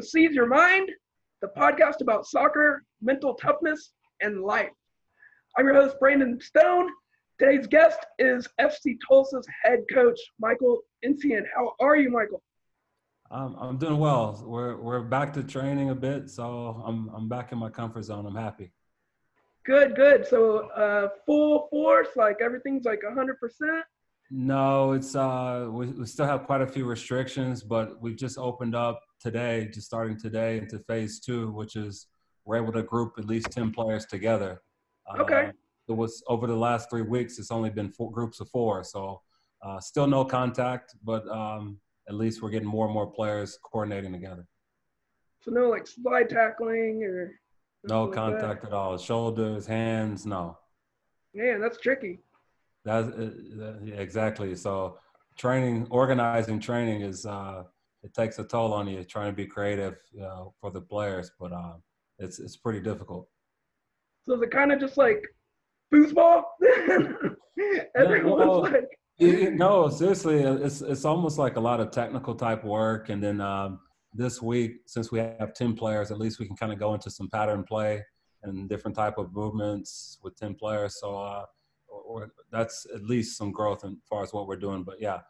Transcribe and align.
We're 0.00 0.04
live. 0.04 0.08
Welcome 0.08 0.24
to 0.24 0.28
Seize 0.28 0.34
Your 0.34 0.46
Mind, 0.46 0.90
the 1.42 1.48
podcast 1.48 2.00
about 2.00 2.26
soccer, 2.26 2.84
mental 3.02 3.34
toughness, 3.34 3.92
and 4.22 4.42
life. 4.42 4.70
I'm 5.58 5.66
your 5.66 5.74
host, 5.74 5.96
Brandon 6.00 6.40
Stone. 6.40 6.88
Today's 7.38 7.66
guest 7.66 7.98
is 8.18 8.48
FC 8.58 8.96
Tulsa's 9.06 9.46
head 9.62 9.80
coach, 9.92 10.18
Michael 10.38 10.80
Nsien. 11.04 11.42
How 11.54 11.74
are 11.80 11.96
you, 11.96 12.10
Michael? 12.10 12.42
Um, 13.30 13.56
I'm 13.60 13.76
doing 13.78 13.98
well. 13.98 14.42
We're 14.46 14.80
we're 14.80 15.02
back 15.02 15.34
to 15.34 15.42
training 15.42 15.90
a 15.90 15.94
bit, 15.94 16.30
so 16.30 16.82
I'm 16.86 17.10
I'm 17.14 17.28
back 17.28 17.52
in 17.52 17.58
my 17.58 17.68
comfort 17.68 18.04
zone. 18.04 18.24
I'm 18.24 18.36
happy. 18.36 18.72
Good, 19.66 19.96
good. 19.96 20.26
So 20.26 20.70
uh, 20.70 21.08
full 21.26 21.68
force, 21.70 22.08
like 22.16 22.38
everything's 22.40 22.86
like 22.86 23.00
100%. 23.06 23.34
No, 24.30 24.92
it's 24.92 25.14
uh, 25.14 25.68
we, 25.70 25.86
we 25.88 26.06
still 26.06 26.26
have 26.26 26.44
quite 26.44 26.62
a 26.62 26.66
few 26.66 26.86
restrictions, 26.86 27.62
but 27.62 28.00
we've 28.00 28.16
just 28.16 28.38
opened 28.38 28.74
up 28.74 29.02
today, 29.20 29.68
just 29.72 29.86
starting 29.86 30.18
today 30.18 30.58
into 30.58 30.78
phase 30.80 31.20
two, 31.20 31.50
which 31.52 31.76
is 31.76 32.06
we're 32.44 32.56
able 32.56 32.72
to 32.72 32.82
group 32.82 33.12
at 33.18 33.26
least 33.26 33.50
ten 33.50 33.70
players 33.70 34.06
together. 34.06 34.62
Okay. 35.18 35.46
Uh, 35.46 35.52
it 35.88 35.92
was 35.92 36.22
over 36.28 36.46
the 36.46 36.54
last 36.56 36.88
three 36.88 37.02
weeks. 37.02 37.38
It's 37.38 37.50
only 37.50 37.70
been 37.70 37.90
four 37.90 38.10
groups 38.10 38.40
of 38.40 38.48
four, 38.48 38.84
so 38.84 39.20
uh, 39.62 39.80
still 39.80 40.06
no 40.06 40.24
contact, 40.24 40.94
but 41.04 41.28
um, 41.28 41.78
at 42.08 42.14
least 42.14 42.42
we're 42.42 42.50
getting 42.50 42.68
more 42.68 42.86
and 42.86 42.94
more 42.94 43.06
players 43.06 43.58
coordinating 43.62 44.12
together. 44.12 44.46
So 45.42 45.50
no 45.50 45.68
like 45.68 45.86
slide 45.86 46.28
tackling 46.28 47.02
or 47.02 47.40
No 47.84 48.04
like 48.04 48.12
that? 48.12 48.16
contact 48.16 48.64
at 48.64 48.72
all. 48.72 48.98
Shoulders, 48.98 49.66
hands, 49.66 50.26
no. 50.26 50.58
Man, 51.34 51.60
that's 51.60 51.78
tricky. 51.78 52.18
That's 52.84 53.08
uh, 53.08 53.30
uh, 53.60 53.84
exactly. 53.94 54.54
So 54.54 54.98
training, 55.36 55.86
organizing 55.90 56.60
training 56.60 57.02
is 57.02 57.26
uh, 57.26 57.64
it 58.02 58.14
takes 58.14 58.38
a 58.38 58.44
toll 58.44 58.72
on 58.72 58.88
you 58.88 59.04
trying 59.04 59.30
to 59.30 59.36
be 59.36 59.46
creative 59.46 59.96
uh, 60.22 60.44
for 60.60 60.70
the 60.70 60.80
players, 60.80 61.30
but 61.38 61.52
uh, 61.52 61.74
it's 62.18 62.38
it's 62.38 62.56
pretty 62.56 62.80
difficult. 62.80 63.28
So 64.26 64.34
is 64.34 64.42
it 64.42 64.50
kind 64.50 64.72
of 64.72 64.80
just 64.80 64.96
like 64.96 65.22
foosball? 65.92 66.42
Everyone's 67.96 68.48
well, 68.48 68.62
like, 68.62 68.88
It- 69.18 69.54
no, 69.54 69.88
seriously, 69.90 70.44
uh, 70.44 70.54
it's 70.54 70.80
it's 70.80 71.04
almost 71.04 71.38
like 71.38 71.56
a 71.56 71.60
lot 71.60 71.80
of 71.80 71.90
technical 71.90 72.34
type 72.34 72.64
work, 72.64 73.08
and 73.10 73.22
then 73.22 73.40
um, 73.40 73.80
this 74.14 74.40
week, 74.40 74.76
since 74.86 75.12
we 75.12 75.18
have 75.18 75.52
ten 75.54 75.74
players, 75.74 76.10
at 76.10 76.18
least 76.18 76.38
we 76.38 76.46
can 76.46 76.56
kind 76.56 76.72
of 76.72 76.78
go 76.78 76.94
into 76.94 77.10
some 77.10 77.28
pattern 77.28 77.64
play 77.64 78.02
and 78.42 78.68
different 78.70 78.96
type 78.96 79.18
of 79.18 79.34
movements 79.34 80.18
with 80.22 80.34
ten 80.36 80.54
players. 80.54 80.98
So 81.00 81.16
uh, 81.16 81.44
or, 81.88 82.00
or 82.02 82.32
that's 82.50 82.86
at 82.94 83.02
least 83.04 83.36
some 83.36 83.52
growth 83.52 83.84
as 83.84 83.92
far 84.08 84.22
as 84.22 84.32
what 84.32 84.46
we're 84.46 84.56
doing. 84.56 84.84
But 84.84 85.00
yeah, 85.00 85.20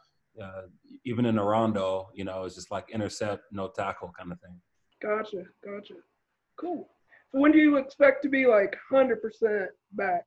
uh, 0.43 0.63
even 1.05 1.27
in 1.27 1.39
a 1.39 1.45
rondo, 1.45 2.09
you 2.15 2.25
know, 2.25 2.45
it's 2.45 2.55
just 2.55 2.71
like 2.71 2.91
intercept, 2.93 3.43
no 3.53 3.69
tackle 3.69 4.13
kind 4.17 4.33
of 4.33 4.41
thing. 4.41 4.61
gotcha, 5.03 5.45
gotcha. 5.65 5.95
Cool. 6.59 6.89
So 7.33 7.41
when 7.41 7.53
do 7.53 7.59
you 7.59 7.77
expect 7.77 8.23
to 8.25 8.29
be 8.29 8.47
like 8.47 8.77
100% 8.93 9.67
back? 9.93 10.25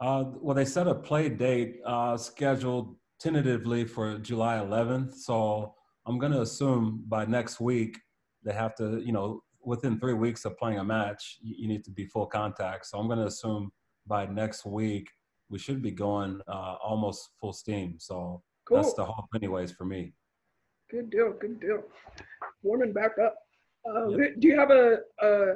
Uh, 0.00 0.24
well, 0.40 0.54
they 0.54 0.64
set 0.64 0.88
a 0.88 0.94
play 0.94 1.28
date 1.28 1.76
uh, 1.86 2.16
scheduled 2.16 2.96
tentatively 3.20 3.84
for 3.84 4.18
July 4.18 4.56
11th. 4.56 5.14
So 5.14 5.74
I'm 6.06 6.18
going 6.18 6.32
to 6.32 6.42
assume 6.42 7.04
by 7.08 7.24
next 7.24 7.60
week 7.60 7.98
they 8.44 8.52
have 8.52 8.74
to, 8.76 9.00
you 9.04 9.12
know, 9.12 9.42
within 9.62 9.98
three 9.98 10.12
weeks 10.12 10.44
of 10.44 10.56
playing 10.58 10.78
a 10.78 10.84
match, 10.84 11.38
you, 11.40 11.54
you 11.60 11.68
need 11.68 11.84
to 11.84 11.90
be 11.90 12.06
full 12.06 12.26
contact. 12.26 12.86
So 12.86 12.98
I'm 12.98 13.06
going 13.06 13.20
to 13.20 13.26
assume 13.26 13.70
by 14.06 14.26
next 14.26 14.66
week 14.66 15.08
we 15.48 15.58
should 15.58 15.82
be 15.82 15.90
going 15.90 16.40
uh, 16.48 16.76
almost 16.82 17.30
full 17.40 17.52
steam. 17.52 17.96
So 17.98 18.42
Cool. 18.66 18.78
that's 18.78 18.94
the 18.94 19.04
hope, 19.04 19.26
anyways, 19.34 19.72
for 19.72 19.84
me. 19.84 20.12
Good 20.90 21.10
deal. 21.10 21.32
Good 21.40 21.60
deal. 21.60 21.82
Warming 22.62 22.92
back 22.92 23.12
up. 23.24 23.36
Uh, 23.88 24.08
Yep. 24.08 24.18
who- 24.18 24.36
Do 24.40 24.48
you 24.48 24.58
have 24.58 24.70
a? 24.70 24.98
Uh, 25.20 25.54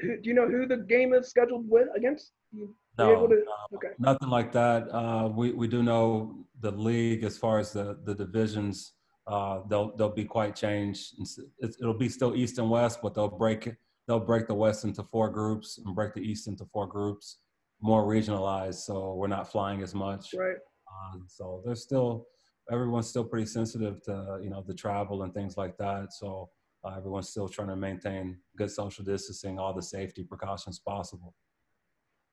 who, 0.00 0.20
do 0.20 0.28
you 0.28 0.34
know 0.34 0.48
who 0.48 0.66
the 0.66 0.78
game 0.78 1.14
is 1.14 1.28
scheduled 1.28 1.68
with 1.68 1.88
against? 1.94 2.32
You 2.52 2.74
No, 2.98 3.26
to- 3.26 3.34
no, 3.44 3.76
okay. 3.76 3.88
nothing 3.98 4.28
like 4.28 4.52
that. 4.52 4.88
Uh, 4.92 5.28
we 5.34 5.52
we 5.52 5.68
do 5.68 5.82
know 5.82 6.44
the 6.60 6.70
league 6.70 7.24
as 7.24 7.36
far 7.38 7.58
as 7.58 7.72
the 7.72 7.98
the 8.04 8.14
divisions. 8.14 8.92
Uh, 9.26 9.60
they'll 9.68 9.94
they'll 9.96 10.14
be 10.22 10.24
quite 10.24 10.54
changed. 10.54 11.14
It's- 11.62 11.76
it'll 11.80 11.98
be 12.06 12.08
still 12.08 12.34
East 12.36 12.58
and 12.58 12.70
West, 12.70 13.00
but 13.02 13.14
they'll 13.14 13.28
break 13.44 13.66
it. 13.66 13.76
They'll 14.06 14.20
break 14.32 14.46
the 14.46 14.54
West 14.54 14.84
into 14.84 15.02
four 15.02 15.28
groups 15.30 15.78
and 15.78 15.94
break 15.94 16.14
the 16.14 16.20
East 16.20 16.46
into 16.46 16.64
four 16.66 16.86
groups, 16.86 17.40
more 17.80 18.04
regionalized. 18.06 18.80
So 18.88 19.14
we're 19.14 19.26
not 19.38 19.50
flying 19.50 19.82
as 19.82 19.94
much. 19.94 20.32
Right. 20.32 20.56
Uh, 20.88 21.18
so 21.28 21.62
there's 21.64 21.82
still 21.82 22.26
everyone's 22.70 23.08
still 23.08 23.24
pretty 23.24 23.46
sensitive 23.46 24.02
to 24.02 24.38
you 24.42 24.50
know 24.50 24.64
the 24.66 24.74
travel 24.74 25.22
and 25.22 25.32
things 25.34 25.56
like 25.56 25.76
that. 25.78 26.12
So 26.12 26.50
uh, 26.84 26.96
everyone's 26.96 27.28
still 27.28 27.48
trying 27.48 27.68
to 27.68 27.76
maintain 27.76 28.38
good 28.56 28.70
social 28.70 29.04
distancing, 29.04 29.58
all 29.58 29.74
the 29.74 29.82
safety 29.82 30.22
precautions 30.22 30.78
possible. 30.78 31.34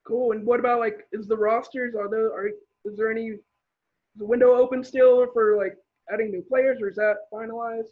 Cool. 0.06 0.34
And 0.34 0.46
what 0.46 0.60
about 0.60 0.80
like? 0.80 1.06
Is 1.12 1.28
the 1.28 1.38
rosters? 1.38 1.96
Are 1.96 2.10
there? 2.10 2.28
Are 2.28 2.50
is 2.86 2.98
there 2.98 3.12
any? 3.12 3.28
Is 3.28 3.40
the 4.18 4.26
window 4.26 4.56
open 4.56 4.84
still 4.84 5.26
for 5.34 5.58
like 5.58 5.76
adding 6.12 6.32
new 6.32 6.44
players, 6.48 6.80
or 6.82 6.90
is 6.90 6.96
that 6.98 7.16
finalized? 7.34 7.88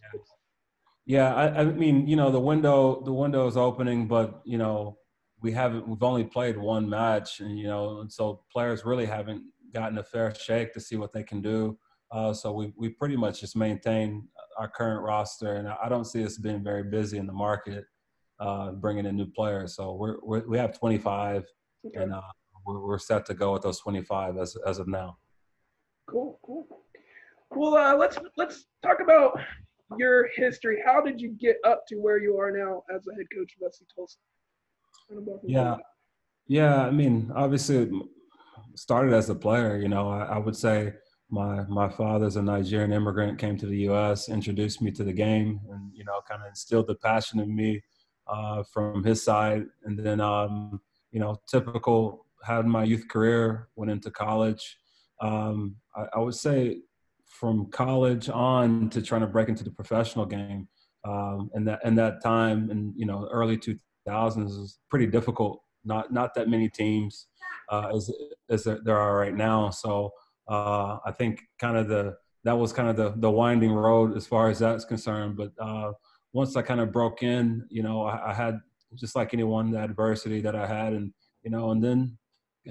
Yeah, 1.05 1.33
I, 1.33 1.61
I 1.61 1.65
mean, 1.65 2.07
you 2.07 2.15
know, 2.15 2.31
the 2.31 2.39
window 2.39 3.01
the 3.03 3.13
window 3.13 3.47
is 3.47 3.57
opening, 3.57 4.07
but 4.07 4.41
you 4.43 4.57
know, 4.57 4.97
we 5.41 5.51
haven't 5.51 5.87
we've 5.87 6.03
only 6.03 6.25
played 6.25 6.57
one 6.57 6.87
match, 6.87 7.39
and 7.39 7.57
you 7.57 7.67
know, 7.67 8.01
and 8.01 8.11
so 8.11 8.43
players 8.51 8.85
really 8.85 9.05
haven't 9.05 9.43
gotten 9.73 9.97
a 9.97 10.03
fair 10.03 10.33
shake 10.35 10.73
to 10.73 10.79
see 10.79 10.95
what 10.95 11.13
they 11.13 11.23
can 11.23 11.41
do. 11.41 11.77
Uh, 12.11 12.33
so 12.33 12.51
we 12.51 12.73
we 12.75 12.89
pretty 12.89 13.15
much 13.15 13.39
just 13.39 13.55
maintain 13.55 14.27
our 14.57 14.67
current 14.67 15.01
roster, 15.01 15.55
and 15.55 15.67
I 15.67 15.87
don't 15.87 16.05
see 16.05 16.23
us 16.25 16.37
being 16.37 16.63
very 16.63 16.83
busy 16.83 17.17
in 17.17 17.25
the 17.25 17.33
market, 17.33 17.85
uh, 18.39 18.71
bringing 18.73 19.05
in 19.05 19.15
new 19.15 19.27
players. 19.31 19.75
So 19.75 19.93
we're, 19.95 20.17
we're 20.21 20.47
we 20.47 20.57
have 20.57 20.77
25, 20.77 21.45
Okay. 21.87 22.03
and 22.03 22.13
uh, 22.13 22.21
we're, 22.65 22.79
we're 22.85 22.99
set 22.99 23.25
to 23.27 23.33
go 23.33 23.53
with 23.53 23.61
those 23.61 23.79
25 23.79 24.37
as 24.37 24.57
as 24.67 24.79
of 24.79 24.87
now. 24.87 25.17
Cool, 26.09 26.37
cool. 26.45 26.67
Well, 27.51 27.75
uh, 27.77 27.95
let's 27.95 28.17
let's 28.35 28.65
talk 28.83 28.99
about 29.01 29.39
your 29.97 30.27
history. 30.35 30.81
How 30.85 31.01
did 31.01 31.19
you 31.21 31.29
get 31.39 31.57
up 31.65 31.83
to 31.87 31.95
where 31.95 32.17
you 32.17 32.37
are 32.37 32.51
now 32.51 32.83
as 32.93 33.07
a 33.07 33.15
head 33.15 33.25
coach 33.33 33.53
of 33.61 33.71
FC 33.71 33.83
Tulsa? 33.95 34.17
Kind 35.07 35.21
of 35.21 35.27
walk 35.27 35.43
me 35.43 35.53
through 35.53 35.61
Yeah. 35.61 35.77
Yeah, 36.47 36.85
I 36.85 36.91
mean, 36.91 37.31
obviously, 37.33 37.89
started 38.75 39.13
as 39.13 39.29
a 39.29 39.35
player. 39.35 39.77
You 39.77 39.89
know, 39.89 40.09
I, 40.09 40.23
I 40.23 40.37
would 40.37 40.55
say 40.55 40.93
my 41.29 41.63
my 41.63 41.89
father's 41.89 42.35
a 42.35 42.41
Nigerian 42.41 42.91
immigrant, 42.91 43.39
came 43.39 43.57
to 43.57 43.65
the 43.65 43.77
U.S., 43.89 44.29
introduced 44.29 44.81
me 44.81 44.91
to 44.91 45.03
the 45.03 45.13
game, 45.13 45.59
and 45.71 45.91
you 45.93 46.03
know, 46.03 46.21
kind 46.27 46.41
of 46.41 46.49
instilled 46.49 46.87
the 46.87 46.95
passion 46.95 47.39
in 47.39 47.55
me 47.55 47.81
uh, 48.27 48.63
from 48.71 49.03
his 49.03 49.23
side. 49.23 49.65
And 49.83 49.97
then, 49.97 50.19
um, 50.19 50.81
you 51.11 51.19
know, 51.19 51.37
typical 51.49 52.25
had 52.43 52.65
my 52.65 52.83
youth 52.83 53.07
career, 53.07 53.69
went 53.75 53.91
into 53.91 54.11
college. 54.11 54.77
Um, 55.21 55.75
I, 55.95 56.05
I 56.15 56.19
would 56.19 56.35
say 56.35 56.79
from 57.25 57.67
college 57.67 58.29
on 58.29 58.89
to 58.89 59.01
trying 59.01 59.21
to 59.21 59.27
break 59.27 59.47
into 59.47 59.63
the 59.63 59.71
professional 59.71 60.25
game, 60.25 60.67
um, 61.05 61.49
and 61.53 61.67
that 61.67 61.79
and 61.83 61.97
that 61.97 62.21
time, 62.21 62.69
and 62.71 62.93
you 62.95 63.05
know, 63.05 63.27
early 63.31 63.57
2000s 63.57 63.79
was 64.35 64.79
pretty 64.89 65.07
difficult 65.07 65.61
not 65.83 66.11
not 66.11 66.33
that 66.35 66.49
many 66.49 66.69
teams 66.69 67.27
uh, 67.69 67.91
as 67.95 68.11
as 68.49 68.63
there 68.63 68.97
are 68.97 69.17
right 69.17 69.35
now. 69.35 69.69
So 69.69 70.11
uh, 70.47 70.97
I 71.05 71.11
think 71.11 71.41
kind 71.59 71.77
of 71.77 71.87
the 71.87 72.15
that 72.43 72.57
was 72.57 72.73
kind 72.73 72.89
of 72.89 72.95
the 72.95 73.13
the 73.17 73.31
winding 73.31 73.71
road 73.73 74.15
as 74.17 74.27
far 74.27 74.49
as 74.49 74.59
that's 74.59 74.85
concerned. 74.85 75.37
But 75.37 75.51
uh, 75.59 75.93
once 76.33 76.55
I 76.55 76.61
kind 76.61 76.79
of 76.81 76.91
broke 76.91 77.23
in, 77.23 77.65
you 77.69 77.83
know, 77.83 78.03
I, 78.03 78.31
I 78.31 78.33
had 78.33 78.59
just 78.95 79.15
like 79.15 79.33
anyone 79.33 79.71
the 79.71 79.79
adversity 79.79 80.41
that 80.41 80.55
I 80.55 80.67
had, 80.67 80.93
and 80.93 81.13
you 81.43 81.51
know, 81.51 81.71
and 81.71 81.83
then 81.83 82.17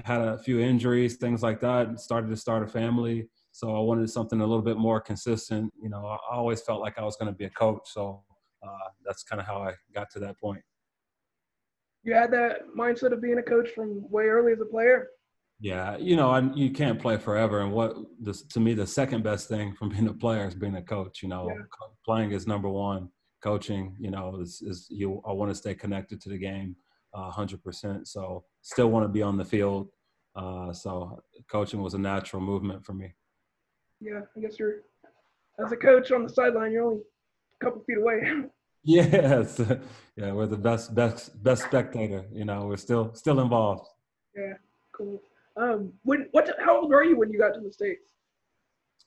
had 0.04 0.20
a 0.20 0.38
few 0.38 0.60
injuries, 0.60 1.16
things 1.16 1.42
like 1.42 1.60
that. 1.60 1.88
and 1.88 2.00
Started 2.00 2.28
to 2.28 2.36
start 2.36 2.62
a 2.62 2.66
family, 2.66 3.28
so 3.52 3.74
I 3.76 3.80
wanted 3.80 4.10
something 4.10 4.40
a 4.40 4.46
little 4.46 4.62
bit 4.62 4.76
more 4.76 5.00
consistent. 5.00 5.72
You 5.82 5.88
know, 5.88 6.06
I 6.06 6.34
always 6.34 6.60
felt 6.60 6.80
like 6.80 6.98
I 6.98 7.02
was 7.04 7.16
going 7.16 7.32
to 7.32 7.36
be 7.36 7.46
a 7.46 7.50
coach, 7.50 7.82
so 7.86 8.22
uh, 8.62 8.88
that's 9.04 9.22
kind 9.22 9.40
of 9.40 9.46
how 9.46 9.62
I 9.62 9.72
got 9.94 10.10
to 10.12 10.18
that 10.20 10.38
point. 10.38 10.62
You 12.02 12.14
had 12.14 12.30
that 12.32 12.62
mindset 12.76 13.12
of 13.12 13.20
being 13.20 13.38
a 13.38 13.42
coach 13.42 13.70
from 13.74 14.10
way 14.10 14.24
early 14.24 14.52
as 14.52 14.60
a 14.60 14.64
player. 14.64 15.08
Yeah, 15.60 15.98
you 15.98 16.16
know, 16.16 16.30
I, 16.30 16.40
you 16.54 16.70
can't 16.70 16.98
play 16.98 17.18
forever, 17.18 17.60
and 17.60 17.70
what 17.72 17.94
this, 18.18 18.42
to 18.44 18.60
me 18.60 18.72
the 18.72 18.86
second 18.86 19.22
best 19.22 19.48
thing 19.48 19.74
from 19.78 19.90
being 19.90 20.08
a 20.08 20.14
player 20.14 20.46
is 20.46 20.54
being 20.54 20.76
a 20.76 20.82
coach. 20.82 21.22
You 21.22 21.28
know, 21.28 21.48
Yeah. 21.48 21.62
Co- 21.78 21.92
playing 22.04 22.32
is 22.32 22.46
number 22.46 22.68
one. 22.68 23.10
Coaching, 23.42 23.96
you 23.98 24.10
know, 24.10 24.38
is, 24.40 24.62
is 24.62 24.86
you. 24.90 25.22
I 25.26 25.32
want 25.32 25.50
to 25.50 25.54
stay 25.54 25.74
connected 25.74 26.20
to 26.22 26.28
the 26.28 26.36
game, 26.38 26.76
hundred 27.14 27.62
percent. 27.62 28.06
So 28.06 28.44
still 28.60 28.90
want 28.90 29.04
to 29.04 29.08
be 29.08 29.22
on 29.22 29.38
the 29.38 29.44
field. 29.44 29.88
Uh, 30.36 30.72
so 30.72 31.22
coaching 31.50 31.82
was 31.82 31.94
a 31.94 31.98
natural 31.98 32.42
movement 32.42 32.84
for 32.84 32.92
me. 32.92 33.14
Yeah, 34.00 34.20
I 34.36 34.40
guess 34.40 34.58
you're 34.58 34.82
as 35.64 35.72
a 35.72 35.76
coach 35.76 36.12
on 36.12 36.22
the 36.22 36.28
sideline, 36.28 36.72
you're 36.72 36.84
only 36.84 37.00
a 37.60 37.64
couple 37.64 37.82
feet 37.84 37.98
away. 37.98 38.20
Yes, 38.82 39.60
yeah, 40.16 40.32
we're 40.32 40.46
the 40.46 40.56
best, 40.56 40.94
best, 40.94 41.42
best 41.42 41.64
spectator. 41.64 42.24
You 42.32 42.44
know, 42.46 42.66
we're 42.66 42.76
still 42.78 43.12
still 43.14 43.40
involved. 43.40 43.86
yeah, 44.34 44.54
cool. 44.92 45.20
Um, 45.56 45.92
when 46.02 46.28
what? 46.32 46.50
How 46.64 46.80
old 46.80 46.90
were 46.90 47.04
you 47.04 47.16
when 47.18 47.30
you 47.30 47.38
got 47.38 47.52
to 47.54 47.60
the 47.60 47.72
states? 47.72 48.12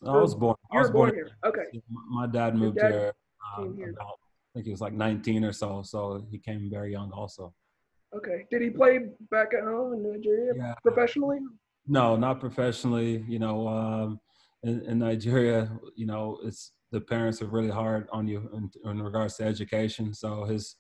I 0.06 0.12
was 0.12 0.36
born. 0.36 0.56
You 0.72 0.80
I 0.80 0.82
was 0.82 0.92
born, 0.92 1.10
born 1.10 1.16
here. 1.16 1.30
Okay. 1.46 1.82
My 2.10 2.28
dad 2.28 2.56
moved 2.56 2.78
dad 2.78 2.92
here, 2.92 3.14
came 3.58 3.76
here. 3.78 3.92
about, 3.92 4.20
I 4.20 4.50
think 4.56 4.66
he 4.66 4.72
was 4.72 4.82
like 4.82 4.94
19 4.94 5.46
or 5.46 5.54
so, 5.54 5.82
so 5.82 6.26
he 6.30 6.38
came 6.38 6.70
very 6.70 6.92
young 6.92 7.12
also. 7.12 7.54
Okay. 8.16 8.46
Did 8.52 8.62
he 8.62 8.70
play 8.70 9.00
back 9.32 9.54
at 9.58 9.64
home 9.64 9.94
in 9.94 10.04
Nigeria 10.04 10.54
Yeah. 10.56 10.74
professionally? 10.84 11.40
No, 11.88 12.16
not 12.18 12.40
professionally. 12.42 13.24
You 13.28 13.40
know, 13.40 13.68
um, 13.68 14.20
in, 14.64 14.82
in 14.82 15.00
Nigeria, 15.00 15.72
you 15.96 16.06
know, 16.06 16.38
it's 16.44 16.74
the 16.94 17.02
parents 17.02 17.42
are 17.42 17.48
really 17.48 17.72
hard 17.72 18.08
on 18.12 18.28
you 18.28 18.48
in, 18.54 18.70
in 18.90 19.02
regards 19.02 19.36
to 19.36 19.44
education. 19.44 20.14
So 20.14 20.46
his, 20.46 20.76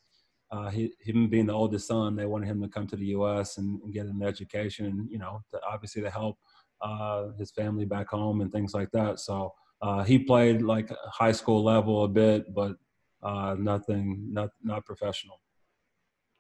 uh, 0.51 0.69
he, 0.69 0.94
him 1.00 1.27
being 1.27 1.48
the 1.48 1.54
oldest 1.54 1.88
son, 1.88 2.15
they 2.15 2.27
wanted 2.27 2.45
him 2.48 2.62
to 2.62 2.68
come 2.68 2.86
to 2.88 2.95
the 2.95 3.07
U.S. 3.07 3.57
and, 3.57 3.81
and 3.81 3.92
get 3.92 4.06
an 4.06 4.21
education, 4.21 4.86
and 4.86 5.10
you 5.10 5.18
know, 5.18 5.42
to, 5.51 5.60
obviously 5.68 6.04
to 6.04 6.12
help 6.12 6.38
uh, 6.81 7.30
his 7.39 7.50
family 7.50 7.86
back 7.86 8.10
home 8.10 8.42
and 8.42 8.51
things 8.51 8.75
like 8.75 8.92
that. 8.92 9.19
So 9.19 9.54
uh, 9.81 10.04
he 10.04 10.19
played 10.19 10.62
like 10.62 10.92
high 11.12 11.31
school 11.31 11.63
level 11.63 12.04
a 12.04 12.07
bit, 12.07 12.54
but 12.54 12.75
uh, 13.24 13.56
nothing, 13.57 14.27
not 14.31 14.51
not 14.63 14.86
professional. 14.86 15.42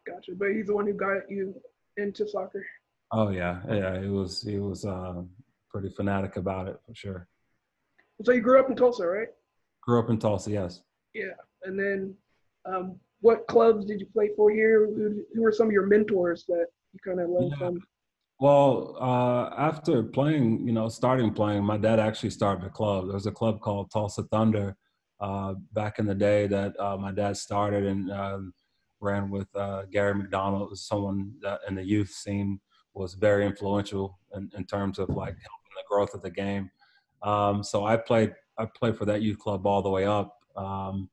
Gotcha. 0.05 0.33
But 0.37 0.49
he's 0.51 0.67
the 0.67 0.75
one 0.75 0.85
who 0.85 0.93
got 0.93 1.31
you 1.31 1.55
into 1.97 2.27
soccer. 2.27 2.63
Oh 3.11 3.29
yeah, 3.29 3.61
yeah. 3.67 3.99
He 3.99 4.07
was 4.07 4.43
he 4.43 4.59
was 4.59 4.85
uh, 4.85 5.23
pretty 5.71 5.89
fanatic 5.89 6.35
about 6.35 6.67
it 6.67 6.79
for 6.85 6.93
sure. 6.93 7.27
So 8.23 8.33
you 8.33 8.41
grew 8.41 8.59
up 8.59 8.69
in 8.69 8.75
Tulsa, 8.75 9.07
right? 9.07 9.29
Grew 9.85 9.99
up 9.99 10.09
in 10.09 10.17
Tulsa, 10.17 10.51
yes. 10.51 10.81
Yeah. 11.13 11.33
And 11.63 11.77
then, 11.77 12.15
um, 12.65 12.99
what 13.21 13.47
clubs 13.47 13.85
did 13.85 13.99
you 13.99 14.07
play 14.07 14.29
for 14.35 14.51
here? 14.51 14.85
Who, 14.87 15.23
who 15.33 15.41
were 15.41 15.51
some 15.51 15.67
of 15.67 15.73
your 15.73 15.85
mentors 15.85 16.45
that 16.47 16.65
you 16.93 16.99
kind 17.05 17.19
of 17.19 17.29
learned 17.29 17.51
Yeah. 17.51 17.57
from? 17.57 17.79
Well, 18.39 18.97
uh, 18.99 19.53
after 19.57 20.03
playing, 20.03 20.67
you 20.67 20.73
know, 20.73 20.89
starting 20.89 21.33
playing, 21.33 21.63
my 21.63 21.77
dad 21.77 21.99
actually 21.99 22.31
started 22.31 22.65
a 22.65 22.69
club. 22.69 23.05
There 23.05 23.13
was 23.13 23.25
a 23.25 23.31
club 23.31 23.61
called 23.61 23.91
Tulsa 23.91 24.23
Thunder 24.23 24.75
uh, 25.21 25.53
back 25.71 25.99
in 25.99 26.05
the 26.05 26.15
day 26.15 26.47
that 26.47 26.77
uh, 26.79 26.97
my 26.97 27.11
dad 27.11 27.37
started 27.37 27.85
and 27.85 28.11
um, 28.11 28.53
ran 28.99 29.29
with 29.29 29.47
uh, 29.55 29.83
Gary 29.91 30.15
McDonald, 30.15 30.69
was 30.69 30.85
someone 30.85 31.33
that 31.41 31.61
in 31.67 31.75
the 31.75 31.83
youth 31.83 32.09
scene 32.09 32.59
was 32.93 33.13
very 33.13 33.45
influential 33.45 34.19
in, 34.35 34.51
in 34.57 34.65
terms 34.65 34.99
of 34.99 35.07
like 35.09 35.35
helping 35.35 35.75
the 35.77 35.83
growth 35.89 36.13
of 36.13 36.21
the 36.21 36.31
game. 36.31 36.69
Um, 37.21 37.63
so 37.63 37.85
I 37.85 37.95
played, 37.95 38.33
I 38.57 38.65
played 38.65 38.97
for 38.97 39.05
that 39.05 39.21
youth 39.21 39.39
club 39.39 39.65
all 39.65 39.81
the 39.81 39.89
way 39.89 40.05
up. 40.05 40.37
Um, 40.55 41.09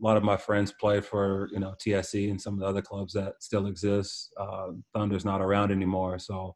a 0.00 0.04
lot 0.04 0.16
of 0.16 0.22
my 0.22 0.36
friends 0.36 0.72
played 0.72 1.04
for 1.04 1.48
you 1.52 1.58
know 1.58 1.74
TSE 1.78 2.30
and 2.30 2.40
some 2.40 2.54
of 2.54 2.60
the 2.60 2.66
other 2.66 2.82
clubs 2.82 3.12
that 3.14 3.34
still 3.40 3.66
exist. 3.66 4.32
Uh, 4.38 4.68
Thunder's 4.94 5.24
not 5.24 5.40
around 5.40 5.72
anymore, 5.72 6.18
so 6.18 6.54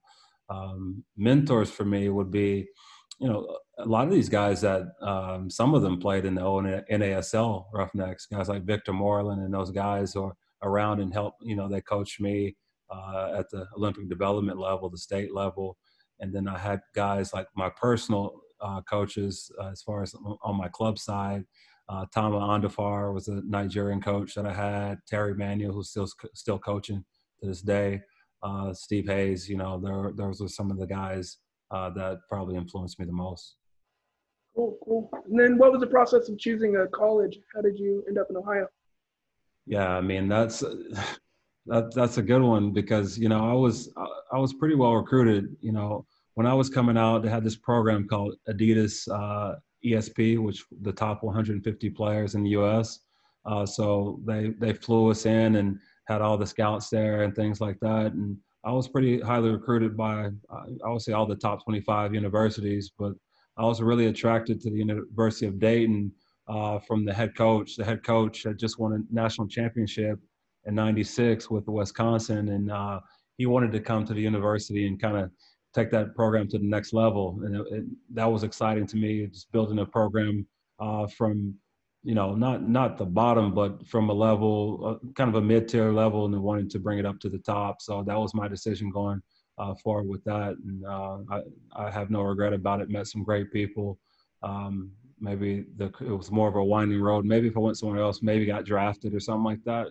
um, 0.48 1.04
mentors 1.16 1.70
for 1.70 1.84
me 1.84 2.08
would 2.08 2.30
be, 2.30 2.68
you 3.18 3.28
know, 3.28 3.58
a 3.78 3.86
lot 3.86 4.06
of 4.06 4.12
these 4.12 4.28
guys 4.28 4.60
that 4.60 4.82
um, 5.00 5.48
some 5.48 5.74
of 5.74 5.82
them 5.82 5.98
played 5.98 6.24
in 6.24 6.34
the 6.34 6.42
old 6.42 6.64
NASL 6.64 7.64
Roughnecks, 7.72 8.26
guys 8.26 8.48
like 8.48 8.64
Victor 8.64 8.92
Moreland 8.92 9.42
and 9.42 9.52
those 9.52 9.70
guys 9.70 10.14
are 10.16 10.34
around 10.62 11.00
and 11.00 11.12
help. 11.12 11.34
You 11.42 11.56
know, 11.56 11.68
they 11.68 11.80
coached 11.80 12.20
me 12.20 12.56
uh, 12.90 13.34
at 13.38 13.50
the 13.50 13.66
Olympic 13.76 14.08
development 14.08 14.58
level, 14.58 14.90
the 14.90 14.98
state 14.98 15.34
level, 15.34 15.78
and 16.20 16.32
then 16.32 16.46
I 16.48 16.58
had 16.58 16.80
guys 16.94 17.32
like 17.32 17.46
my 17.56 17.70
personal 17.70 18.40
uh, 18.62 18.80
coaches 18.82 19.50
uh, 19.60 19.68
as 19.68 19.82
far 19.82 20.02
as 20.02 20.14
on 20.42 20.56
my 20.56 20.68
club 20.68 20.98
side. 20.98 21.44
Uh, 21.88 22.06
Tama 22.14 22.38
Andafar 22.38 23.12
was 23.12 23.28
a 23.28 23.42
Nigerian 23.44 24.00
coach 24.00 24.34
that 24.34 24.46
I 24.46 24.52
had. 24.52 24.98
Terry 25.06 25.34
Manuel, 25.34 25.72
who's 25.72 25.90
still 25.90 26.08
still 26.34 26.58
coaching 26.58 27.04
to 27.40 27.48
this 27.48 27.60
day. 27.60 28.00
Uh, 28.42 28.72
Steve 28.72 29.06
Hayes, 29.06 29.48
you 29.48 29.56
know, 29.56 29.78
there, 29.78 30.10
those 30.14 30.40
are 30.40 30.48
some 30.48 30.70
of 30.70 30.78
the 30.78 30.86
guys 30.86 31.38
uh, 31.70 31.90
that 31.90 32.18
probably 32.28 32.56
influenced 32.56 32.98
me 32.98 33.06
the 33.06 33.12
most. 33.12 33.56
Cool, 34.54 34.76
cool. 34.84 35.10
And 35.30 35.38
then 35.38 35.58
what 35.58 35.72
was 35.72 35.80
the 35.80 35.86
process 35.86 36.28
of 36.28 36.38
choosing 36.38 36.76
a 36.76 36.86
college? 36.88 37.38
How 37.54 37.62
did 37.62 37.78
you 37.78 38.04
end 38.08 38.18
up 38.18 38.26
in 38.30 38.36
Ohio? 38.36 38.68
Yeah, 39.66 39.88
I 39.88 40.00
mean 40.00 40.28
that's 40.28 40.60
that, 41.66 41.94
that's 41.94 42.18
a 42.18 42.22
good 42.22 42.42
one 42.42 42.72
because 42.72 43.16
you 43.18 43.28
know 43.28 43.48
I 43.48 43.54
was 43.54 43.92
I 43.96 44.38
was 44.38 44.52
pretty 44.54 44.74
well 44.74 44.94
recruited. 44.94 45.56
You 45.60 45.72
know, 45.72 46.06
when 46.34 46.46
I 46.46 46.54
was 46.54 46.70
coming 46.70 46.96
out, 46.96 47.22
they 47.22 47.28
had 47.28 47.44
this 47.44 47.56
program 47.56 48.08
called 48.08 48.34
Adidas 48.48 49.08
uh, 49.12 49.56
ESP, 49.84 50.38
which 50.38 50.64
the 50.80 50.92
top 50.92 51.22
150 51.22 51.90
players 51.90 52.34
in 52.34 52.42
the 52.42 52.50
U.S. 52.50 53.00
Uh, 53.44 53.66
so 53.66 54.20
they 54.24 54.50
they 54.58 54.72
flew 54.72 55.10
us 55.10 55.26
in 55.26 55.56
and 55.56 55.78
had 56.06 56.22
all 56.22 56.38
the 56.38 56.46
scouts 56.46 56.88
there 56.88 57.22
and 57.22 57.34
things 57.34 57.60
like 57.60 57.78
that. 57.80 58.12
And 58.12 58.36
I 58.64 58.72
was 58.72 58.88
pretty 58.88 59.20
highly 59.20 59.50
recruited 59.50 59.96
by 59.96 60.30
I 60.50 60.88
would 60.88 61.02
say 61.02 61.12
all 61.12 61.26
the 61.26 61.36
top 61.36 61.64
25 61.64 62.14
universities, 62.14 62.92
but 62.98 63.12
I 63.56 63.64
was 63.64 63.82
really 63.82 64.06
attracted 64.06 64.60
to 64.60 64.70
the 64.70 64.78
University 64.78 65.46
of 65.46 65.58
Dayton 65.58 66.12
uh, 66.48 66.78
from 66.78 67.04
the 67.04 67.12
head 67.12 67.36
coach. 67.36 67.76
The 67.76 67.84
head 67.84 68.02
coach 68.02 68.44
had 68.44 68.58
just 68.58 68.78
won 68.78 68.92
a 68.92 69.14
national 69.14 69.48
championship 69.48 70.18
in 70.64 70.74
'96 70.74 71.50
with 71.50 71.66
Wisconsin, 71.68 72.48
and 72.48 72.70
uh, 72.70 73.00
he 73.36 73.46
wanted 73.46 73.72
to 73.72 73.80
come 73.80 74.04
to 74.06 74.14
the 74.14 74.20
university 74.20 74.86
and 74.86 75.00
kind 75.00 75.16
of 75.16 75.30
take 75.74 75.90
that 75.90 76.14
program 76.14 76.48
to 76.48 76.58
the 76.58 76.64
next 76.64 76.92
level. 76.92 77.40
And 77.44 77.56
it, 77.56 77.66
it, 77.70 77.84
that 78.14 78.26
was 78.26 78.42
exciting 78.42 78.86
to 78.88 78.96
me, 78.96 79.26
just 79.26 79.50
building 79.52 79.78
a 79.78 79.86
program 79.86 80.46
uh, 80.78 81.06
from, 81.06 81.54
you 82.02 82.14
know, 82.14 82.34
not 82.34 82.68
not 82.68 82.98
the 82.98 83.06
bottom, 83.06 83.54
but 83.54 83.86
from 83.86 84.10
a 84.10 84.12
level, 84.12 84.56
uh, 84.86 85.12
kind 85.14 85.30
of 85.30 85.36
a 85.36 85.40
mid-tier 85.40 85.92
level, 85.92 86.24
and 86.24 86.34
then 86.34 86.42
wanting 86.42 86.68
to 86.70 86.78
bring 86.78 86.98
it 86.98 87.06
up 87.06 87.18
to 87.20 87.28
the 87.28 87.38
top. 87.38 87.80
So 87.80 88.02
that 88.02 88.18
was 88.18 88.34
my 88.34 88.48
decision 88.48 88.90
going 88.90 89.22
uh, 89.58 89.74
forward 89.74 90.08
with 90.08 90.24
that, 90.24 90.56
and 90.64 90.84
uh, 90.84 91.18
I, 91.30 91.40
I 91.84 91.90
have 91.90 92.10
no 92.10 92.22
regret 92.22 92.52
about 92.52 92.80
it. 92.80 92.90
Met 92.90 93.06
some 93.06 93.22
great 93.22 93.52
people. 93.52 93.98
Um, 94.42 94.90
maybe 95.20 95.64
the, 95.76 95.86
it 96.00 96.16
was 96.16 96.32
more 96.32 96.48
of 96.48 96.56
a 96.56 96.64
winding 96.64 97.00
road. 97.00 97.24
Maybe 97.24 97.46
if 97.46 97.56
I 97.56 97.60
went 97.60 97.78
somewhere 97.78 98.00
else, 98.00 98.20
maybe 98.22 98.44
got 98.44 98.64
drafted 98.64 99.14
or 99.14 99.20
something 99.20 99.44
like 99.44 99.62
that, 99.64 99.86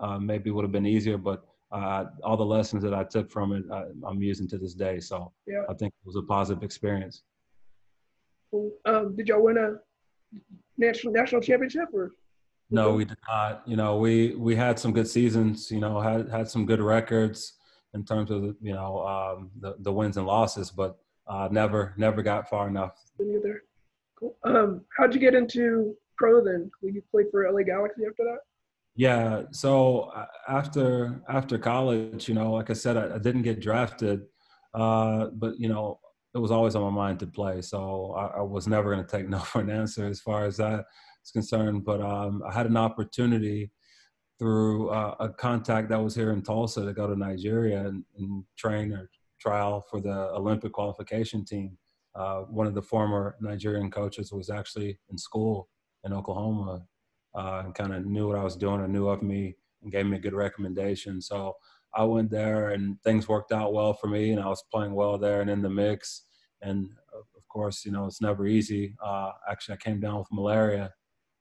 uh, 0.00 0.18
maybe 0.18 0.50
would 0.50 0.64
have 0.64 0.72
been 0.72 0.86
easier. 0.86 1.16
But 1.16 1.44
uh, 1.72 2.04
all 2.22 2.36
the 2.36 2.44
lessons 2.44 2.82
that 2.82 2.94
I 2.94 3.04
took 3.04 3.30
from 3.30 3.52
it, 3.52 3.64
I, 3.72 4.10
am 4.10 4.22
using 4.22 4.46
to 4.48 4.58
this 4.58 4.74
day. 4.74 5.00
So 5.00 5.32
yeah. 5.46 5.62
I 5.68 5.74
think 5.74 5.92
it 5.92 6.06
was 6.06 6.16
a 6.16 6.22
positive 6.22 6.62
experience. 6.62 7.22
Cool. 8.50 8.72
Um, 8.84 9.16
did 9.16 9.28
y'all 9.28 9.42
win 9.42 9.56
a 9.56 9.76
national 10.76 11.12
national 11.12 11.40
championship 11.40 11.88
or? 11.92 12.12
No, 12.70 12.94
we 12.94 13.04
did 13.04 13.18
not. 13.28 13.62
You 13.66 13.76
know, 13.76 13.96
we 13.98 14.34
we 14.34 14.54
had 14.54 14.78
some 14.78 14.92
good 14.92 15.08
seasons. 15.08 15.70
You 15.70 15.80
know, 15.80 16.00
had 16.00 16.28
had 16.30 16.48
some 16.48 16.66
good 16.66 16.80
records 16.80 17.54
in 17.94 18.04
terms 18.04 18.30
of 18.30 18.56
you 18.60 18.72
know 18.72 19.06
um, 19.06 19.50
the 19.60 19.76
the 19.80 19.92
wins 19.92 20.16
and 20.16 20.26
losses, 20.26 20.70
but 20.70 20.98
uh, 21.26 21.48
never 21.50 21.94
never 21.96 22.22
got 22.22 22.48
far 22.48 22.68
enough. 22.68 22.98
Neither. 23.18 23.62
Cool. 24.18 24.36
Um, 24.44 24.82
how'd 24.96 25.14
you 25.14 25.20
get 25.20 25.34
into 25.34 25.94
pro 26.16 26.44
then? 26.44 26.70
Did 26.82 26.94
you 26.94 27.02
play 27.10 27.24
for 27.30 27.50
LA 27.50 27.62
Galaxy 27.62 28.02
after 28.08 28.24
that? 28.24 28.38
Yeah. 28.94 29.42
So 29.52 30.12
uh, 30.14 30.26
after 30.48 31.22
after 31.28 31.58
college, 31.58 32.28
you 32.28 32.34
know, 32.34 32.52
like 32.52 32.70
I 32.70 32.74
said, 32.74 32.96
I, 32.96 33.14
I 33.14 33.18
didn't 33.18 33.42
get 33.42 33.60
drafted, 33.60 34.22
uh, 34.74 35.28
but 35.34 35.58
you 35.58 35.68
know, 35.68 35.98
it 36.34 36.38
was 36.38 36.50
always 36.50 36.74
on 36.74 36.82
my 36.82 36.90
mind 36.90 37.20
to 37.20 37.26
play. 37.26 37.62
So 37.62 38.12
I, 38.12 38.38
I 38.38 38.42
was 38.42 38.66
never 38.68 38.94
going 38.94 39.04
to 39.04 39.10
take 39.10 39.28
no 39.30 39.38
for 39.38 39.60
an 39.60 39.70
answer 39.70 40.06
as 40.06 40.20
far 40.20 40.44
as 40.44 40.58
that 40.58 40.84
is 41.24 41.30
concerned. 41.30 41.84
But 41.84 42.00
um, 42.02 42.42
I 42.46 42.52
had 42.52 42.66
an 42.66 42.76
opportunity 42.76 43.70
through 44.38 44.90
uh, 44.90 45.14
a 45.20 45.28
contact 45.30 45.88
that 45.90 46.02
was 46.02 46.14
here 46.14 46.32
in 46.32 46.42
Tulsa 46.42 46.84
to 46.84 46.92
go 46.92 47.06
to 47.06 47.16
Nigeria 47.16 47.86
and, 47.86 48.04
and 48.18 48.44
train 48.58 48.92
or 48.92 49.08
trial 49.40 49.84
for 49.90 50.00
the 50.00 50.30
Olympic 50.34 50.72
qualification 50.72 51.44
team. 51.44 51.78
Uh, 52.14 52.40
one 52.42 52.66
of 52.66 52.74
the 52.74 52.82
former 52.82 53.36
Nigerian 53.40 53.90
coaches 53.90 54.32
was 54.32 54.50
actually 54.50 54.98
in 55.10 55.16
school 55.16 55.68
in 56.04 56.12
Oklahoma 56.12 56.82
uh, 57.34 57.62
and 57.64 57.74
kind 57.74 57.94
of 57.94 58.06
knew 58.06 58.28
what 58.28 58.38
I 58.38 58.44
was 58.44 58.56
doing 58.56 58.80
and 58.80 58.92
knew 58.92 59.08
of 59.08 59.22
me 59.22 59.56
and 59.82 59.92
gave 59.92 60.06
me 60.06 60.16
a 60.16 60.20
good 60.20 60.34
recommendation. 60.34 61.20
So 61.20 61.56
I 61.94 62.04
went 62.04 62.30
there 62.30 62.70
and 62.70 63.00
things 63.02 63.28
worked 63.28 63.52
out 63.52 63.72
well 63.72 63.92
for 63.92 64.06
me 64.06 64.32
and 64.32 64.40
I 64.40 64.48
was 64.48 64.62
playing 64.72 64.94
well 64.94 65.18
there 65.18 65.40
and 65.40 65.50
in 65.50 65.62
the 65.62 65.70
mix. 65.70 66.22
And 66.62 66.90
of 67.14 67.48
course, 67.48 67.84
you 67.84 67.92
know, 67.92 68.06
it's 68.06 68.20
never 68.20 68.46
easy. 68.46 68.94
Uh, 69.04 69.32
actually, 69.50 69.74
I 69.74 69.78
came 69.78 70.00
down 70.00 70.18
with 70.18 70.28
malaria 70.30 70.92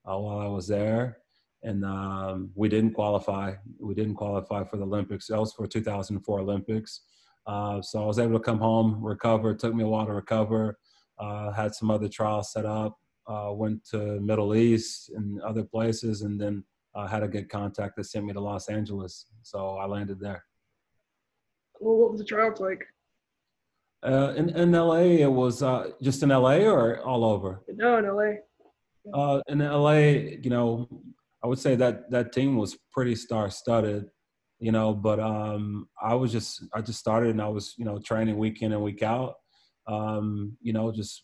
uh, 0.09 0.17
while 0.17 0.39
I 0.39 0.47
was 0.47 0.67
there 0.67 1.21
and 1.63 1.85
um, 1.85 2.51
we 2.55 2.69
didn't 2.69 2.93
qualify. 2.93 3.53
We 3.79 3.93
didn't 3.93 4.15
qualify 4.15 4.63
for 4.63 4.77
the 4.77 4.85
Olympics. 4.85 5.27
That 5.27 5.39
was 5.39 5.53
for 5.53 5.67
2004 5.67 6.39
Olympics. 6.39 7.01
Uh, 7.45 7.81
so 7.81 8.03
I 8.03 8.05
was 8.05 8.19
able 8.19 8.33
to 8.33 8.43
come 8.43 8.59
home, 8.59 9.03
recover. 9.03 9.51
It 9.51 9.59
took 9.59 9.73
me 9.73 9.83
a 9.83 9.87
while 9.87 10.05
to 10.05 10.13
recover. 10.13 10.77
Uh, 11.19 11.51
had 11.51 11.75
some 11.75 11.91
other 11.91 12.09
trials 12.09 12.51
set 12.51 12.65
up. 12.65 12.97
Uh, 13.31 13.51
went 13.53 13.79
to 13.85 14.19
Middle 14.19 14.53
East 14.55 15.09
and 15.15 15.41
other 15.41 15.63
places, 15.63 16.23
and 16.23 16.39
then 16.39 16.63
uh, 16.95 17.07
had 17.07 17.23
a 17.23 17.27
good 17.27 17.47
contact 17.49 17.95
that 17.95 18.05
sent 18.05 18.25
me 18.25 18.33
to 18.33 18.41
Los 18.41 18.67
Angeles. 18.67 19.27
So 19.41 19.77
I 19.77 19.85
landed 19.85 20.19
there. 20.19 20.43
Well, 21.79 21.97
What 21.97 22.11
was 22.11 22.19
the 22.19 22.25
trials 22.25 22.59
like? 22.59 22.85
Uh, 24.03 24.33
in, 24.35 24.49
in 24.49 24.71
LA, 24.71 25.23
it 25.25 25.31
was 25.31 25.63
uh, 25.63 25.91
just 26.01 26.23
in 26.23 26.29
LA 26.29 26.57
or 26.57 26.99
all 27.01 27.23
over? 27.23 27.61
No, 27.69 27.99
in 27.99 28.05
LA. 28.05 28.31
Uh, 29.13 29.41
in 29.47 29.59
LA, 29.59 29.99
you 30.43 30.49
know, 30.49 30.89
I 31.43 31.47
would 31.47 31.59
say 31.59 31.75
that 31.75 32.11
that 32.11 32.33
team 32.33 32.57
was 32.57 32.77
pretty 32.91 33.15
star-studded, 33.15 34.09
you 34.59 34.71
know. 34.71 34.93
But 34.93 35.19
um, 35.19 35.87
I 36.01 36.15
was 36.15 36.31
just 36.31 36.63
I 36.73 36.81
just 36.81 36.99
started 36.99 37.29
and 37.29 37.41
I 37.41 37.47
was 37.47 37.75
you 37.77 37.85
know 37.85 37.99
training 37.99 38.37
week 38.37 38.61
in 38.61 38.73
and 38.73 38.83
week 38.83 39.01
out, 39.01 39.35
um, 39.87 40.57
you 40.61 40.73
know, 40.73 40.91
just 40.91 41.23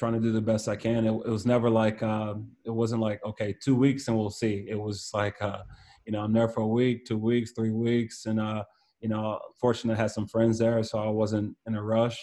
trying 0.00 0.14
to 0.14 0.20
do 0.20 0.32
the 0.32 0.40
best 0.40 0.66
I 0.66 0.76
can. 0.76 1.06
It, 1.06 1.10
it 1.10 1.28
was 1.28 1.44
never 1.44 1.68
like 1.68 2.02
uh, 2.02 2.34
it 2.64 2.70
wasn't 2.70 3.02
like 3.02 3.22
okay, 3.24 3.54
two 3.62 3.76
weeks 3.76 4.08
and 4.08 4.16
we'll 4.16 4.30
see. 4.30 4.66
It 4.66 4.80
was 4.80 5.10
like 5.12 5.40
uh, 5.42 5.62
you 6.06 6.12
know 6.12 6.22
I'm 6.22 6.32
there 6.32 6.48
for 6.48 6.62
a 6.62 6.66
week, 6.66 7.04
two 7.04 7.18
weeks, 7.18 7.52
three 7.52 7.70
weeks, 7.70 8.24
and 8.24 8.40
uh, 8.40 8.64
you 9.00 9.10
know, 9.10 9.38
fortunate 9.60 9.98
I 9.98 10.02
had 10.02 10.10
some 10.10 10.26
friends 10.26 10.58
there, 10.58 10.82
so 10.82 10.98
I 10.98 11.08
wasn't 11.08 11.54
in 11.66 11.74
a 11.74 11.82
rush 11.82 12.18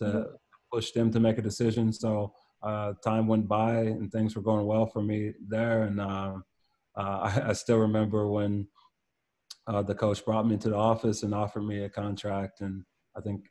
to 0.00 0.04
mm-hmm. 0.04 0.22
push 0.72 0.90
them 0.90 1.12
to 1.12 1.20
make 1.20 1.38
a 1.38 1.42
decision. 1.42 1.92
So 1.92 2.32
uh, 2.64 2.94
time 3.04 3.28
went 3.28 3.46
by 3.46 3.74
and 3.82 4.10
things 4.10 4.34
were 4.34 4.42
going 4.42 4.66
well 4.66 4.86
for 4.86 5.00
me 5.00 5.32
there, 5.46 5.84
and 5.84 6.00
um, 6.00 6.44
uh, 6.96 7.00
I, 7.46 7.50
I, 7.50 7.52
still 7.52 7.78
remember 7.78 8.28
when 8.28 8.66
uh, 9.68 9.82
the 9.82 9.94
coach 9.94 10.24
brought 10.24 10.46
me 10.46 10.54
into 10.54 10.70
the 10.70 10.76
office 10.76 11.22
and 11.22 11.32
offered 11.32 11.62
me 11.62 11.84
a 11.84 11.88
contract, 11.88 12.60
and 12.60 12.82
I 13.16 13.20
think 13.20 13.44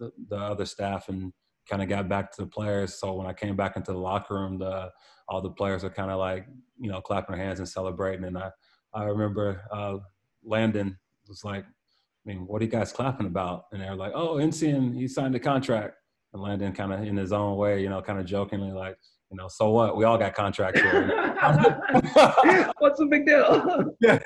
the, 0.00 0.12
the 0.28 0.36
other 0.36 0.64
staff 0.64 1.10
and 1.10 1.32
kind 1.68 1.82
of 1.82 1.88
got 1.88 2.08
back 2.08 2.32
to 2.32 2.42
the 2.42 2.48
players. 2.48 2.94
So 2.94 3.14
when 3.14 3.26
I 3.26 3.32
came 3.32 3.56
back 3.56 3.76
into 3.76 3.92
the 3.92 3.98
locker 3.98 4.34
room, 4.34 4.58
the 4.58 4.90
all 5.28 5.42
the 5.42 5.50
players 5.50 5.84
are 5.84 5.90
kind 5.90 6.10
of 6.10 6.18
like 6.18 6.46
you 6.78 6.90
know 6.90 7.00
clapping 7.00 7.36
their 7.36 7.44
hands 7.44 7.58
and 7.58 7.68
celebrating. 7.68 8.24
And 8.24 8.38
I 8.38 8.50
I 8.94 9.04
remember 9.04 9.62
uh, 9.72 9.98
Landon 10.44 10.98
was 11.28 11.44
like, 11.44 11.64
I 11.64 11.68
mean, 12.24 12.46
what 12.46 12.60
are 12.62 12.64
you 12.64 12.70
guys 12.70 12.92
clapping 12.92 13.26
about? 13.26 13.64
And 13.72 13.80
they're 13.80 13.94
like, 13.94 14.12
oh, 14.14 14.36
Nsien, 14.36 14.94
he 14.94 15.06
signed 15.08 15.34
a 15.34 15.40
contract. 15.40 15.94
And 16.32 16.42
Landon 16.42 16.72
kind 16.72 16.92
of 16.92 17.02
in 17.02 17.16
his 17.16 17.32
own 17.32 17.56
way, 17.56 17.82
you 17.82 17.88
know, 17.88 18.02
kind 18.02 18.18
of 18.18 18.26
jokingly 18.26 18.72
like, 18.72 18.96
you 19.30 19.36
know, 19.36 19.48
so 19.48 19.70
what? 19.70 19.96
We 19.96 20.04
all 20.04 20.18
got 20.18 20.34
contracts. 20.34 20.80
What's 22.78 22.98
the 22.98 23.06
big 23.10 23.26
deal? 23.26 23.94
yeah. 24.00 24.18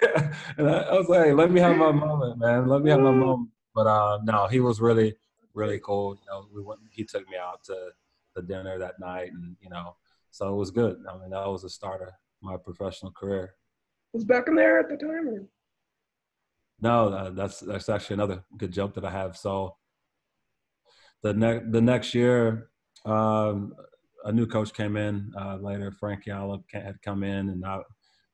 And 0.56 0.68
I, 0.68 0.78
I 0.78 0.98
was 0.98 1.08
like, 1.08 1.32
let 1.34 1.50
me 1.50 1.60
have 1.60 1.76
my 1.76 1.92
moment, 1.92 2.38
man. 2.38 2.68
Let 2.68 2.82
me 2.82 2.90
have 2.90 3.00
my 3.00 3.10
moment. 3.10 3.50
But 3.74 3.86
uh, 3.86 4.18
no, 4.24 4.46
he 4.46 4.60
was 4.60 4.80
really, 4.80 5.14
really 5.54 5.80
cool. 5.80 6.14
You 6.14 6.22
know, 6.28 6.46
we 6.54 6.62
went. 6.62 6.80
He 6.90 7.04
took 7.04 7.28
me 7.28 7.36
out 7.36 7.64
to 7.64 7.90
the 8.34 8.42
dinner 8.42 8.78
that 8.78 8.98
night, 9.00 9.32
and 9.32 9.56
you 9.60 9.70
know, 9.70 9.96
so 10.30 10.52
it 10.52 10.56
was 10.56 10.70
good. 10.70 10.96
I 11.08 11.16
mean, 11.18 11.30
that 11.30 11.48
was 11.48 11.62
the 11.62 11.70
start 11.70 12.02
of 12.02 12.08
my 12.40 12.56
professional 12.56 13.12
career. 13.12 13.54
Was 14.12 14.24
Beckham 14.24 14.56
there 14.56 14.80
at 14.80 14.88
the 14.88 14.96
time? 14.96 15.28
Or? 15.28 15.46
No, 16.80 17.08
uh, 17.08 17.30
that's 17.30 17.60
that's 17.60 17.88
actually 17.88 18.14
another 18.14 18.44
good 18.56 18.72
joke 18.72 18.94
that 18.94 19.04
I 19.04 19.10
have. 19.10 19.36
So 19.36 19.76
the 21.22 21.32
next 21.32 21.70
the 21.70 21.80
next 21.80 22.14
year, 22.14 22.70
um, 23.04 23.72
a 24.24 24.32
new 24.32 24.46
coach 24.46 24.74
came 24.74 24.96
in 24.96 25.32
uh, 25.38 25.56
later. 25.56 25.92
Frank 25.92 26.24
Yallop 26.26 26.64
had 26.72 27.00
come 27.02 27.22
in, 27.22 27.50
and 27.50 27.64
I 27.64 27.80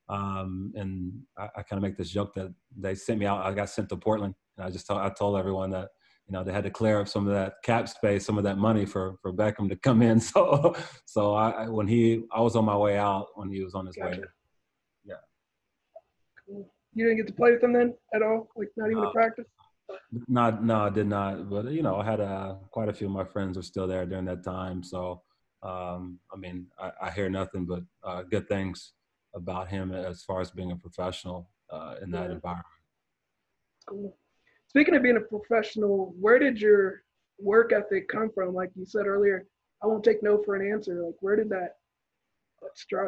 um, 0.08 0.72
and 0.74 1.12
I, 1.36 1.48
I 1.56 1.62
kind 1.62 1.78
of 1.78 1.82
make 1.82 1.96
this 1.96 2.10
joke 2.10 2.34
that 2.34 2.52
they 2.76 2.94
sent 2.94 3.20
me 3.20 3.26
out. 3.26 3.44
I 3.44 3.52
got 3.52 3.68
sent 3.68 3.88
to 3.90 3.96
Portland, 3.96 4.34
and 4.56 4.66
I 4.66 4.70
just 4.70 4.86
told, 4.86 5.00
I 5.00 5.10
told 5.10 5.38
everyone 5.38 5.70
that 5.70 5.90
you 6.28 6.32
know 6.36 6.44
they 6.44 6.52
had 6.52 6.64
to 6.64 6.70
clear 6.70 7.00
up 7.00 7.08
some 7.08 7.26
of 7.26 7.32
that 7.32 7.54
cap 7.62 7.88
space, 7.88 8.24
some 8.24 8.36
of 8.36 8.44
that 8.44 8.58
money 8.58 8.84
for 8.84 9.16
for 9.22 9.32
Beckham 9.32 9.68
to 9.68 9.76
come 9.76 10.02
in. 10.02 10.20
So 10.28 10.76
so 11.06 11.34
I 11.34 11.68
when 11.68 11.88
he 11.88 12.24
I 12.32 12.40
was 12.40 12.54
on 12.54 12.64
my 12.64 12.76
way 12.76 12.98
out 12.98 13.28
when 13.34 13.50
he 13.50 13.62
was 13.62 13.74
on 13.74 13.86
his 13.86 13.96
gotcha. 13.96 14.20
way. 14.20 14.26
Yeah. 15.04 15.14
Cool. 16.46 16.70
You 16.94 17.04
didn't 17.04 17.18
get 17.18 17.26
to 17.28 17.32
play 17.32 17.52
with 17.52 17.62
him 17.62 17.72
then 17.72 17.94
at 18.14 18.22
all, 18.22 18.48
like 18.56 18.68
not 18.76 18.90
even 18.90 19.04
uh, 19.04 19.08
a 19.08 19.12
practice. 19.12 19.46
Not 20.28 20.62
no, 20.62 20.80
I 20.82 20.90
did 20.90 21.06
not. 21.06 21.48
But 21.48 21.70
you 21.70 21.82
know, 21.82 21.96
I 21.96 22.04
had 22.04 22.20
uh, 22.20 22.56
quite 22.70 22.90
a 22.90 22.92
few 22.92 23.06
of 23.06 23.12
my 23.12 23.24
friends 23.24 23.56
were 23.56 23.62
still 23.62 23.86
there 23.86 24.04
during 24.04 24.26
that 24.26 24.44
time. 24.44 24.82
So 24.82 25.22
um, 25.62 26.20
I 26.32 26.36
mean, 26.36 26.66
I, 26.78 26.92
I, 27.02 27.10
hear 27.10 27.28
nothing 27.28 27.66
but 27.66 27.82
uh, 28.04 28.22
good 28.22 28.48
things 28.48 28.92
about 29.34 29.68
him 29.68 29.92
as 29.92 30.22
far 30.22 30.40
as 30.40 30.52
being 30.52 30.70
a 30.70 30.76
professional 30.76 31.50
uh, 31.70 31.96
in 32.00 32.12
that 32.12 32.28
yeah. 32.28 32.36
environment. 32.36 32.66
Cool. 33.88 34.16
Speaking 34.68 34.94
of 34.94 35.02
being 35.02 35.16
a 35.16 35.20
professional, 35.20 36.14
where 36.20 36.38
did 36.38 36.60
your 36.60 37.02
work 37.38 37.72
ethic 37.72 38.08
come 38.08 38.30
from? 38.34 38.54
Like 38.54 38.70
you 38.74 38.84
said 38.84 39.06
earlier, 39.06 39.46
I 39.82 39.86
won't 39.86 40.04
take 40.04 40.22
no 40.22 40.42
for 40.44 40.56
an 40.56 40.70
answer. 40.70 41.02
Like, 41.04 41.14
where 41.20 41.36
did 41.36 41.48
that 41.50 41.76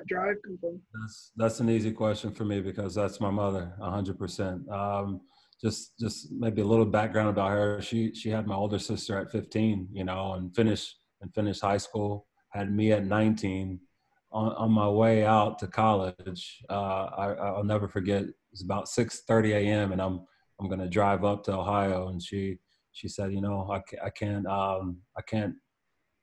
drive 0.09 0.37
come 0.45 0.59
from? 0.59 0.81
That's 0.95 1.33
that's 1.37 1.61
an 1.61 1.69
easy 1.69 1.93
question 1.93 2.33
for 2.33 2.45
me 2.45 2.61
because 2.61 2.95
that's 2.95 3.21
my 3.21 3.31
mother, 3.31 3.75
hundred 3.81 4.13
um, 4.13 4.19
percent. 4.19 4.63
Just 5.63 5.99
just 6.01 6.33
maybe 6.33 6.63
a 6.63 6.67
little 6.67 6.87
background 6.87 7.29
about 7.29 7.51
her. 7.51 7.83
She 7.83 8.15
she 8.15 8.31
had 8.31 8.47
my 8.47 8.55
older 8.55 8.79
sister 8.79 9.19
at 9.19 9.31
15, 9.31 9.89
you 9.93 10.05
know, 10.05 10.35
and 10.35 10.55
finished 10.57 10.97
and 11.21 11.35
finished 11.35 11.61
high 11.61 11.77
school. 11.77 12.27
Had 12.51 12.75
me 12.75 12.93
at 12.93 13.05
19. 13.05 13.79
On, 14.33 14.53
on 14.53 14.71
my 14.71 14.89
way 14.89 15.27
out 15.27 15.59
to 15.59 15.67
college, 15.67 16.63
uh, 16.71 17.03
I, 17.19 17.33
I'll 17.33 17.65
never 17.65 17.89
forget. 17.89 18.23
It 18.23 18.35
was 18.53 18.63
about 18.63 18.87
6:30 18.87 19.51
a.m. 19.55 19.93
and 19.93 20.01
I'm 20.01 20.21
I'm 20.61 20.69
gonna 20.69 20.89
drive 20.89 21.25
up 21.25 21.45
to 21.45 21.57
Ohio, 21.57 22.09
and 22.09 22.23
she 22.23 22.59
she 22.93 23.09
said, 23.09 23.33
you 23.33 23.41
know, 23.41 23.71
I, 23.71 23.81
I 24.05 24.11
can't 24.11 24.47
um, 24.47 24.99
I 25.17 25.23
can't 25.23 25.55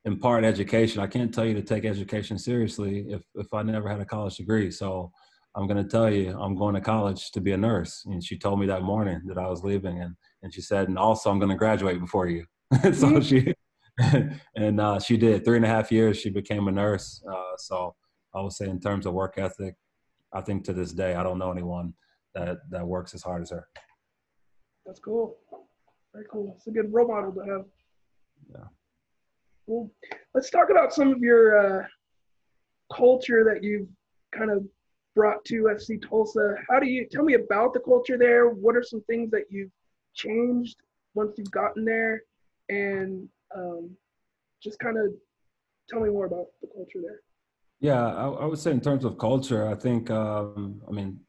impart 0.06 0.46
education. 0.46 1.01
I 1.01 1.08
can't 1.08 1.34
tell 1.34 1.46
you 1.46 1.53
to 1.56 1.62
take 1.62 1.86
education 1.86 2.38
seriously 2.38 3.06
if 3.10 3.22
if 3.36 3.53
I 3.53 3.63
never 3.63 3.89
had 3.89 4.00
a 4.00 4.06
college 4.06 4.38
degree. 4.38 4.72
So 4.72 5.12
I'm 5.56 5.65
going 5.65 5.84
to 5.84 5.89
tell 5.89 6.13
you, 6.13 6.38
I'm 6.39 6.56
going 6.56 6.75
to 6.75 6.82
college 6.82 7.32
to 7.32 7.41
be 7.41 7.51
a 7.51 7.58
nurse. 7.58 8.03
And 8.06 8.24
she 8.24 8.38
told 8.38 8.60
me 8.60 8.67
that 8.67 8.84
morning 8.84 9.22
that 9.25 9.39
I 9.39 9.48
was 9.48 9.63
leaving, 9.63 10.01
and 10.01 10.15
and 10.44 10.53
she 10.53 10.62
said, 10.62 10.88
and 10.88 11.00
also 11.00 11.32
I'm 11.32 11.39
going 11.39 11.50
to 11.50 11.56
graduate 11.56 12.00
before 12.00 12.27
you. 12.27 12.46
so 12.84 12.89
mm-hmm. 12.89 13.22
she 13.22 13.53
and 14.56 14.79
uh, 14.79 15.00
she 15.00 15.17
did 15.17 15.44
three 15.44 15.58
and 15.58 15.65
a 15.65 15.70
half 15.70 15.91
years. 15.91 16.17
She 16.17 16.29
became 16.29 16.67
a 16.67 16.72
nurse. 16.72 17.24
Uh, 17.29 17.58
so 17.58 17.96
I 18.36 18.41
would 18.41 18.53
say, 18.53 18.70
in 18.70 18.79
terms 18.79 19.06
of 19.08 19.13
work 19.13 19.36
ethic, 19.38 19.75
I 20.32 20.41
think 20.41 20.63
to 20.65 20.74
this 20.74 20.94
day, 20.94 21.15
I 21.15 21.24
don't 21.24 21.39
know 21.39 21.51
anyone 21.51 21.94
that 22.36 22.58
that 22.70 22.86
works 22.86 23.15
as 23.15 23.24
hard 23.24 23.41
as 23.41 23.50
her. 23.50 23.67
That's 24.88 25.00
cool. 25.00 25.38
Very 26.13 26.25
cool. 26.32 26.53
It's 26.58 26.67
a 26.67 26.72
good 26.72 26.91
role 26.91 27.10
model 27.10 27.34
to 27.34 27.41
have. 27.41 27.65
Yeah. 28.50 28.67
Cool. 29.67 29.91
Let's 30.34 30.50
talk 30.50 30.70
about 30.72 30.94
some 30.94 31.12
of 31.12 31.20
your 31.20 31.82
uh, 31.82 31.86
culture 32.96 33.44
that 33.44 33.63
you've 33.63 33.89
kind 34.34 34.50
of 34.50 34.65
brought 35.13 35.44
to 35.46 35.63
FC 35.63 36.01
Tulsa. 36.01 36.56
How 36.70 36.79
do 36.79 36.88
you 36.88 37.06
tell 37.12 37.24
me 37.24 37.34
about 37.34 37.74
the 37.74 37.82
culture 37.82 38.17
there? 38.17 38.48
What 38.50 38.77
are 38.77 38.84
some 38.84 39.01
things 39.01 39.29
that 39.32 39.44
you've 39.50 39.72
changed 40.15 40.77
once 41.15 41.36
you've 41.38 41.51
gotten 41.51 41.84
there? 41.84 42.24
And 42.70 43.27
um, 43.56 43.91
just 44.63 44.79
kind 44.79 44.98
of 44.98 45.13
tell 45.89 46.00
me 46.00 46.10
more 46.10 46.25
about 46.25 46.46
the 46.62 46.67
culture 46.67 47.00
there. 47.01 47.22
Yeah, 47.79 48.06
I, 48.06 48.29
I 48.29 48.46
would 48.46 48.60
say 48.60 48.72
in 48.72 48.82
terms 48.82 49.03
of 49.03 49.17
culture, 49.17 49.67
I 49.67 49.75
think, 49.75 50.10
um, 50.10 50.82
I 50.88 50.91
mean, 50.91 51.20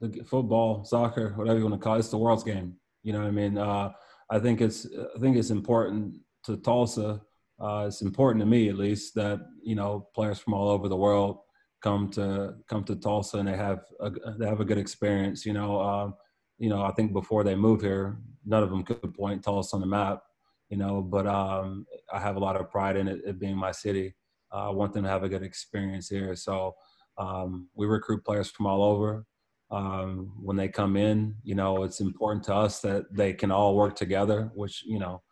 the 0.00 0.24
football, 0.24 0.84
soccer, 0.84 1.32
whatever 1.36 1.58
you 1.58 1.64
want 1.66 1.80
to 1.80 1.84
call 1.84 1.96
it, 1.96 2.00
it's 2.00 2.08
the 2.08 2.18
world's 2.18 2.42
game. 2.42 2.76
You 3.02 3.12
know 3.12 3.20
what 3.20 3.28
I 3.28 3.32
mean? 3.32 3.58
Uh, 3.58 3.92
I 4.30 4.38
think 4.38 4.60
it's 4.60 4.86
I 5.16 5.18
think 5.18 5.36
it's 5.36 5.50
important 5.50 6.16
to 6.44 6.56
Tulsa. 6.58 7.20
Uh, 7.60 7.84
it's 7.86 8.02
important 8.02 8.40
to 8.40 8.46
me 8.46 8.68
at 8.68 8.76
least 8.76 9.14
that 9.14 9.40
you 9.62 9.74
know 9.74 10.08
players 10.14 10.38
from 10.38 10.54
all 10.54 10.68
over 10.68 10.88
the 10.88 10.96
world 10.96 11.38
come 11.82 12.10
to 12.10 12.54
come 12.68 12.84
to 12.84 12.96
Tulsa 12.96 13.38
and 13.38 13.48
they 13.48 13.56
have 13.56 13.80
a, 14.00 14.10
they 14.38 14.46
have 14.46 14.60
a 14.60 14.64
good 14.64 14.78
experience. 14.78 15.44
You 15.44 15.54
know, 15.54 15.80
uh, 15.80 16.10
you 16.58 16.68
know 16.68 16.82
I 16.82 16.92
think 16.92 17.12
before 17.12 17.44
they 17.44 17.54
move 17.54 17.80
here, 17.80 18.18
none 18.44 18.62
of 18.62 18.70
them 18.70 18.84
could 18.84 19.14
point 19.14 19.42
Tulsa 19.42 19.76
on 19.76 19.80
the 19.80 19.86
map. 19.86 20.22
You 20.68 20.76
know, 20.76 21.02
but 21.02 21.26
um, 21.26 21.84
I 22.12 22.20
have 22.20 22.36
a 22.36 22.40
lot 22.40 22.54
of 22.54 22.70
pride 22.70 22.96
in 22.96 23.08
it, 23.08 23.20
it 23.26 23.40
being 23.40 23.56
my 23.56 23.72
city. 23.72 24.14
Uh, 24.52 24.68
I 24.68 24.70
want 24.70 24.92
them 24.92 25.02
to 25.02 25.10
have 25.10 25.24
a 25.24 25.28
good 25.28 25.42
experience 25.42 26.08
here. 26.08 26.36
So 26.36 26.76
um, 27.18 27.68
we 27.74 27.86
recruit 27.86 28.24
players 28.24 28.50
from 28.50 28.66
all 28.66 28.82
over 28.82 29.26
um, 29.70 30.32
when 30.42 30.56
they 30.56 30.68
come 30.68 30.96
in. 30.96 31.34
You 31.42 31.54
know, 31.54 31.82
it's 31.82 32.00
important 32.00 32.44
to 32.44 32.54
us 32.54 32.80
that 32.80 33.04
they 33.14 33.32
can 33.32 33.50
all 33.50 33.76
work 33.76 33.96
together, 33.96 34.50
which 34.54 34.82
you 34.84 34.98
know 34.98 35.22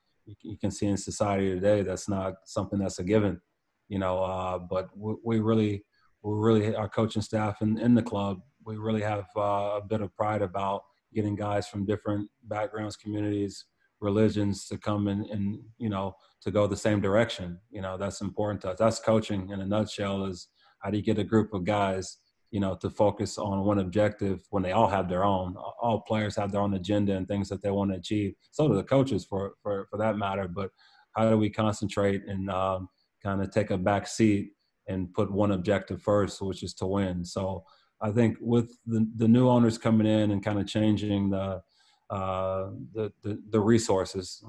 you, 0.42 0.56
can 0.58 0.70
see 0.70 0.86
in 0.86 0.96
society 0.96 1.50
today. 1.54 1.82
That's 1.82 2.08
not 2.08 2.34
something 2.44 2.78
that's 2.78 2.98
a 2.98 3.04
given. 3.04 3.40
You 3.88 3.98
know, 3.98 4.22
uh, 4.22 4.58
but 4.58 4.88
we, 4.96 5.14
we, 5.24 5.40
really, 5.40 5.84
we 6.22 6.34
really, 6.34 6.76
our 6.76 6.88
coaching 6.88 7.22
staff 7.22 7.62
in, 7.62 7.78
in 7.78 7.94
the 7.94 8.02
club, 8.02 8.40
we 8.64 8.76
really 8.76 9.00
have 9.00 9.24
uh, 9.36 9.78
a 9.78 9.82
bit 9.88 10.02
of 10.02 10.14
pride 10.14 10.42
about 10.42 10.82
getting 11.14 11.34
guys 11.34 11.66
from 11.66 11.86
different 11.86 12.28
backgrounds, 12.44 12.96
communities, 12.96 13.64
religions 14.00 14.66
to 14.66 14.78
come 14.78 15.08
in 15.08 15.26
and 15.32 15.58
you 15.78 15.88
know 15.88 16.14
to 16.42 16.50
go 16.50 16.66
the 16.66 16.76
same 16.76 17.00
direction. 17.00 17.58
You 17.70 17.82
know, 17.82 17.96
that's 17.96 18.20
important 18.20 18.60
to 18.62 18.70
us. 18.70 18.78
That's 18.78 19.00
coaching 19.00 19.50
in 19.50 19.60
a 19.60 19.66
nutshell. 19.66 20.26
Is 20.26 20.48
how 20.80 20.90
do 20.90 20.96
you 20.96 21.02
get 21.02 21.18
a 21.18 21.24
group 21.24 21.52
of 21.54 21.64
guys 21.64 22.18
you 22.50 22.60
know, 22.60 22.74
to 22.76 22.88
focus 22.88 23.36
on 23.36 23.64
one 23.64 23.78
objective 23.78 24.40
when 24.50 24.62
they 24.62 24.72
all 24.72 24.88
have 24.88 25.08
their 25.08 25.24
own. 25.24 25.54
All 25.56 26.02
players 26.06 26.34
have 26.36 26.50
their 26.50 26.60
own 26.60 26.74
agenda 26.74 27.14
and 27.14 27.28
things 27.28 27.48
that 27.50 27.62
they 27.62 27.70
want 27.70 27.90
to 27.92 27.98
achieve. 27.98 28.34
So 28.50 28.68
do 28.68 28.74
the 28.74 28.82
coaches, 28.82 29.24
for 29.24 29.54
for 29.62 29.86
for 29.90 29.98
that 29.98 30.16
matter. 30.16 30.48
But 30.48 30.70
how 31.12 31.28
do 31.28 31.36
we 31.36 31.50
concentrate 31.50 32.22
and 32.26 32.50
um, 32.50 32.88
kind 33.22 33.42
of 33.42 33.50
take 33.50 33.70
a 33.70 33.78
back 33.78 34.06
seat 34.06 34.52
and 34.88 35.12
put 35.12 35.30
one 35.30 35.52
objective 35.52 36.00
first, 36.00 36.40
which 36.40 36.62
is 36.62 36.72
to 36.74 36.86
win? 36.86 37.24
So 37.24 37.64
I 38.00 38.10
think 38.12 38.38
with 38.40 38.78
the 38.86 39.06
the 39.16 39.28
new 39.28 39.48
owners 39.48 39.76
coming 39.76 40.06
in 40.06 40.30
and 40.30 40.42
kind 40.42 40.58
of 40.58 40.66
changing 40.66 41.30
the 41.30 41.60
uh, 42.08 42.70
the, 42.94 43.12
the 43.22 43.42
the 43.50 43.60
resources 43.60 44.42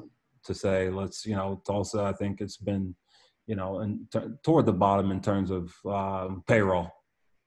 to 0.46 0.54
say 0.54 0.90
let's 0.90 1.26
you 1.26 1.36
know 1.36 1.62
Tulsa, 1.68 2.04
I 2.04 2.14
think 2.14 2.40
it's 2.40 2.58
been 2.58 2.96
you 3.46 3.58
know 3.58 3.80
and 3.80 4.10
t- 4.10 4.20
toward 4.42 4.68
the 4.68 4.74
bottom 4.74 5.12
in 5.12 5.20
terms 5.20 5.52
of 5.52 5.74
um, 5.86 6.44
payroll 6.48 6.90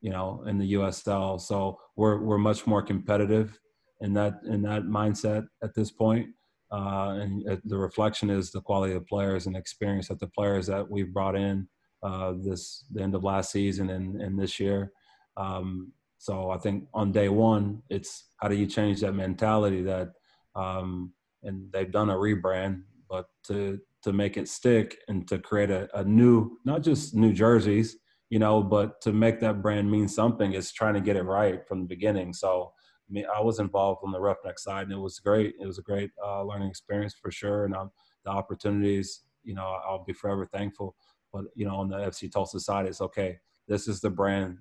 you 0.03 0.11
know, 0.11 0.45
in 0.47 0.59
the 0.59 0.75
USL. 0.75 1.41
So 1.41 1.79
we're 1.97 2.19
we're 2.23 2.39
much 2.39 2.67
more 2.67 2.83
competitive 2.83 3.59
in 4.03 4.13
that 4.15 4.35
in 4.47 4.61
that 4.63 4.83
mindset 4.83 5.47
at 5.63 5.75
this 5.75 5.91
point. 5.91 6.29
Uh, 6.71 7.19
and 7.21 7.61
the 7.65 7.77
reflection 7.77 8.31
is 8.31 8.51
the 8.51 8.61
quality 8.61 8.95
of 8.95 9.07
players 9.07 9.47
and 9.47 9.57
experience 9.57 10.09
that 10.09 10.19
the 10.19 10.27
players 10.29 10.67
that 10.67 10.91
we've 10.91 11.13
brought 11.13 11.37
in 11.37 11.69
uh, 12.03 12.33
this 12.43 12.85
the 12.93 13.03
end 13.03 13.15
of 13.15 13.25
last 13.25 13.53
season 13.53 13.91
and, 13.91 14.21
and 14.21 14.39
this 14.39 14.59
year. 14.59 14.93
Um, 15.37 15.93
so 16.19 16.51
I 16.51 16.59
think 16.59 16.85
on 16.95 17.13
day 17.13 17.29
one, 17.29 17.83
it's 17.91 18.29
how 18.39 18.49
do 18.49 18.55
you 18.55 18.67
change 18.67 19.01
that 19.01 19.13
mentality 19.13 19.83
that, 19.83 20.11
um, 20.55 21.13
and 21.43 21.71
they've 21.73 21.91
done 21.91 22.11
a 22.11 22.15
rebrand, 22.15 22.83
but 23.09 23.27
to 23.49 23.81
to 24.03 24.13
make 24.13 24.37
it 24.37 24.49
stick 24.49 24.99
and 25.09 25.29
to 25.29 25.39
create 25.39 25.71
a, 25.71 25.89
a 25.97 26.03
new, 26.03 26.59
not 26.65 26.83
just 26.83 27.15
new 27.15 27.33
jerseys, 27.33 27.97
you 28.33 28.39
know, 28.39 28.63
but 28.63 28.99
to 29.03 29.13
make 29.13 29.41
that 29.41 29.61
brand 29.61 29.91
mean 29.91 30.09
something 30.09 30.55
is 30.55 30.73
trying 30.73 30.95
to 30.95 31.03
get 31.03 31.17
it 31.17 31.23
right 31.25 31.69
from 31.69 31.81
the 31.81 31.87
beginning. 31.87 32.33
So 32.33 32.73
I 33.07 33.13
mean, 33.13 33.27
I 33.27 33.43
was 33.43 33.59
involved 33.59 34.01
on 34.05 34.11
the 34.11 34.19
Roughneck 34.19 34.59
side, 34.59 34.85
and 34.85 34.93
it 34.93 34.99
was 34.99 35.19
great. 35.19 35.55
It 35.61 35.67
was 35.67 35.79
a 35.79 35.83
great 35.83 36.11
uh, 36.25 36.43
learning 36.43 36.71
experience 36.71 37.15
for 37.21 37.31
sure, 37.31 37.67
and 37.67 37.77
um, 37.77 37.91
the 38.25 38.31
opportunities, 38.31 39.25
you 39.45 39.53
know, 39.53 39.79
I'll 39.87 40.05
be 40.05 40.15
forever 40.15 40.47
thankful. 40.47 40.97
But 41.31 41.45
you 41.55 41.67
know, 41.67 41.77
on 41.77 41.91
the 41.91 41.97
FC 41.97 42.33
Tulsa 42.33 42.59
side, 42.59 42.87
it's 42.87 43.03
okay. 43.03 43.37
This 43.69 43.87
is 43.87 44.01
the 44.01 44.09
brand. 44.09 44.57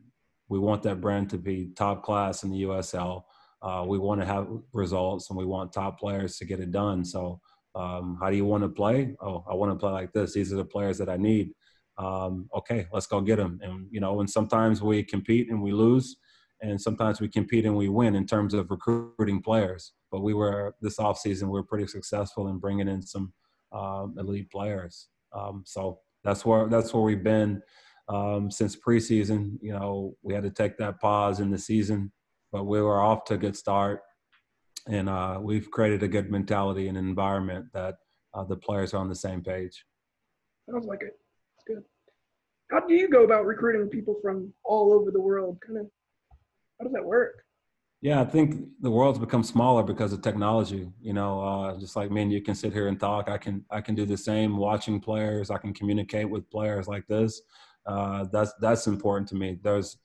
We 0.50 0.60
want 0.60 0.84
that 0.84 1.00
brand 1.00 1.30
to 1.30 1.38
be 1.38 1.70
top 1.74 2.04
class 2.04 2.44
in 2.44 2.52
the 2.52 2.64
USL. 2.64 3.24
Uh, 3.62 3.86
we 3.88 3.98
want 3.98 4.20
to 4.20 4.28
have 4.28 4.50
results, 4.74 5.30
and 5.30 5.40
we 5.40 5.46
want 5.46 5.72
top 5.72 5.98
players 5.98 6.36
to 6.40 6.46
get 6.46 6.60
it 6.60 6.72
done. 6.72 7.06
So, 7.06 7.40
um, 7.76 8.18
how 8.22 8.30
do 8.32 8.36
you 8.36 8.44
want 8.44 8.64
to 8.64 8.70
play? 8.70 9.16
Oh, 9.22 9.46
I 9.50 9.54
want 9.54 9.72
to 9.72 9.78
play 9.78 9.94
like 9.94 10.12
this. 10.12 10.34
These 10.34 10.52
are 10.52 10.58
the 10.58 10.66
players 10.66 10.98
that 10.98 11.08
I 11.08 11.16
need. 11.16 11.54
Um, 11.98 12.50
okay, 12.56 12.88
let's 12.92 13.08
go 13.08 13.22
get 13.22 13.38
them. 13.38 13.60
And 13.62 13.88
you 13.92 14.00
know, 14.00 14.20
and 14.20 14.30
sometimes 14.30 14.82
we 14.82 15.04
compete 15.04 15.50
and 15.50 15.62
we 15.62 15.72
lose, 15.72 16.18
and 16.62 16.80
sometimes 16.80 17.20
we 17.20 17.28
compete 17.28 17.66
and 17.66 17.76
we 17.76 17.90
win 17.90 18.16
in 18.16 18.26
terms 18.26 18.54
of 18.54 18.72
recruiting 18.72 19.42
players. 19.42 19.94
But 20.12 20.22
we 20.22 20.34
were 20.34 20.76
this 20.82 20.98
offseason, 20.98 21.44
we 21.44 21.52
were 21.52 21.64
pretty 21.64 21.88
successful 21.88 22.48
in 22.48 22.58
bringing 22.58 22.88
in 22.88 23.02
some 23.02 23.34
um, 23.72 24.16
elite 24.18 24.50
players. 24.52 25.08
Um, 25.34 25.64
so 25.66 26.00
that's 26.24 26.46
where 26.46 26.68
that's 26.68 26.94
where 26.94 27.04
we've 27.04 27.24
been 27.24 27.62
um, 28.10 28.52
since 28.52 28.76
preseason. 28.76 29.58
You 29.62 29.74
know, 29.74 30.16
we 30.22 30.34
had 30.34 30.44
to 30.44 30.52
take 30.52 30.78
that 30.78 31.00
pause 31.00 31.40
in 31.40 31.52
the 31.52 31.58
season, 31.58 32.12
but 32.52 32.66
we 32.66 32.82
were 32.82 33.02
off 33.02 33.26
to 33.26 33.36
a 33.36 33.38
good 33.38 33.56
start, 33.56 34.02
and 34.88 35.10
uh, 35.10 35.40
we've 35.42 35.72
created 35.72 36.04
a 36.04 36.08
good 36.08 36.30
mentality 36.30 36.88
and 36.88 36.98
environment 36.98 37.66
that 37.74 37.96
uh, 38.34 38.44
the 38.44 38.56
players 38.56 38.94
are 38.94 38.98
on 38.98 39.10
the 39.10 39.16
same 39.16 39.42
page. 39.42 39.86
Sounds 40.70 40.86
like 40.86 41.02
it. 41.02 41.14
Good. 41.68 41.84
How 42.72 42.80
do 42.80 42.94
you 42.94 43.10
go 43.10 43.24
about 43.24 43.46
recruiting 43.46 43.90
people 43.90 44.16
from 44.22 44.54
all 44.64 44.94
over 44.94 45.12
the 45.12 45.20
world? 45.20 45.58
Kind 45.66 45.80
of, 45.80 45.88
how 46.80 46.86
does 46.86 46.94
that 46.94 47.04
work? 47.04 47.44
Yeah, 48.02 48.20
I 48.20 48.26
think 48.26 48.66
the 48.82 48.90
world's 48.90 49.20
become 49.20 49.44
smaller 49.44 49.84
because 49.84 50.12
of 50.12 50.22
technology. 50.22 50.92
You 51.00 51.14
know, 51.14 51.42
uh, 51.42 51.80
just 51.80 51.96
like 51.96 52.10
me 52.10 52.24
and 52.24 52.32
you 52.32 52.42
can 52.42 52.56
sit 52.56 52.74
here 52.74 52.88
and 52.88 53.00
talk. 53.00 53.30
I 53.30 53.38
can 53.38 53.64
I 53.70 53.82
can 53.82 53.94
do 53.94 54.06
the 54.06 54.18
same 54.18 54.58
watching 54.58 55.00
players. 55.00 55.52
I 55.52 55.58
can 55.58 55.74
communicate 55.74 56.28
with 56.28 56.50
players 56.50 56.88
like 56.88 57.06
this. 57.08 57.42
Uh, 57.86 58.26
that's 58.32 58.54
that's 58.60 58.88
important 58.88 59.28
to 59.30 59.36
me. 59.36 59.60
There's 59.62 59.98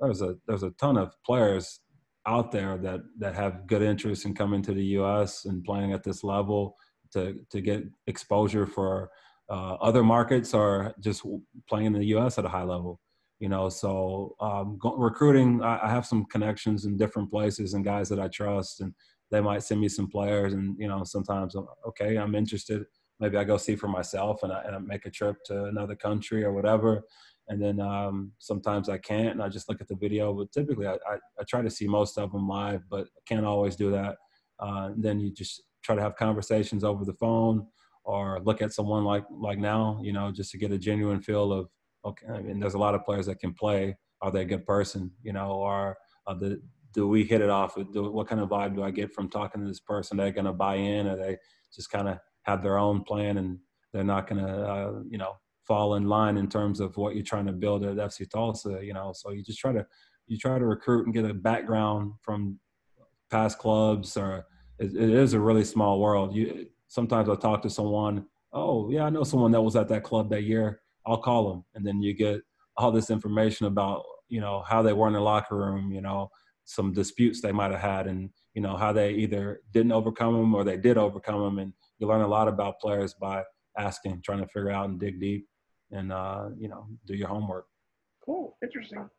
there's 0.00 0.20
a 0.20 0.36
there's 0.48 0.64
a 0.64 0.70
ton 0.70 0.96
of 0.96 1.14
players 1.24 1.80
out 2.26 2.50
there 2.50 2.76
that 2.78 3.00
that 3.18 3.36
have 3.36 3.68
good 3.68 3.82
interest 3.82 4.24
in 4.24 4.34
coming 4.34 4.62
to 4.62 4.74
the 4.74 4.84
U.S. 4.98 5.44
and 5.44 5.62
playing 5.62 5.92
at 5.92 6.02
this 6.02 6.24
level 6.24 6.76
to 7.12 7.38
to 7.50 7.60
get 7.60 7.84
exposure 8.08 8.66
for 8.66 9.10
uh, 9.50 9.74
other 9.74 10.02
markets 10.02 10.54
are 10.54 10.94
just 11.00 11.24
playing 11.68 11.86
in 11.86 11.92
the 11.92 12.06
U.S. 12.06 12.38
at 12.38 12.44
a 12.44 12.48
high 12.48 12.62
level 12.62 13.00
you 13.40 13.48
know 13.48 13.68
so 13.68 14.34
um, 14.40 14.78
go, 14.80 14.94
recruiting 14.96 15.62
I, 15.62 15.80
I, 15.84 15.90
have 15.90 16.06
some 16.06 16.24
connections 16.26 16.84
in 16.84 16.96
different 16.96 17.30
places 17.30 17.74
and 17.74 17.84
guys 17.84 18.08
that 18.08 18.20
i 18.20 18.28
trust 18.28 18.80
and 18.80 18.94
they 19.30 19.40
might 19.40 19.62
send 19.62 19.80
me 19.80 19.88
some 19.88 20.08
players 20.08 20.54
and 20.54 20.76
you 20.78 20.88
know 20.88 21.02
sometimes 21.04 21.54
I'm, 21.54 21.66
okay 21.88 22.16
i'm 22.16 22.34
interested 22.34 22.84
maybe 23.20 23.36
i 23.36 23.44
go 23.44 23.56
see 23.56 23.76
for 23.76 23.88
myself 23.88 24.42
and 24.42 24.52
I, 24.52 24.62
and 24.62 24.76
I 24.76 24.78
make 24.78 25.06
a 25.06 25.10
trip 25.10 25.36
to 25.46 25.64
another 25.64 25.96
country 25.96 26.44
or 26.44 26.52
whatever 26.52 27.02
and 27.48 27.60
then 27.60 27.80
um, 27.80 28.32
sometimes 28.38 28.88
i 28.88 28.98
can't 28.98 29.32
and 29.32 29.42
i 29.42 29.48
just 29.48 29.68
look 29.68 29.80
at 29.80 29.88
the 29.88 29.96
video 29.96 30.32
but 30.32 30.52
typically 30.52 30.86
i, 30.86 30.94
I, 30.94 31.16
I 31.40 31.44
try 31.48 31.62
to 31.62 31.70
see 31.70 31.86
most 31.86 32.16
of 32.18 32.32
them 32.32 32.48
live 32.48 32.82
but 32.88 33.02
I 33.02 33.20
can't 33.26 33.44
always 33.44 33.76
do 33.76 33.90
that 33.90 34.16
uh, 34.60 34.90
then 34.96 35.18
you 35.18 35.32
just 35.32 35.62
try 35.82 35.94
to 35.94 36.02
have 36.02 36.16
conversations 36.16 36.84
over 36.84 37.04
the 37.04 37.14
phone 37.14 37.66
or 38.04 38.40
look 38.44 38.62
at 38.62 38.72
someone 38.72 39.04
like 39.04 39.24
like 39.30 39.58
now 39.58 39.98
you 40.02 40.12
know 40.12 40.30
just 40.30 40.50
to 40.50 40.58
get 40.58 40.70
a 40.72 40.78
genuine 40.78 41.20
feel 41.20 41.52
of 41.52 41.68
okay, 42.04 42.26
I 42.28 42.40
mean, 42.40 42.60
there's 42.60 42.74
a 42.74 42.78
lot 42.78 42.94
of 42.94 43.04
players 43.04 43.26
that 43.26 43.40
can 43.40 43.54
play. 43.54 43.96
Are 44.20 44.30
they 44.30 44.42
a 44.42 44.46
good 44.46 44.66
person? 44.66 45.10
You 45.22 45.32
know, 45.32 45.52
or 45.52 45.96
the 46.26 46.60
do 46.92 47.08
we 47.08 47.24
hit 47.24 47.40
it 47.40 47.50
off? 47.50 47.76
Do, 47.92 48.10
what 48.10 48.28
kind 48.28 48.40
of 48.40 48.48
vibe 48.48 48.76
do 48.76 48.84
I 48.84 48.90
get 48.90 49.12
from 49.12 49.28
talking 49.28 49.60
to 49.60 49.66
this 49.66 49.80
person? 49.80 50.16
They're 50.16 50.30
going 50.30 50.44
to 50.44 50.52
buy 50.52 50.76
in? 50.76 51.08
Are 51.08 51.16
they 51.16 51.36
just 51.74 51.90
kind 51.90 52.08
of 52.08 52.18
have 52.42 52.62
their 52.62 52.78
own 52.78 53.02
plan 53.02 53.38
and 53.38 53.58
they're 53.92 54.04
not 54.04 54.28
going 54.28 54.44
to, 54.44 54.52
uh, 54.52 54.92
you 55.08 55.18
know, 55.18 55.32
fall 55.66 55.96
in 55.96 56.06
line 56.08 56.36
in 56.36 56.48
terms 56.48 56.78
of 56.78 56.96
what 56.96 57.16
you're 57.16 57.24
trying 57.24 57.46
to 57.46 57.52
build 57.52 57.84
at 57.84 57.96
FC 57.96 58.30
Tulsa? 58.30 58.78
You 58.80 58.94
know, 58.94 59.12
so 59.14 59.30
you 59.30 59.42
just 59.42 59.58
try 59.58 59.72
to 59.72 59.84
you 60.26 60.38
try 60.38 60.58
to 60.58 60.64
recruit 60.64 61.06
and 61.06 61.14
get 61.14 61.28
a 61.28 61.34
background 61.34 62.12
from 62.22 62.58
past 63.30 63.58
clubs 63.58 64.16
or 64.16 64.46
it, 64.78 64.94
it 64.94 65.10
is 65.10 65.34
a 65.34 65.40
really 65.40 65.64
small 65.64 66.00
world. 66.00 66.34
You 66.34 66.66
sometimes 66.94 67.28
I'll 67.28 67.36
talk 67.36 67.60
to 67.62 67.70
someone. 67.70 68.26
Oh 68.52 68.88
yeah, 68.88 69.04
I 69.04 69.10
know 69.10 69.24
someone 69.24 69.50
that 69.50 69.60
was 69.60 69.74
at 69.74 69.88
that 69.88 70.04
club 70.04 70.30
that 70.30 70.44
year 70.44 70.80
I'll 71.04 71.18
call 71.18 71.50
them, 71.50 71.64
and 71.74 71.84
then 71.84 72.00
you 72.00 72.14
get 72.14 72.40
all 72.76 72.92
this 72.92 73.10
information 73.10 73.66
about 73.66 74.04
you 74.28 74.40
know 74.40 74.62
how 74.66 74.80
they 74.80 74.92
were 74.92 75.08
in 75.08 75.14
the 75.14 75.20
locker 75.20 75.56
room, 75.56 75.92
you 75.92 76.00
know, 76.00 76.30
some 76.64 76.92
disputes 76.92 77.40
they 77.40 77.52
might 77.52 77.72
have 77.72 77.80
had, 77.80 78.06
and 78.06 78.30
you 78.54 78.62
know 78.62 78.76
how 78.76 78.92
they 78.92 79.10
either 79.10 79.60
didn't 79.72 79.92
overcome 79.92 80.34
them 80.34 80.54
or 80.54 80.62
they 80.62 80.76
did 80.76 80.96
overcome 80.96 81.42
them, 81.42 81.58
and 81.58 81.72
you 81.98 82.06
learn 82.06 82.22
a 82.22 82.28
lot 82.28 82.46
about 82.46 82.80
players 82.80 83.14
by 83.14 83.42
asking, 83.76 84.22
trying 84.24 84.40
to 84.40 84.46
figure 84.46 84.70
out 84.70 84.88
and 84.88 85.00
dig 85.00 85.20
deep, 85.20 85.48
and 85.90 86.12
uh, 86.12 86.48
you 86.56 86.68
know 86.68 86.86
do 87.06 87.14
your 87.14 87.28
homework. 87.28 87.66
Cool, 88.24 88.56
interesting. 88.62 89.10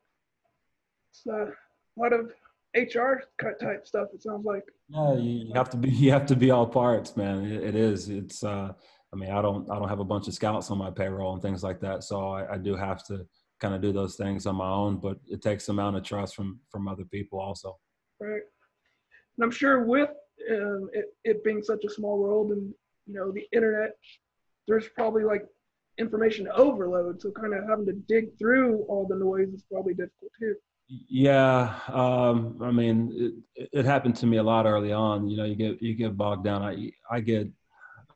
It's 1.12 1.26
a 1.28 1.52
lot 1.98 2.14
of 2.14 2.32
HR 2.76 3.24
type 3.42 3.88
stuff. 3.88 4.10
It 4.14 4.22
sounds 4.22 4.46
like. 4.46 4.64
Yeah, 4.90 5.16
you 5.16 5.54
have 5.54 5.70
to 5.72 5.78
be. 5.78 5.90
You 6.06 6.12
have 6.12 6.26
to 6.28 6.36
be 6.36 6.52
all 6.52 6.68
parts, 6.68 7.16
man. 7.16 7.46
it, 7.46 7.64
it 7.64 7.76
is. 7.76 8.10
It's. 8.10 8.44
uh 8.44 8.74
I 9.16 9.18
mean, 9.18 9.32
I 9.32 9.42
don't 9.42 9.70
I 9.72 9.80
don't 9.80 9.88
have 9.88 10.02
a 10.02 10.06
bunch 10.06 10.28
of 10.28 10.34
scouts 10.34 10.70
on 10.72 10.78
my 10.78 10.92
payroll 10.92 11.34
and 11.34 11.42
things 11.42 11.64
like 11.64 11.80
that, 11.80 12.04
so 12.04 12.28
I, 12.28 12.56
I 12.56 12.58
do 12.58 12.76
have 12.76 13.06
to 13.06 13.26
kind 13.62 13.74
of 13.74 13.82
do 13.82 13.94
those 13.94 14.16
things 14.18 14.46
on 14.46 14.56
my 14.56 14.70
own. 14.70 14.98
But 14.98 15.20
it 15.28 15.42
takes 15.42 15.70
amount 15.70 15.96
of 15.96 16.04
trust 16.04 16.36
from 16.36 16.60
from 16.70 16.90
other 16.90 17.06
people 17.06 17.40
also. 17.40 17.78
Right, 18.20 18.42
and 19.38 19.44
I'm 19.44 19.52
sure 19.52 19.86
with 19.86 20.10
um, 20.52 20.90
it, 20.92 21.06
it 21.24 21.44
being 21.46 21.64
such 21.64 21.86
a 21.86 21.90
small 21.90 22.20
world 22.20 22.52
and 22.52 22.74
you 23.08 23.14
know 23.14 23.32
the 23.32 23.46
internet, 23.54 23.92
there's 24.68 24.90
probably 24.90 25.24
like 25.24 25.46
information 25.98 26.50
overload. 26.54 27.22
So 27.22 27.32
kind 27.32 27.54
of 27.54 27.64
having 27.70 27.86
to 27.86 27.94
dig 27.94 28.38
through 28.38 28.86
all 28.90 29.08
the 29.08 29.16
noise 29.16 29.54
is 29.54 29.64
probably 29.72 29.94
difficult 29.94 30.32
too. 30.38 30.56
Yeah, 30.88 31.80
um, 31.88 32.60
I 32.62 32.72
mean, 32.72 33.12
it, 33.56 33.70
it 33.74 33.86
happened 33.86 34.16
to 34.18 34.28
me 34.28 34.38
a 34.38 34.44
lot 34.44 34.66
early 34.66 34.92
on. 34.92 35.28
You 35.28 35.38
know, 35.38 35.46
you 35.46 35.56
get 35.56 35.82
you 35.82 35.96
get 35.96 36.16
bogged 36.16 36.44
down. 36.44 36.62
I 36.62 36.92
I 37.10 37.22
get 37.22 37.48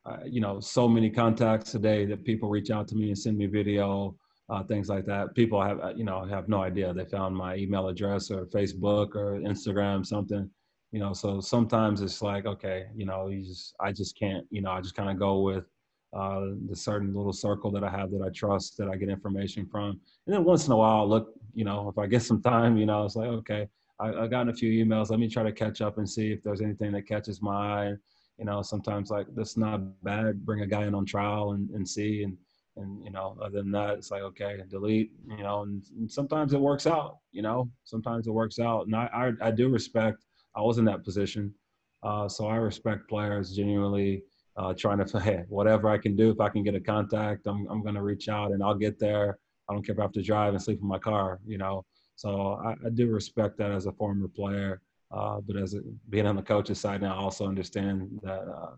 uh, 0.06 0.18
you 0.26 0.42
know, 0.42 0.60
so 0.60 0.88
many 0.88 1.10
contacts 1.10 1.76
a 1.76 1.80
day 1.80 2.06
that 2.06 2.24
people 2.26 2.50
reach 2.50 2.72
out 2.72 2.88
to 2.88 2.96
me 2.96 3.08
and 3.10 3.18
send 3.18 3.38
me 3.38 3.46
video, 3.46 4.16
uh, 4.50 4.64
things 4.64 4.90
like 4.90 5.06
that. 5.06 5.36
People 5.36 5.62
have, 5.62 5.80
you 5.98 6.04
know, 6.04 6.26
have 6.26 6.50
no 6.50 6.62
idea. 6.64 6.94
They 6.94 7.06
found 7.06 7.36
my 7.36 7.56
email 7.56 7.88
address 7.88 8.32
or 8.32 8.46
Facebook 8.48 9.16
or 9.16 9.40
Instagram, 9.40 10.06
something, 10.06 10.50
you 10.92 11.00
know. 11.00 11.14
So 11.14 11.42
sometimes 11.42 12.02
it's 12.02 12.22
like, 12.22 12.46
okay, 12.46 12.88
you 12.96 13.06
know, 13.06 13.28
you 13.28 13.44
just, 13.44 13.76
I 13.80 13.92
just 13.92 14.18
can't, 14.18 14.46
you 14.50 14.62
know, 14.62 14.72
I 14.72 14.82
just 14.82 14.96
kind 14.96 15.10
of 15.10 15.20
go 15.20 15.42
with 15.42 15.66
uh, 16.14 16.42
the 16.68 16.76
certain 16.76 17.14
little 17.14 17.34
circle 17.34 17.72
that 17.72 17.84
I 17.84 17.90
have 17.90 18.12
that 18.12 18.22
I 18.26 18.30
trust, 18.30 18.78
that 18.78 18.90
I 18.90 18.96
get 18.96 19.10
information 19.10 19.66
from. 19.66 20.00
And 20.26 20.36
then 20.36 20.44
once 20.44 20.66
in 20.66 20.74
a 20.74 20.78
while, 20.78 21.00
I'll 21.00 21.10
look, 21.10 21.34
you 21.54 21.66
know, 21.66 21.90
if 21.90 21.98
I 21.98 22.08
get 22.08 22.24
some 22.24 22.42
time, 22.42 22.78
you 22.78 22.86
know, 22.86 23.06
it's 23.06 23.16
like, 23.16 23.28
okay, 23.28 23.68
I, 24.00 24.14
I've 24.14 24.32
gotten 24.32 24.50
a 24.50 24.54
few 24.54 24.84
emails. 24.84 25.10
Let 25.10 25.20
me 25.20 25.30
try 25.30 25.44
to 25.44 25.52
catch 25.52 25.82
up 25.82 25.98
and 25.98 26.10
see 26.10 26.32
if 26.32 26.44
there's 26.44 26.62
anything 26.62 26.92
that 26.94 27.08
catches 27.08 27.42
my 27.42 27.92
eye 27.92 27.94
you 28.40 28.46
know, 28.46 28.62
sometimes 28.62 29.12
like 29.12 29.28
that's 29.36 29.58
not 29.58 29.82
bad. 30.04 30.46
Bring 30.46 30.62
a 30.62 30.68
guy 30.68 30.86
in 30.86 30.96
on 30.96 31.06
trial 31.06 31.52
and, 31.52 31.70
and 31.72 31.88
see 31.88 32.24
and 32.24 32.38
and 32.78 33.04
you 33.04 33.12
know, 33.12 33.38
other 33.42 33.58
than 33.58 33.72
that, 33.72 33.98
it's 33.98 34.12
like 34.12 34.22
okay, 34.22 34.58
delete. 34.70 35.12
You 35.28 35.44
know, 35.44 35.64
and, 35.64 35.84
and 35.98 36.10
sometimes 36.10 36.54
it 36.54 36.60
works 36.60 36.88
out. 36.88 37.18
You 37.34 37.42
know, 37.42 37.70
sometimes 37.84 38.28
it 38.28 38.32
works 38.32 38.58
out, 38.58 38.86
and 38.86 38.96
I 38.96 39.10
I, 39.42 39.48
I 39.48 39.52
do 39.52 39.68
respect. 39.68 40.26
I 40.56 40.62
was 40.62 40.78
in 40.78 40.86
that 40.86 41.04
position, 41.04 41.54
uh, 42.02 42.30
so 42.30 42.48
I 42.48 42.56
respect 42.56 43.10
players 43.10 43.54
genuinely 43.54 44.24
uh, 44.60 44.74
trying 44.74 45.04
to 45.04 45.20
hey, 45.20 45.44
whatever 45.48 45.90
I 45.90 45.98
can 45.98 46.16
do. 46.16 46.30
If 46.30 46.40
I 46.40 46.50
can 46.50 46.64
get 46.64 46.76
a 46.76 46.80
contact, 46.80 47.48
I'm 47.48 47.66
I'm 47.70 47.84
gonna 47.84 48.04
reach 48.04 48.28
out 48.30 48.52
and 48.52 48.62
I'll 48.62 48.76
get 48.76 49.00
there. 49.00 49.40
I 49.70 49.74
don't 49.74 49.86
care 49.86 49.94
if 49.94 50.00
I 50.00 50.04
have 50.04 50.12
to 50.14 50.22
drive 50.22 50.54
and 50.54 50.62
sleep 50.62 50.80
in 50.82 50.88
my 50.88 51.00
car. 51.00 51.40
You 51.46 51.58
know, 51.58 51.86
so 52.16 52.60
I, 52.64 52.72
I 52.86 52.90
do 52.94 53.10
respect 53.10 53.58
that 53.58 53.72
as 53.72 53.86
a 53.86 53.94
former 53.94 54.28
player. 54.28 54.82
Uh, 55.12 55.40
but 55.42 55.56
as 55.56 55.74
a, 55.74 55.80
being 56.10 56.28
on 56.28 56.36
the 56.36 56.42
coach's 56.42 56.80
side 56.80 57.02
now, 57.02 57.16
I 57.16 57.18
also 57.18 57.48
understand 57.48 58.20
that 58.22 58.42
uh, 58.42 58.76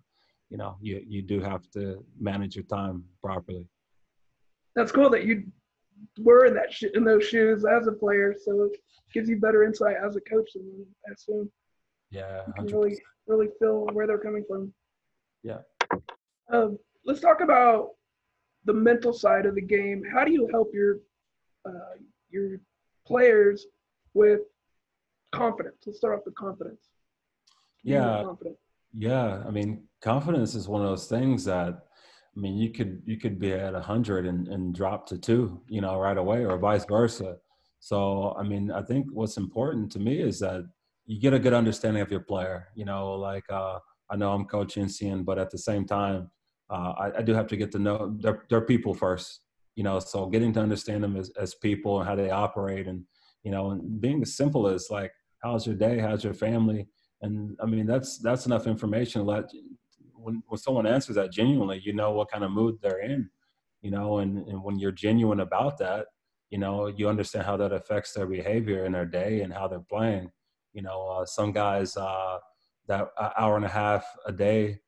you 0.49 0.57
know 0.57 0.77
you 0.81 1.03
you 1.07 1.21
do 1.21 1.41
have 1.41 1.69
to 1.71 2.05
manage 2.19 2.55
your 2.55 2.65
time 2.65 3.03
properly. 3.23 3.67
That's 4.75 4.91
cool 4.91 5.09
that 5.09 5.25
you 5.25 5.45
were 6.19 6.45
in 6.45 6.53
that 6.53 6.71
sh- 6.71 6.93
in 6.93 7.03
those 7.03 7.25
shoes 7.25 7.65
as 7.65 7.87
a 7.87 7.91
player, 7.91 8.35
so 8.39 8.63
it 8.63 8.77
gives 9.13 9.27
you 9.27 9.39
better 9.39 9.63
insight 9.63 9.95
as 10.05 10.15
a 10.15 10.21
coach. 10.21 10.49
I 10.55 11.11
assume. 11.11 11.51
Yeah, 12.11 12.43
you 12.45 12.53
can 12.53 12.65
really 12.67 12.99
really 13.27 13.49
feel 13.59 13.87
where 13.93 14.05
they're 14.05 14.19
coming 14.19 14.45
from. 14.47 14.73
Yeah. 15.43 15.59
Um, 16.51 16.77
let's 17.05 17.21
talk 17.21 17.41
about 17.41 17.89
the 18.65 18.73
mental 18.73 19.13
side 19.13 19.45
of 19.45 19.55
the 19.55 19.61
game. 19.61 20.03
How 20.11 20.23
do 20.23 20.31
you 20.31 20.47
help 20.51 20.71
your 20.73 20.99
uh, 21.65 21.95
your 22.29 22.59
players 23.05 23.65
with 24.13 24.41
confidence? 25.31 25.77
Let's 25.85 25.97
start 25.97 26.17
off 26.17 26.25
with 26.25 26.35
confidence. 26.35 26.89
Yeah, 27.83 28.23
yeah. 28.93 29.43
I 29.45 29.49
mean, 29.49 29.83
confidence 30.01 30.53
is 30.55 30.67
one 30.67 30.81
of 30.81 30.87
those 30.87 31.07
things 31.07 31.45
that 31.45 31.79
I 32.35 32.39
mean, 32.39 32.57
you 32.57 32.71
could 32.71 33.01
you 33.05 33.17
could 33.17 33.39
be 33.39 33.51
at 33.51 33.75
a 33.75 33.81
hundred 33.81 34.25
and, 34.25 34.47
and 34.47 34.73
drop 34.73 35.05
to 35.07 35.17
two, 35.17 35.61
you 35.67 35.81
know, 35.81 35.99
right 35.99 36.17
away, 36.17 36.45
or 36.45 36.57
vice 36.57 36.85
versa. 36.85 37.37
So, 37.79 38.35
I 38.37 38.43
mean, 38.43 38.71
I 38.71 38.81
think 38.83 39.07
what's 39.11 39.37
important 39.37 39.91
to 39.93 39.99
me 39.99 40.21
is 40.21 40.39
that 40.39 40.63
you 41.05 41.19
get 41.19 41.33
a 41.33 41.39
good 41.39 41.53
understanding 41.53 42.01
of 42.01 42.11
your 42.11 42.21
player. 42.21 42.69
You 42.75 42.85
know, 42.85 43.13
like 43.15 43.43
uh, 43.49 43.79
I 44.11 44.17
know 44.17 44.31
I'm 44.31 44.45
coaching 44.45 44.85
CN, 44.85 45.23
but 45.23 45.39
at 45.39 45.49
the 45.49 45.57
same 45.57 45.85
time, 45.85 46.29
uh, 46.69 46.93
I, 46.97 47.11
I, 47.17 47.21
do 47.21 47.33
have 47.33 47.47
to 47.47 47.57
get 47.57 47.71
to 47.73 47.79
know 47.79 48.15
their, 48.19 48.43
their 48.49 48.61
people 48.61 48.93
first. 48.93 49.41
You 49.75 49.83
know, 49.83 49.99
so 49.99 50.27
getting 50.27 50.53
to 50.53 50.59
understand 50.59 51.03
them 51.03 51.15
as, 51.15 51.31
as 51.39 51.55
people 51.55 51.99
and 51.99 52.07
how 52.07 52.15
they 52.15 52.29
operate, 52.29 52.87
and 52.87 53.03
you 53.43 53.51
know, 53.51 53.71
and 53.71 53.99
being 54.01 54.21
as 54.21 54.35
simple 54.35 54.67
as 54.67 54.89
like, 54.89 55.11
how's 55.41 55.65
your 55.65 55.75
day? 55.75 55.97
How's 55.99 56.23
your 56.23 56.33
family? 56.33 56.87
And 57.21 57.57
I 57.61 57.65
mean, 57.65 57.85
that's 57.85 58.19
that's 58.19 58.45
enough 58.45 58.67
information 58.67 59.25
let 59.25 59.45
when 60.13 60.43
when 60.47 60.57
someone 60.57 60.87
answers 60.87 61.15
that 61.15 61.31
genuinely, 61.31 61.81
you 61.83 61.93
know 61.93 62.11
what 62.11 62.31
kind 62.31 62.43
of 62.43 62.51
mood 62.51 62.75
they're 62.81 63.01
in. 63.01 63.29
You 63.81 63.91
know, 63.91 64.19
and 64.19 64.47
and 64.47 64.63
when 64.63 64.77
you're 64.77 64.91
genuine 64.91 65.39
about 65.39 65.77
that, 65.79 66.07
you 66.49 66.57
know, 66.57 66.87
you 66.87 67.07
understand 67.07 67.45
how 67.45 67.57
that 67.57 67.71
affects 67.71 68.13
their 68.13 68.27
behavior 68.27 68.85
in 68.85 68.91
their 68.91 69.05
day 69.05 69.41
and 69.41 69.53
how 69.53 69.67
they're 69.67 69.79
playing. 69.79 70.31
You 70.73 70.83
know, 70.83 71.07
uh, 71.07 71.25
some 71.25 71.51
guys 71.51 71.97
uh, 71.97 72.37
that 72.91 73.07
hour 73.37 73.55
and 73.55 73.65
a 73.65 73.69
half 73.69 74.05
a 74.25 74.31
day 74.31 74.79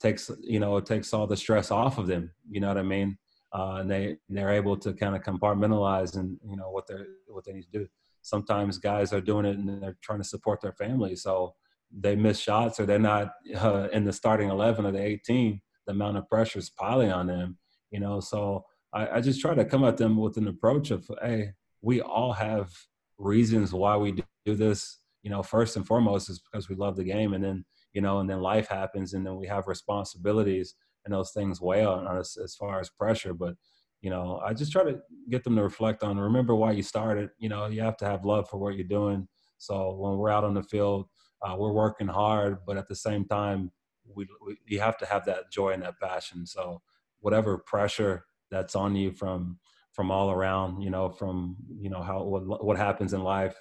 takes 0.00 0.30
you 0.40 0.60
know 0.60 0.76
it 0.76 0.86
takes 0.86 1.12
all 1.12 1.26
the 1.26 1.36
stress 1.36 1.70
off 1.70 1.98
of 1.98 2.06
them. 2.06 2.30
You 2.48 2.60
know 2.60 2.68
what 2.68 2.78
I 2.78 2.82
mean? 2.82 3.18
Uh, 3.52 3.78
and 3.80 3.90
they 3.90 4.16
they're 4.28 4.52
able 4.52 4.76
to 4.78 4.92
kind 4.92 5.16
of 5.16 5.22
compartmentalize 5.22 6.16
and 6.16 6.38
you 6.44 6.56
know 6.56 6.70
what 6.70 6.86
they're 6.86 7.06
what 7.26 7.44
they 7.44 7.52
need 7.52 7.64
to 7.72 7.78
do. 7.80 7.86
Sometimes 8.22 8.78
guys 8.78 9.12
are 9.12 9.20
doing 9.20 9.44
it 9.44 9.58
and 9.58 9.82
they're 9.82 9.96
trying 10.02 10.20
to 10.20 10.28
support 10.28 10.60
their 10.60 10.72
family, 10.72 11.16
so 11.16 11.54
they 11.90 12.14
miss 12.14 12.38
shots 12.38 12.78
or 12.78 12.86
they're 12.86 12.98
not 12.98 13.32
uh, 13.56 13.88
in 13.92 14.04
the 14.04 14.12
starting 14.12 14.50
eleven 14.50 14.86
or 14.86 14.92
the 14.92 15.02
eighteen. 15.02 15.60
The 15.86 15.92
amount 15.92 16.18
of 16.18 16.28
pressure 16.28 16.58
is 16.58 16.70
piling 16.70 17.12
on 17.12 17.26
them. 17.26 17.58
You 17.90 18.00
know, 18.00 18.20
so 18.20 18.66
I, 18.92 19.16
I 19.16 19.20
just 19.20 19.40
try 19.40 19.54
to 19.54 19.64
come 19.64 19.84
at 19.84 19.96
them 19.96 20.16
with 20.16 20.36
an 20.36 20.48
approach 20.48 20.90
of, 20.90 21.10
hey, 21.22 21.52
we 21.82 22.00
all 22.00 22.32
have 22.32 22.70
reasons 23.18 23.72
why 23.72 23.96
we 23.96 24.22
do 24.44 24.54
this. 24.54 24.97
You 25.22 25.30
know, 25.30 25.42
first 25.42 25.76
and 25.76 25.86
foremost 25.86 26.30
is 26.30 26.40
because 26.40 26.68
we 26.68 26.76
love 26.76 26.96
the 26.96 27.04
game, 27.04 27.34
and 27.34 27.42
then 27.42 27.64
you 27.92 28.00
know, 28.00 28.20
and 28.20 28.28
then 28.28 28.40
life 28.40 28.68
happens, 28.68 29.14
and 29.14 29.26
then 29.26 29.36
we 29.36 29.46
have 29.46 29.66
responsibilities, 29.66 30.74
and 31.04 31.14
those 31.14 31.32
things 31.32 31.60
weigh 31.60 31.84
on 31.84 32.06
us 32.06 32.36
as 32.36 32.54
far 32.54 32.80
as 32.80 32.90
pressure. 32.90 33.34
But 33.34 33.54
you 34.00 34.10
know, 34.10 34.40
I 34.44 34.54
just 34.54 34.72
try 34.72 34.84
to 34.84 35.00
get 35.28 35.44
them 35.44 35.56
to 35.56 35.62
reflect 35.62 36.02
on, 36.02 36.18
remember 36.18 36.54
why 36.54 36.72
you 36.72 36.82
started. 36.82 37.30
You 37.38 37.48
know, 37.48 37.66
you 37.66 37.80
have 37.82 37.96
to 37.98 38.04
have 38.04 38.24
love 38.24 38.48
for 38.48 38.58
what 38.58 38.76
you're 38.76 38.84
doing. 38.84 39.26
So 39.58 39.96
when 39.96 40.16
we're 40.16 40.30
out 40.30 40.44
on 40.44 40.54
the 40.54 40.62
field, 40.62 41.08
uh, 41.42 41.56
we're 41.58 41.72
working 41.72 42.06
hard, 42.06 42.58
but 42.64 42.76
at 42.76 42.88
the 42.88 42.94
same 42.94 43.24
time, 43.24 43.72
we, 44.14 44.26
we 44.46 44.56
you 44.66 44.80
have 44.80 44.96
to 44.98 45.06
have 45.06 45.24
that 45.26 45.50
joy 45.50 45.70
and 45.70 45.82
that 45.82 45.98
passion. 46.00 46.46
So 46.46 46.80
whatever 47.20 47.58
pressure 47.58 48.24
that's 48.50 48.74
on 48.74 48.96
you 48.96 49.12
from 49.12 49.58
from 49.92 50.10
all 50.10 50.30
around 50.30 50.80
you 50.80 50.90
know 50.90 51.08
from 51.08 51.56
you 51.80 51.90
know 51.90 52.02
how 52.02 52.22
what, 52.22 52.64
what 52.64 52.76
happens 52.76 53.12
in 53.12 53.22
life 53.22 53.56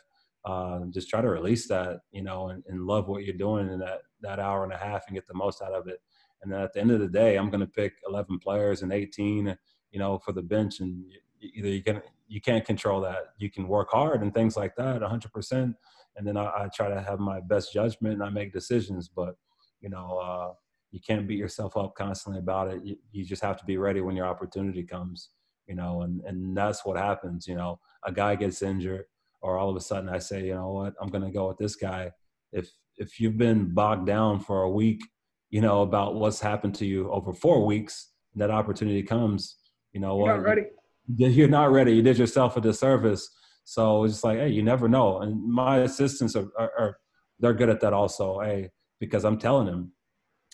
uh, 0.48 0.80
just 0.90 1.10
try 1.10 1.22
to 1.22 1.30
release 1.30 1.68
that 1.68 2.00
you 2.12 2.22
know 2.22 2.50
and, 2.50 2.64
and, 2.68 2.88
love 2.88 3.08
what 3.08 3.24
you're 3.24 3.36
doing 3.36 3.70
in 3.70 3.80
that 3.80 4.02
that 4.22 4.40
hour 4.40 4.64
and 4.64 4.72
a 4.72 4.78
half 4.78 5.04
and 5.08 5.16
get 5.16 5.28
the 5.28 5.34
most 5.34 5.62
out 5.62 5.74
of 5.74 5.88
it 5.88 6.00
and 6.42 6.52
then 6.52 6.62
at 6.62 6.72
the 6.74 6.80
end 6.80 6.92
of 6.92 7.00
the 7.00 7.08
day 7.08 7.36
i'm 7.36 7.50
going 7.50 7.60
to 7.60 7.68
pick 7.82 7.94
11 8.08 8.40
players 8.40 8.82
and 8.82 8.94
18 8.94 9.58
you 9.92 10.00
know 10.00 10.18
for 10.18 10.32
the 10.32 10.42
bench 10.42 10.80
and 10.80 11.04
either 11.42 11.68
you 11.68 11.84
can 11.84 12.02
you 12.28 12.40
can't 12.40 12.66
control 12.66 13.02
that 13.02 13.34
you 13.38 13.50
can 13.50 13.68
work 13.68 13.90
hard 13.92 14.22
and 14.22 14.34
things 14.34 14.56
like 14.56 14.76
that 14.76 15.02
100% 15.02 15.76
and 16.16 16.28
then 16.28 16.38
I, 16.38 16.46
I 16.46 16.70
try 16.74 16.88
to 16.90 17.02
have 17.02 17.20
my 17.20 17.40
best 17.42 17.74
judgment 17.74 18.16
and 18.16 18.24
i 18.24 18.30
make 18.30 18.54
decisions 18.54 19.10
but 19.10 19.36
you 19.82 19.90
know 19.90 20.18
uh, 20.18 20.54
you 20.92 21.00
can't 21.06 21.28
beat 21.28 21.38
yourself 21.38 21.76
up 21.76 21.96
constantly 21.96 22.40
about 22.40 22.70
it. 22.70 22.84
You, 22.84 22.98
you 23.12 23.26
just 23.26 23.44
have 23.44 23.58
to 23.58 23.66
be 23.66 23.78
ready 23.78 24.02
when 24.02 24.16
your 24.16 24.26
opportunity 24.26 24.84
comes, 24.84 25.30
you 25.68 25.76
know, 25.76 26.02
and, 26.02 26.22
and 26.22 26.56
that's 26.56 26.86
what 26.86 26.98
happens. 26.98 27.48
You 27.48 27.56
know, 27.56 27.80
a 28.04 28.12
guy 28.12 28.36
gets 28.36 28.62
injured 28.62 29.06
or 29.42 29.58
all 29.58 29.70
of 29.70 29.76
a 29.76 29.82
sudden 29.82 30.10
I 30.10 30.20
say, 30.20 30.46
you 30.46 30.56
know 30.56 30.72
what, 30.72 30.94
I'm 31.02 31.10
going 31.10 31.24
to 31.24 31.32
go 31.32 31.48
with 31.48 31.58
this 31.58 31.76
guy. 31.76 32.12
If, 32.52 32.70
if 32.98 33.20
you've 33.20 33.38
been 33.38 33.74
bogged 33.74 34.08
down 34.08 34.40
for 34.40 34.64
a 34.64 34.70
week, 34.70 35.02
you 35.50 35.62
know, 35.62 35.82
about 35.82 36.16
what's 36.16 36.40
happened 36.40 36.76
to 36.76 36.86
you 36.86 37.10
over 37.12 37.34
four 37.34 37.66
weeks, 37.66 38.12
that 38.36 38.52
opportunity 38.52 39.04
comes, 39.04 39.58
you 39.94 40.00
know 40.00 40.16
what? 40.16 40.28
You're 40.28 40.38
not 40.38 40.44
ready. 40.44 40.62
You're 41.16 41.48
not 41.48 41.72
ready. 41.72 41.94
You 41.94 42.02
did 42.02 42.18
yourself 42.18 42.58
a 42.58 42.62
disservice. 42.62 43.30
So 43.64 44.04
it's 44.04 44.16
just 44.16 44.24
like, 44.24 44.40
hey, 44.40 44.50
you 44.50 44.64
never 44.64 44.88
know. 44.88 45.20
And 45.20 45.44
my 45.44 45.80
assistants 45.80 46.36
are, 46.36 46.48
are, 46.58 46.72
are 46.78 46.98
they're 47.40 47.54
good 47.54 47.70
at 47.70 47.82
that 47.82 47.94
also. 47.94 48.40
Hey, 48.40 48.70
because 49.00 49.26
I'm 49.26 49.38
telling 49.38 49.68
them, 49.68 49.92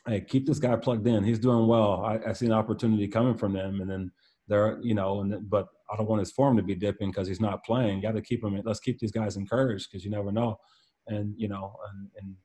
hey, 0.07 0.21
keep 0.21 0.45
this 0.45 0.59
guy 0.59 0.75
plugged 0.75 1.07
in. 1.07 1.23
He's 1.23 1.39
doing 1.39 1.67
well. 1.67 2.03
I, 2.03 2.19
I 2.29 2.33
see 2.33 2.45
an 2.45 2.51
opportunity 2.51 3.07
coming 3.07 3.35
from 3.35 3.53
them, 3.53 3.81
and 3.81 3.89
then 3.89 4.11
they're, 4.47 4.79
you 4.81 4.93
know, 4.93 5.21
and 5.21 5.49
but 5.49 5.67
I 5.91 5.95
don't 5.95 6.09
want 6.09 6.19
his 6.19 6.31
form 6.31 6.57
to 6.57 6.63
be 6.63 6.75
dipping 6.75 7.11
because 7.11 7.27
he's 7.27 7.41
not 7.41 7.63
playing. 7.63 8.01
Got 8.01 8.15
to 8.15 8.21
keep 8.21 8.43
him. 8.43 8.59
Let's 8.63 8.79
keep 8.79 8.99
these 8.99 9.11
guys 9.11 9.37
encouraged 9.37 9.89
because 9.89 10.03
you 10.03 10.11
never 10.11 10.31
know. 10.31 10.57
And 11.07 11.33
you 11.37 11.47
know, 11.47 11.75
and, 11.89 12.09
and 12.19 12.35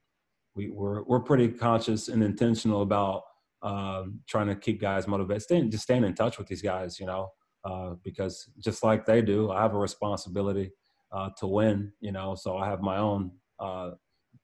we 0.55 0.71
we're 0.71 1.03
we're 1.05 1.21
pretty 1.21 1.49
conscious 1.49 2.09
and 2.09 2.23
intentional 2.23 2.83
about 2.83 3.23
um, 3.63 4.21
trying 4.29 4.49
to 4.49 4.57
keep 4.57 4.81
guys 4.81 5.09
motivated. 5.09 5.71
Just 5.71 5.85
staying 5.85 6.05
in 6.05 6.15
touch 6.15 6.39
with 6.39 6.47
these 6.47 6.63
guys, 6.63 7.01
you 7.01 7.07
know, 7.07 7.29
uh, 7.65 7.95
because 8.05 8.49
just 8.59 8.85
like 8.85 9.05
they 9.05 9.23
do, 9.23 9.51
I 9.51 9.63
have 9.63 9.75
a 9.75 9.79
responsibility 9.79 10.71
uh, 11.13 11.31
to 11.39 11.47
win. 11.47 11.93
You 12.01 12.13
know, 12.13 12.35
so 12.35 12.57
I 12.57 12.67
have 12.67 12.81
my 12.81 12.99
own 12.99 13.33
uh, 13.59 13.91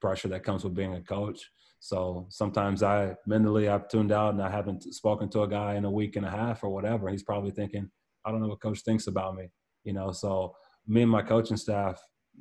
pressure 0.00 0.28
that 0.28 0.44
comes 0.44 0.64
with 0.64 0.74
being 0.74 0.94
a 0.94 1.02
coach. 1.02 1.50
So 1.84 2.24
sometimes 2.30 2.82
I 2.82 3.14
mentally 3.26 3.68
I've 3.68 3.88
tuned 3.88 4.10
out 4.10 4.32
and 4.32 4.42
I 4.42 4.48
haven't 4.48 4.84
spoken 4.94 5.28
to 5.28 5.42
a 5.42 5.46
guy 5.46 5.74
in 5.74 5.84
a 5.84 5.90
week 5.90 6.16
and 6.16 6.24
a 6.24 6.30
half 6.30 6.64
or 6.64 6.70
whatever. 6.70 7.10
He's 7.10 7.22
probably 7.22 7.50
thinking, 7.50 7.90
I 8.24 8.30
don't 8.30 8.40
know 8.40 8.48
what 8.48 8.62
coach 8.62 8.80
thinks 8.80 9.06
about 9.06 9.34
me, 9.34 9.50
you 9.82 9.92
know. 9.92 10.10
So 10.10 10.54
me 10.86 11.02
and 11.02 11.10
my 11.10 11.20
coaching 11.20 11.58
staff, 11.58 12.00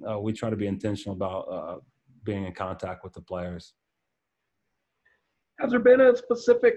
uh, 0.10 0.18
we 0.18 0.32
try 0.32 0.50
to 0.50 0.56
be 0.56 0.68
intentional 0.68 1.18
about 1.18 1.42
uh, 1.52 1.80
being 2.24 2.46
in 2.46 2.54
contact 2.54 3.04
with 3.04 3.12
the 3.12 3.20
players. 3.20 3.74
Has 5.60 5.72
there 5.72 5.80
been 5.82 6.00
a 6.00 6.16
specific 6.16 6.76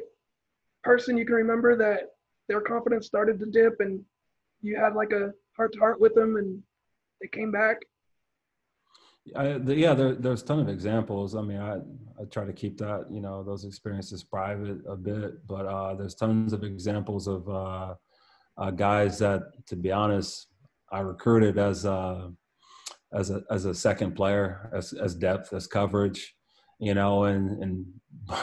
person 0.82 1.16
you 1.16 1.24
can 1.24 1.36
remember 1.36 1.76
that 1.76 2.00
their 2.48 2.60
confidence 2.60 3.06
started 3.06 3.38
to 3.38 3.46
dip 3.46 3.74
and 3.78 4.02
you 4.60 4.76
had 4.76 4.96
like 4.96 5.12
a 5.12 5.30
heart 5.56 5.72
to 5.74 5.78
heart 5.78 6.00
with 6.00 6.16
them 6.16 6.34
and 6.34 6.60
they 7.20 7.28
came 7.28 7.52
back? 7.52 7.76
I, 9.34 9.58
the, 9.58 9.74
yeah, 9.74 9.94
there, 9.94 10.14
there's 10.14 10.42
a 10.42 10.46
ton 10.46 10.60
of 10.60 10.68
examples. 10.68 11.34
I 11.34 11.42
mean, 11.42 11.58
I, 11.58 11.78
I 12.20 12.24
try 12.30 12.44
to 12.44 12.52
keep 12.52 12.78
that, 12.78 13.06
you 13.10 13.20
know, 13.20 13.42
those 13.42 13.64
experiences 13.64 14.22
private 14.22 14.78
a 14.88 14.96
bit, 14.96 15.46
but 15.46 15.66
uh, 15.66 15.94
there's 15.94 16.14
tons 16.14 16.52
of 16.52 16.62
examples 16.62 17.26
of 17.26 17.48
uh, 17.48 17.94
uh, 18.56 18.70
guys 18.70 19.18
that, 19.18 19.42
to 19.66 19.76
be 19.76 19.90
honest, 19.90 20.48
I 20.92 21.00
recruited 21.00 21.58
as 21.58 21.84
a, 21.84 22.30
as 23.12 23.30
a, 23.30 23.42
as 23.50 23.64
a 23.64 23.74
second 23.74 24.14
player, 24.14 24.70
as, 24.72 24.92
as 24.92 25.14
depth, 25.14 25.52
as 25.52 25.66
coverage, 25.66 26.36
you 26.78 26.94
know, 26.94 27.24
and, 27.24 27.62
and 27.62 27.86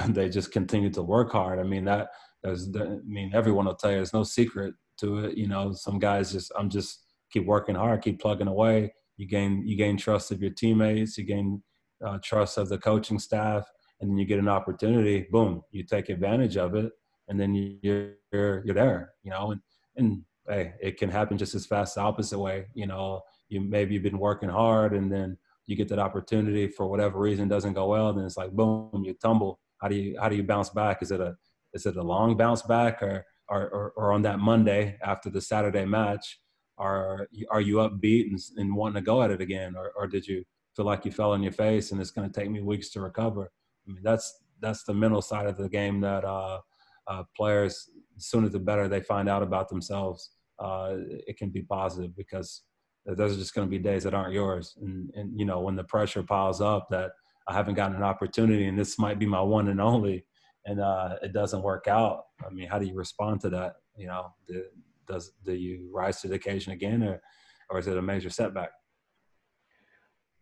they 0.15 0.29
just 0.29 0.51
continue 0.51 0.89
to 0.91 1.03
work 1.03 1.31
hard. 1.31 1.59
I 1.59 1.63
mean, 1.63 1.85
that, 1.85 2.09
there's, 2.43 2.69
I 2.75 2.97
mean, 3.05 3.31
everyone 3.33 3.65
will 3.65 3.75
tell 3.75 3.91
you 3.91 3.97
there's 3.97 4.13
no 4.13 4.23
secret 4.23 4.73
to 4.99 5.19
it. 5.25 5.37
You 5.37 5.47
know, 5.47 5.71
some 5.71 5.97
guys 5.97 6.33
just, 6.33 6.51
I'm 6.57 6.69
just 6.69 7.05
keep 7.31 7.45
working 7.45 7.75
hard, 7.75 8.01
keep 8.01 8.19
plugging 8.19 8.47
away 8.47 8.93
you 9.17 9.27
gain 9.27 9.65
you 9.65 9.75
gain 9.75 9.97
trust 9.97 10.31
of 10.31 10.41
your 10.41 10.51
teammates 10.51 11.17
you 11.17 11.23
gain 11.23 11.61
uh, 12.05 12.17
trust 12.23 12.57
of 12.57 12.69
the 12.69 12.77
coaching 12.77 13.19
staff 13.19 13.65
and 14.01 14.09
then 14.09 14.17
you 14.17 14.25
get 14.25 14.39
an 14.39 14.49
opportunity 14.49 15.27
boom 15.31 15.61
you 15.71 15.83
take 15.83 16.09
advantage 16.09 16.57
of 16.57 16.75
it 16.75 16.91
and 17.27 17.39
then 17.39 17.53
you're 17.81 18.11
you're, 18.31 18.65
you're 18.65 18.75
there 18.75 19.13
you 19.23 19.31
know 19.31 19.51
and 19.51 19.61
and 19.95 20.21
hey 20.47 20.73
it 20.81 20.97
can 20.97 21.09
happen 21.09 21.37
just 21.37 21.55
as 21.55 21.65
fast 21.65 21.95
the 21.95 22.01
opposite 22.01 22.39
way 22.39 22.65
you 22.73 22.87
know. 22.87 23.21
You 23.49 23.61
maybe 23.61 23.93
you've 23.93 24.01
been 24.01 24.17
working 24.17 24.49
hard 24.49 24.93
and 24.93 25.11
then 25.11 25.37
you 25.67 25.75
get 25.75 25.87
that 25.89 25.99
opportunity 25.99 26.67
for 26.67 26.87
whatever 26.87 27.19
reason 27.19 27.47
doesn't 27.47 27.73
go 27.73 27.87
well 27.87 28.11
then 28.11 28.25
it's 28.25 28.37
like 28.37 28.51
boom 28.51 29.03
you 29.05 29.13
tumble. 29.21 29.59
How 29.79 29.89
do 29.89 29.95
you 29.95 30.17
how 30.19 30.27
do 30.27 30.35
you 30.35 30.43
bounce 30.43 30.69
back? 30.69 31.03
Is 31.03 31.11
it 31.11 31.21
a 31.21 31.35
is 31.73 31.85
it 31.85 31.97
a 31.97 32.01
long 32.01 32.35
bounce 32.35 32.63
back 32.63 33.03
or 33.03 33.25
or, 33.49 33.69
or, 33.69 33.93
or 33.95 34.11
on 34.11 34.21
that 34.23 34.39
monday 34.39 34.97
after 35.03 35.29
the 35.29 35.41
saturday 35.41 35.85
match 35.85 36.39
are 36.77 37.27
are 37.49 37.61
you 37.61 37.75
upbeat 37.77 38.27
and, 38.29 38.39
and 38.57 38.75
wanting 38.75 38.95
to 38.95 39.05
go 39.05 39.21
at 39.21 39.31
it 39.31 39.41
again, 39.41 39.75
or, 39.75 39.91
or 39.95 40.07
did 40.07 40.27
you 40.27 40.43
feel 40.75 40.85
like 40.85 41.05
you 41.05 41.11
fell 41.11 41.31
on 41.31 41.43
your 41.43 41.51
face 41.51 41.91
and 41.91 42.01
it's 42.01 42.11
going 42.11 42.29
to 42.29 42.39
take 42.39 42.49
me 42.49 42.61
weeks 42.61 42.89
to 42.91 43.01
recover? 43.01 43.51
I 43.87 43.91
mean, 43.91 44.03
that's 44.03 44.41
that's 44.59 44.83
the 44.83 44.93
mental 44.93 45.21
side 45.21 45.47
of 45.47 45.57
the 45.57 45.69
game 45.69 46.01
that 46.01 46.23
uh, 46.23 46.59
uh, 47.07 47.23
players, 47.35 47.89
sooner 48.17 48.49
the 48.49 48.59
better 48.59 48.87
they 48.87 49.01
find 49.01 49.27
out 49.27 49.43
about 49.43 49.69
themselves, 49.69 50.31
uh, 50.59 50.95
it 51.27 51.37
can 51.37 51.49
be 51.49 51.61
positive 51.63 52.15
because 52.15 52.63
those 53.05 53.33
are 53.33 53.39
just 53.39 53.53
going 53.53 53.67
to 53.67 53.71
be 53.71 53.77
days 53.77 54.03
that 54.03 54.13
aren't 54.13 54.33
yours. 54.33 54.77
And, 54.81 55.11
and, 55.15 55.37
you 55.37 55.45
know, 55.45 55.59
when 55.59 55.75
the 55.75 55.83
pressure 55.83 56.23
piles 56.23 56.61
up 56.61 56.87
that 56.91 57.11
I 57.49 57.53
haven't 57.53 57.75
gotten 57.75 57.97
an 57.97 58.03
opportunity 58.03 58.67
and 58.67 58.79
this 58.79 58.97
might 58.97 59.19
be 59.19 59.25
my 59.25 59.41
one 59.41 59.67
and 59.67 59.81
only, 59.81 60.25
and 60.65 60.79
uh, 60.79 61.17
it 61.21 61.33
doesn't 61.33 61.61
work 61.61 61.89
out. 61.89 62.23
I 62.45 62.49
mean, 62.49 62.69
how 62.69 62.79
do 62.79 62.85
you 62.85 62.95
respond 62.95 63.41
to 63.41 63.49
that? 63.49 63.73
you 63.97 64.07
know, 64.07 64.33
the, 64.47 64.65
does 65.07 65.33
do 65.43 65.53
you 65.53 65.89
rise 65.93 66.21
to 66.21 66.27
the 66.27 66.35
occasion 66.35 66.73
again, 66.73 67.03
or 67.03 67.21
or 67.69 67.79
is 67.79 67.87
it 67.87 67.97
a 67.97 68.01
major 68.01 68.29
setback? 68.29 68.71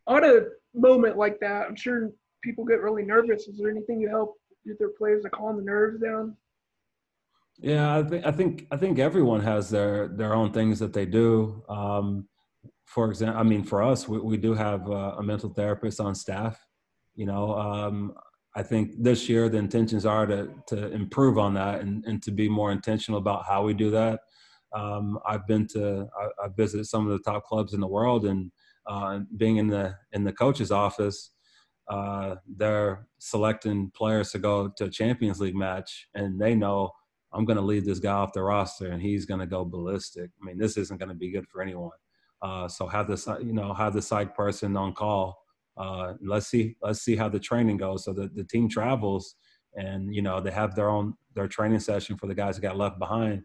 On 0.08 0.24
a 0.24 0.42
moment 0.74 1.18
like 1.18 1.40
that, 1.40 1.68
I'm 1.68 1.76
sure 1.76 2.12
people 2.44 2.66
get 2.66 2.82
really 2.82 3.04
nervous. 3.04 3.48
Is 3.48 3.60
there 3.60 3.70
anything 3.70 4.00
you 4.00 4.10
help 4.10 4.36
with 4.66 4.78
their 4.80 4.90
players 4.98 5.24
to 5.24 5.30
calm 5.30 5.58
the 5.58 5.64
nerves 5.64 6.02
down? 6.02 6.36
Yeah, 7.60 7.98
I 7.98 8.04
think 8.04 8.26
I 8.26 8.32
think 8.32 8.68
I 8.72 8.78
think 8.78 9.00
everyone 9.00 9.42
has 9.42 9.70
their 9.70 10.08
their 10.08 10.34
own 10.34 10.52
things 10.52 10.80
that 10.80 10.94
they 10.94 11.06
do. 11.06 11.64
Um, 11.70 12.28
for 12.86 13.08
example, 13.10 13.40
I 13.40 13.44
mean, 13.44 13.64
for 13.64 13.82
us, 13.82 14.08
we, 14.08 14.20
we 14.20 14.38
do 14.38 14.54
have 14.54 14.90
a, 14.90 15.18
a 15.20 15.24
mental 15.24 15.50
therapist 15.50 16.00
on 16.00 16.16
staff. 16.16 16.60
You 17.16 17.26
know, 17.26 17.56
um, 17.56 18.14
I 18.56 18.64
think 18.64 18.92
this 18.98 19.30
year 19.30 19.48
the 19.48 19.58
intentions 19.58 20.06
are 20.06 20.26
to 20.26 20.50
to 20.68 20.92
improve 20.92 21.38
on 21.38 21.54
that 21.54 21.82
and, 21.82 22.04
and 22.06 22.22
to 22.24 22.32
be 22.32 22.50
more 22.50 22.72
intentional 22.72 23.20
about 23.20 23.46
how 23.46 23.64
we 23.64 23.74
do 23.74 23.92
that. 23.92 24.22
Um, 24.74 25.20
I've 25.26 25.48
been 25.48 25.68
to 25.68 26.08
I, 26.18 26.44
have 26.44 26.56
visited 26.56 26.86
some 26.86 27.08
of 27.08 27.12
the 27.12 27.32
top 27.32 27.46
clubs 27.46 27.74
in 27.74 27.82
the 27.82 27.88
world, 27.88 28.26
and 28.26 28.52
uh, 28.88 29.20
being 29.38 29.58
in 29.58 29.68
the 29.68 29.96
in 30.14 30.24
the 30.24 30.34
coach's 30.34 30.72
office, 30.72 31.32
uh, 31.90 32.36
they're 32.58 33.08
selecting 33.20 33.92
players 33.96 34.32
to 34.32 34.40
go 34.40 34.70
to 34.78 34.86
a 34.86 34.90
Champions 34.90 35.40
League 35.40 35.56
match, 35.56 36.08
and 36.14 36.40
they 36.40 36.56
know 36.56 36.92
I'm 37.34 37.46
going 37.46 37.58
to 37.58 37.64
leave 37.64 37.86
this 37.86 38.00
guy 38.00 38.14
off 38.14 38.34
the 38.34 38.44
roster, 38.44 38.92
and 38.92 39.02
he's 39.02 39.26
going 39.26 39.40
to 39.40 39.48
go 39.48 39.66
ballistic. 39.66 40.32
I 40.42 40.46
mean, 40.46 40.58
this 40.58 40.78
isn't 40.78 41.00
going 41.00 41.10
to 41.10 41.16
be 41.16 41.32
good 41.32 41.48
for 41.48 41.62
anyone. 41.62 41.92
Uh, 42.42 42.68
so 42.68 42.88
have 42.88 43.08
this, 43.08 43.28
you 43.42 43.54
know, 43.54 43.74
have 43.74 43.94
the 43.94 44.02
side 44.02 44.34
person 44.34 44.76
on 44.76 44.94
call 44.94 45.42
uh, 45.78 46.14
let's 46.22 46.48
see 46.48 46.76
let's 46.82 47.02
see 47.02 47.16
how 47.16 47.30
the 47.30 47.40
training 47.40 47.78
goes. 47.78 48.06
So 48.06 48.14
the, 48.14 48.30
the 48.34 48.44
team 48.44 48.70
travels 48.70 49.36
and 49.76 50.14
you 50.14 50.22
know 50.22 50.42
they 50.42 50.52
have 50.52 50.76
their 50.76 50.90
own 50.90 51.14
their 51.34 51.48
training 51.48 51.80
session 51.80 52.18
for 52.18 52.28
the 52.28 52.36
guys 52.36 52.56
that 52.56 52.62
got 52.62 52.78
left 52.78 53.00
behind. 53.00 53.44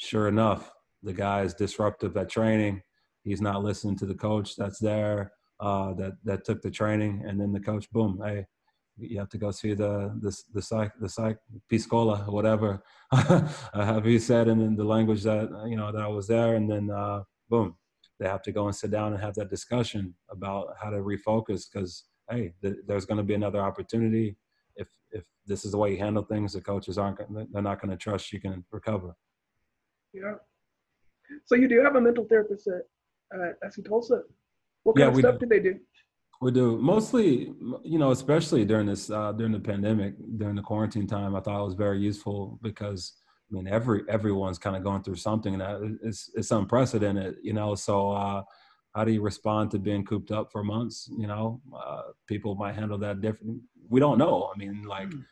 Sure 0.00 0.28
enough, 0.28 0.70
the 1.02 1.12
guy 1.12 1.42
is 1.42 1.54
disruptive 1.54 2.16
at 2.16 2.30
training. 2.30 2.80
He's 3.24 3.40
not 3.40 3.64
listening 3.64 3.96
to 3.98 4.06
the 4.06 4.14
coach 4.14 4.54
that's 4.54 4.78
there 4.78 5.32
uh, 5.58 5.92
that 5.94 6.12
that 6.22 6.44
took 6.44 6.62
the 6.62 6.70
training, 6.70 7.24
and 7.26 7.40
then 7.40 7.52
the 7.52 7.58
coach, 7.58 7.90
boom, 7.90 8.20
hey, 8.24 8.46
you 8.96 9.18
have 9.18 9.28
to 9.30 9.38
go 9.38 9.50
see 9.50 9.74
the 9.74 10.16
the 10.22 10.32
the 10.54 10.62
psych 10.62 10.92
the 11.00 11.08
psych 11.08 11.38
piscola 11.70 12.28
whatever 12.28 12.80
have 13.74 14.06
you 14.06 14.20
said 14.20 14.46
in 14.46 14.76
the 14.76 14.84
language 14.84 15.24
that 15.24 15.48
you 15.66 15.76
know 15.76 15.90
that 15.90 16.02
I 16.02 16.06
was 16.06 16.28
there, 16.28 16.54
and 16.54 16.70
then 16.70 16.90
uh, 16.90 17.24
boom, 17.50 17.74
they 18.20 18.28
have 18.28 18.42
to 18.42 18.52
go 18.52 18.66
and 18.66 18.76
sit 18.76 18.92
down 18.92 19.12
and 19.14 19.20
have 19.20 19.34
that 19.34 19.50
discussion 19.50 20.14
about 20.30 20.76
how 20.80 20.90
to 20.90 20.98
refocus. 20.98 21.64
Because 21.68 22.04
hey 22.30 22.54
th- 22.62 22.76
there's 22.86 23.04
going 23.04 23.18
to 23.18 23.24
be 23.24 23.34
another 23.34 23.60
opportunity. 23.60 24.36
If 24.76 24.86
if 25.10 25.24
this 25.44 25.64
is 25.64 25.72
the 25.72 25.78
way 25.78 25.90
you 25.90 25.98
handle 25.98 26.22
things 26.22 26.52
the 26.52 26.60
coaches 26.60 26.98
aren't 26.98 27.18
they're 27.52 27.62
not 27.62 27.80
going 27.80 27.90
to 27.90 27.96
trust 27.96 28.32
you 28.32 28.40
can 28.40 28.64
recover 28.70 29.16
yeah 30.12 30.34
so 31.44 31.54
you 31.54 31.68
do 31.68 31.80
have 31.80 31.96
a 31.96 32.00
mental 32.00 32.24
therapist 32.24 32.68
at 32.68 32.82
uh, 33.38 33.52
FC 33.66 33.86
Tulsa 33.86 34.22
what 34.84 34.96
kind 34.96 35.10
yeah, 35.10 35.14
of 35.14 35.18
stuff 35.18 35.40
do. 35.40 35.46
they 35.46 35.60
do 35.60 35.78
we 36.40 36.52
do 36.52 36.78
mostly, 36.78 37.52
you 37.82 37.98
know, 37.98 38.12
especially 38.12 38.64
during 38.64 38.86
this 38.86 39.10
uh, 39.10 39.32
during 39.32 39.52
the 39.52 39.58
pandemic, 39.58 40.14
during 40.38 40.54
the 40.54 40.62
quarantine 40.62 41.06
time. 41.06 41.34
I 41.34 41.40
thought 41.40 41.60
it 41.60 41.64
was 41.64 41.74
very 41.74 41.98
useful 41.98 42.60
because 42.62 43.14
I 43.50 43.54
mean, 43.54 43.66
every 43.66 44.02
everyone's 44.08 44.58
kind 44.58 44.76
of 44.76 44.84
going 44.84 45.02
through 45.02 45.16
something, 45.16 45.60
and 45.60 45.98
it's 46.02 46.30
it's 46.34 46.50
unprecedented, 46.52 47.36
you 47.42 47.54
know. 47.54 47.74
So, 47.74 48.12
uh, 48.12 48.42
how 48.94 49.04
do 49.04 49.10
you 49.10 49.20
respond 49.20 49.72
to 49.72 49.78
being 49.78 50.04
cooped 50.04 50.30
up 50.30 50.52
for 50.52 50.62
months? 50.62 51.10
You 51.10 51.26
know, 51.26 51.60
uh, 51.76 52.02
people 52.28 52.54
might 52.54 52.76
handle 52.76 52.98
that 52.98 53.20
different. 53.20 53.60
We 53.88 53.98
don't 53.98 54.18
know. 54.18 54.52
I 54.54 54.58
mean, 54.58 54.84
like, 54.84 55.08
mm. 55.08 55.24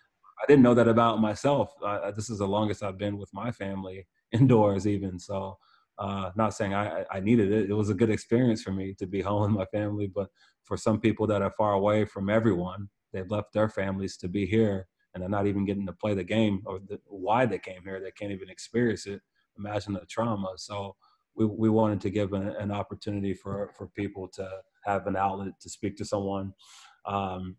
I 0.43 0.47
didn't 0.49 0.63
know 0.63 0.75
that 0.75 0.89
about 0.89 1.21
myself. 1.21 1.73
Uh, 1.85 2.11
this 2.11 2.31
is 2.31 2.39
the 2.39 2.49
longest 2.49 2.83
I've 2.83 2.99
been 2.99 3.17
with 3.17 3.33
my 3.33 3.53
family 3.53 4.07
indoors, 4.33 4.87
even. 4.87 5.19
So, 5.19 5.59
uh, 5.99 6.31
not 6.37 6.55
saying 6.55 6.75
I, 6.75 7.05
I 7.11 7.21
needed 7.21 7.53
it. 7.53 7.71
It 7.71 7.75
was 7.75 7.89
a 7.89 7.95
good 7.95 8.11
experience 8.11 8.63
for 8.63 8.73
me 8.73 8.95
to 8.99 9.07
be 9.07 9.21
home 9.23 9.43
with 9.43 9.59
my 9.59 9.65
family, 9.67 10.07
but 10.07 10.29
for 10.65 10.77
some 10.77 11.01
people 11.01 11.27
that 11.29 11.43
are 11.43 11.55
far 11.57 11.73
away 11.73 12.05
from 12.05 12.29
everyone, 12.29 12.89
they've 13.13 13.31
left 13.31 13.53
their 13.53 13.69
families 13.69 14.17
to 14.19 14.29
be 14.29 14.47
here 14.47 14.89
and 15.15 15.23
they're 15.23 15.31
not 15.31 15.47
even 15.47 15.65
getting 15.65 15.87
to 15.87 15.93
play 15.93 16.13
the 16.13 16.25
game 16.25 16.63
or 16.67 16.79
the, 16.79 17.01
why 17.07 17.47
they 17.47 17.59
came 17.59 17.83
here. 17.85 18.01
They 18.01 18.11
can't 18.11 18.33
even 18.33 18.51
experience 18.51 19.07
it. 19.07 19.23
Imagine 19.59 19.95
the 19.95 20.05
trauma. 20.11 20.53
So 20.57 20.95
we, 21.35 21.47
we 21.47 21.71
wanted 21.71 22.03
to 22.03 22.11
give 22.11 22.35
an, 22.35 22.49
an 22.49 22.71
opportunity 22.71 23.33
for, 23.33 23.71
for 23.79 23.87
people 23.89 24.29
to 24.35 24.47
have 24.85 25.07
an 25.07 25.17
outlet 25.17 25.55
to 25.61 25.71
speak 25.71 25.97
to 25.97 26.05
someone. 26.05 26.53
Um, 27.07 27.57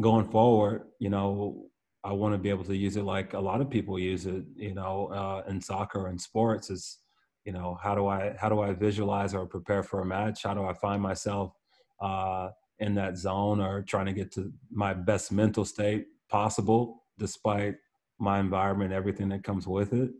going 0.00 0.30
forward, 0.30 0.82
you 0.98 1.08
know, 1.08 1.66
I 2.04 2.12
want 2.12 2.34
to 2.34 2.38
be 2.38 2.50
able 2.50 2.64
to 2.64 2.76
use 2.76 2.96
it 2.96 3.04
like 3.04 3.34
a 3.34 3.40
lot 3.40 3.60
of 3.60 3.70
people 3.70 3.98
use 3.98 4.26
it, 4.26 4.44
you 4.56 4.74
know, 4.74 5.06
uh, 5.08 5.48
in 5.48 5.60
soccer 5.60 6.08
and 6.08 6.20
sports 6.20 6.68
is, 6.68 6.98
you 7.44 7.52
know, 7.52 7.78
how 7.82 7.94
do 7.94 8.06
I, 8.06 8.34
how 8.38 8.48
do 8.48 8.60
I 8.60 8.72
visualize 8.72 9.34
or 9.34 9.46
prepare 9.46 9.82
for 9.82 10.00
a 10.00 10.04
match? 10.04 10.42
How 10.42 10.54
do 10.54 10.64
I 10.64 10.72
find 10.72 11.00
myself, 11.00 11.54
uh, 12.00 12.50
in 12.80 12.94
that 12.94 13.16
zone 13.16 13.60
or 13.60 13.82
trying 13.82 14.06
to 14.06 14.12
get 14.12 14.32
to 14.32 14.52
my 14.70 14.92
best 14.92 15.30
mental 15.30 15.64
state 15.64 16.06
possible 16.28 17.04
despite 17.18 17.76
my 18.18 18.40
environment, 18.40 18.92
everything 18.92 19.28
that 19.28 19.44
comes 19.44 19.66
with 19.66 19.92
it. 19.92 20.10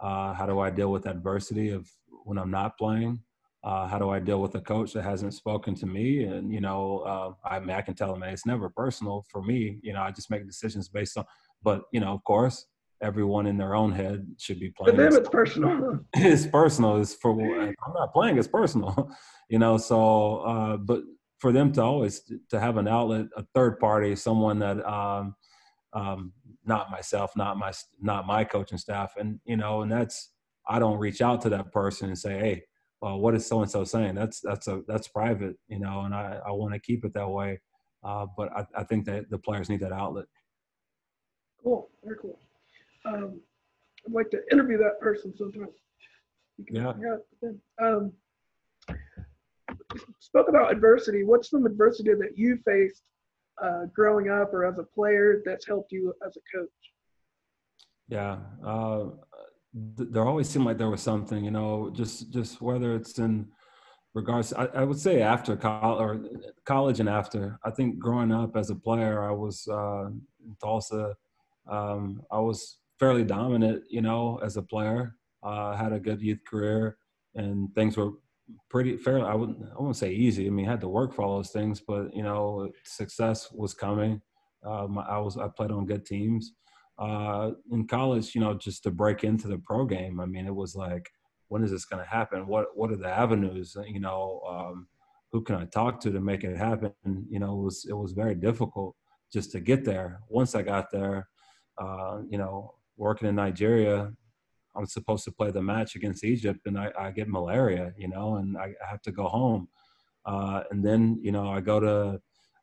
Uh, 0.00 0.34
how 0.34 0.46
do 0.46 0.58
I 0.60 0.70
deal 0.70 0.92
with 0.92 1.06
adversity 1.06 1.70
of 1.70 1.90
when 2.24 2.38
I'm 2.38 2.50
not 2.50 2.76
playing? 2.76 3.20
Uh, 3.62 3.86
how 3.86 3.98
do 3.98 4.08
I 4.08 4.18
deal 4.18 4.40
with 4.40 4.54
a 4.54 4.60
coach 4.60 4.94
that 4.94 5.02
hasn't 5.02 5.34
spoken 5.34 5.74
to 5.76 5.86
me? 5.86 6.24
And 6.24 6.52
you 6.52 6.60
know, 6.60 7.00
uh, 7.00 7.48
I 7.48 7.60
mean, 7.60 7.70
I 7.70 7.82
can 7.82 7.94
tell 7.94 8.12
them 8.12 8.22
it's 8.22 8.46
never 8.46 8.70
personal 8.70 9.24
for 9.30 9.42
me. 9.42 9.80
You 9.82 9.92
know, 9.92 10.00
I 10.00 10.10
just 10.10 10.30
make 10.30 10.46
decisions 10.46 10.88
based 10.88 11.18
on. 11.18 11.24
But 11.62 11.82
you 11.92 12.00
know, 12.00 12.12
of 12.12 12.24
course, 12.24 12.66
everyone 13.02 13.46
in 13.46 13.58
their 13.58 13.74
own 13.74 13.92
head 13.92 14.26
should 14.38 14.60
be 14.60 14.70
playing. 14.70 14.96
For 14.96 15.02
them, 15.02 15.14
it's 15.14 15.28
personal. 15.28 16.00
it's 16.14 16.46
personal. 16.46 17.00
It's 17.00 17.14
for 17.14 17.32
I'm 17.32 17.92
not 17.94 18.12
playing. 18.12 18.38
It's 18.38 18.48
personal. 18.48 19.10
You 19.52 19.58
know, 19.58 19.78
so 19.78 20.36
uh, 20.42 20.76
but 20.76 21.02
for 21.40 21.50
them 21.50 21.72
to 21.72 21.82
always 21.82 22.22
to 22.50 22.60
have 22.60 22.76
an 22.76 22.86
outlet, 22.86 23.26
a 23.36 23.44
third 23.52 23.80
party, 23.80 24.14
someone 24.14 24.60
that 24.60 24.86
um, 24.88 25.34
um, 25.92 26.32
not 26.64 26.88
myself, 26.88 27.32
not 27.34 27.56
my 27.56 27.72
not 28.00 28.28
my 28.28 28.44
coaching 28.44 28.78
staff, 28.78 29.14
and 29.18 29.40
you 29.44 29.56
know, 29.56 29.82
and 29.82 29.90
that's 29.90 30.30
I 30.68 30.78
don't 30.78 31.00
reach 31.00 31.20
out 31.20 31.40
to 31.40 31.48
that 31.48 31.72
person 31.72 32.10
and 32.10 32.16
say, 32.16 32.38
hey, 32.38 32.62
well, 33.00 33.18
what 33.18 33.34
is 33.34 33.46
so 33.46 33.62
and 33.62 33.70
so 33.70 33.84
saying? 33.84 34.14
That's 34.14 34.40
that's 34.40 34.68
a 34.68 34.82
that's 34.86 35.08
private, 35.08 35.56
you 35.68 35.78
know, 35.78 36.00
and 36.00 36.14
I 36.14 36.38
I 36.46 36.50
want 36.52 36.74
to 36.74 36.80
keep 36.80 37.04
it 37.04 37.14
that 37.14 37.28
way, 37.28 37.60
uh, 38.04 38.26
but 38.36 38.50
I, 38.56 38.66
I 38.76 38.84
think 38.84 39.06
that 39.06 39.30
the 39.30 39.38
players 39.38 39.68
need 39.68 39.80
that 39.80 39.92
outlet. 39.92 40.26
Cool, 41.62 41.88
very 42.04 42.16
cool. 42.20 42.38
Um, 43.04 43.40
I'd 44.06 44.12
like 44.12 44.30
to 44.30 44.40
interview 44.52 44.78
that 44.78 45.00
person 45.00 45.34
sometime. 45.36 45.68
Yeah. 46.70 46.92
Um, 47.80 48.12
spoke 50.18 50.48
about 50.48 50.72
adversity. 50.72 51.24
What's 51.24 51.50
some 51.50 51.66
adversity 51.66 52.10
that 52.14 52.36
you 52.36 52.58
faced 52.66 53.02
uh, 53.62 53.86
growing 53.94 54.30
up 54.30 54.52
or 54.52 54.66
as 54.66 54.78
a 54.78 54.84
player 54.94 55.42
that's 55.44 55.66
helped 55.66 55.92
you 55.92 56.12
as 56.26 56.36
a 56.36 56.56
coach? 56.56 56.68
Yeah, 58.08 58.38
uh, 58.66 59.06
th- 59.96 60.10
there 60.12 60.26
always 60.26 60.48
seemed 60.48 60.66
like 60.66 60.78
there 60.78 60.90
was 60.90 61.02
something, 61.02 61.44
you 61.44 61.50
know, 61.50 61.90
just 61.94 62.30
just 62.30 62.60
whether 62.60 62.94
it's 62.94 63.18
in 63.18 63.48
regards, 64.14 64.52
I, 64.52 64.66
I 64.66 64.84
would 64.84 64.98
say 64.98 65.22
after 65.22 65.56
college 65.56 66.00
or 66.00 66.20
college 66.64 67.00
and 67.00 67.08
after. 67.08 67.58
I 67.64 67.70
think 67.70 67.98
growing 67.98 68.32
up 68.32 68.56
as 68.56 68.70
a 68.70 68.74
player, 68.74 69.22
I 69.22 69.32
was 69.32 69.66
uh, 69.68 70.06
in 70.06 70.56
Tulsa. 70.60 71.14
Um, 71.70 72.22
I 72.30 72.38
was 72.40 72.78
fairly 72.98 73.24
dominant, 73.24 73.84
you 73.88 74.02
know, 74.02 74.40
as 74.42 74.56
a 74.56 74.62
player. 74.62 75.16
Uh, 75.42 75.74
had 75.74 75.92
a 75.92 76.00
good 76.00 76.20
youth 76.20 76.40
career, 76.46 76.98
and 77.34 77.74
things 77.74 77.96
were 77.96 78.12
pretty 78.68 78.96
fairly. 78.96 79.24
I 79.24 79.34
wouldn't 79.34 79.58
I 79.62 79.76
wouldn't 79.76 79.96
say 79.96 80.12
easy. 80.12 80.46
I 80.46 80.50
mean, 80.50 80.66
I 80.66 80.70
had 80.70 80.80
to 80.82 80.88
work 80.88 81.14
for 81.14 81.22
all 81.22 81.36
those 81.36 81.50
things, 81.50 81.80
but 81.80 82.14
you 82.14 82.22
know, 82.22 82.70
success 82.84 83.50
was 83.52 83.72
coming. 83.72 84.20
Um, 84.64 84.98
I 84.98 85.18
was 85.18 85.38
I 85.38 85.48
played 85.48 85.70
on 85.70 85.86
good 85.86 86.04
teams. 86.04 86.52
Uh, 87.00 87.52
in 87.72 87.86
college, 87.86 88.34
you 88.34 88.42
know, 88.42 88.52
just 88.52 88.82
to 88.82 88.90
break 88.90 89.24
into 89.24 89.48
the 89.48 89.58
pro 89.58 89.86
game. 89.86 90.20
I 90.20 90.26
mean, 90.26 90.46
it 90.46 90.54
was 90.54 90.76
like, 90.76 91.08
when 91.48 91.64
is 91.64 91.70
this 91.70 91.86
going 91.86 92.02
to 92.02 92.08
happen? 92.08 92.46
What 92.46 92.66
what 92.74 92.90
are 92.90 92.96
the 92.96 93.08
avenues? 93.08 93.76
You 93.88 94.00
know, 94.00 94.42
um, 94.48 94.86
who 95.32 95.42
can 95.42 95.56
I 95.56 95.64
talk 95.64 96.00
to 96.00 96.10
to 96.10 96.20
make 96.20 96.44
it 96.44 96.56
happen? 96.56 96.92
And, 97.04 97.24
you 97.30 97.38
know, 97.38 97.58
it 97.58 97.62
was 97.62 97.86
it 97.88 97.96
was 97.96 98.12
very 98.12 98.34
difficult 98.34 98.94
just 99.32 99.50
to 99.52 99.60
get 99.60 99.84
there. 99.84 100.20
Once 100.28 100.54
I 100.54 100.62
got 100.62 100.90
there, 100.90 101.28
uh, 101.78 102.18
you 102.28 102.36
know, 102.36 102.74
working 102.96 103.28
in 103.28 103.34
Nigeria, 103.36 104.12
I'm 104.76 104.86
supposed 104.86 105.24
to 105.24 105.32
play 105.32 105.50
the 105.50 105.62
match 105.62 105.96
against 105.96 106.24
Egypt 106.24 106.60
and 106.66 106.78
I, 106.78 106.92
I 106.98 107.10
get 107.10 107.28
malaria, 107.28 107.92
you 107.96 108.08
know, 108.08 108.36
and 108.36 108.56
I, 108.56 108.74
have 108.88 109.02
to 109.02 109.12
go 109.12 109.24
home. 109.24 109.68
Uh, 110.26 110.62
and 110.70 110.84
then, 110.84 111.18
you 111.22 111.32
know, 111.32 111.48
I 111.48 111.60
go 111.60 111.80
to, 111.80 112.20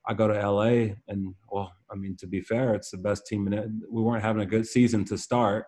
I 0.08 0.14
go 0.14 0.28
to 0.28 0.34
LA 0.34 0.96
and 1.08 1.36
well, 1.52 1.74
I 1.92 1.96
mean, 1.96 2.16
to 2.18 2.28
be 2.28 2.42
fair, 2.42 2.74
it's 2.74 2.92
the 2.92 2.98
best 2.98 3.28
team 3.28 3.52
in. 3.52 3.82
We 3.92 4.02
weren't 4.02 4.24
having 4.24 4.42
a 4.42 4.46
good 4.46 4.68
season 4.68 5.04
to 5.06 5.18
start, 5.18 5.66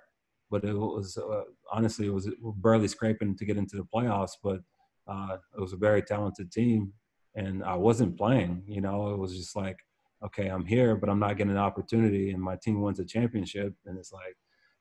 but 0.50 0.64
it 0.64 0.74
was, 0.74 1.18
uh, 1.18 1.42
honestly, 1.72 2.08
it 2.08 2.14
was 2.14 2.30
barely 2.58 2.88
scraping 2.88 3.36
to 3.36 3.46
get 3.46 3.58
into 3.58 3.76
the 3.76 3.88
playoffs, 3.94 4.38
but 4.44 4.62
uh, 5.08 5.38
it 5.58 5.60
was 5.60 5.74
a 5.74 5.78
very 5.78 6.02
talented 6.02 6.52
team 6.52 6.94
and 7.36 7.64
I 7.64 7.76
wasn't 7.76 8.18
playing, 8.18 8.64
you 8.68 8.82
know, 8.82 9.12
it 9.12 9.18
was 9.18 9.36
just 9.36 9.56
like, 9.56 9.78
okay, 10.24 10.48
I'm 10.48 10.66
here, 10.66 10.96
but 10.96 11.10
I'm 11.10 11.20
not 11.20 11.38
getting 11.38 11.52
an 11.52 11.58
opportunity 11.58 12.32
and 12.32 12.42
my 12.42 12.56
team 12.56 12.82
wins 12.82 13.00
a 13.00 13.06
championship. 13.06 13.74
And 13.86 13.98
it's 13.98 14.12
like, 14.12 14.36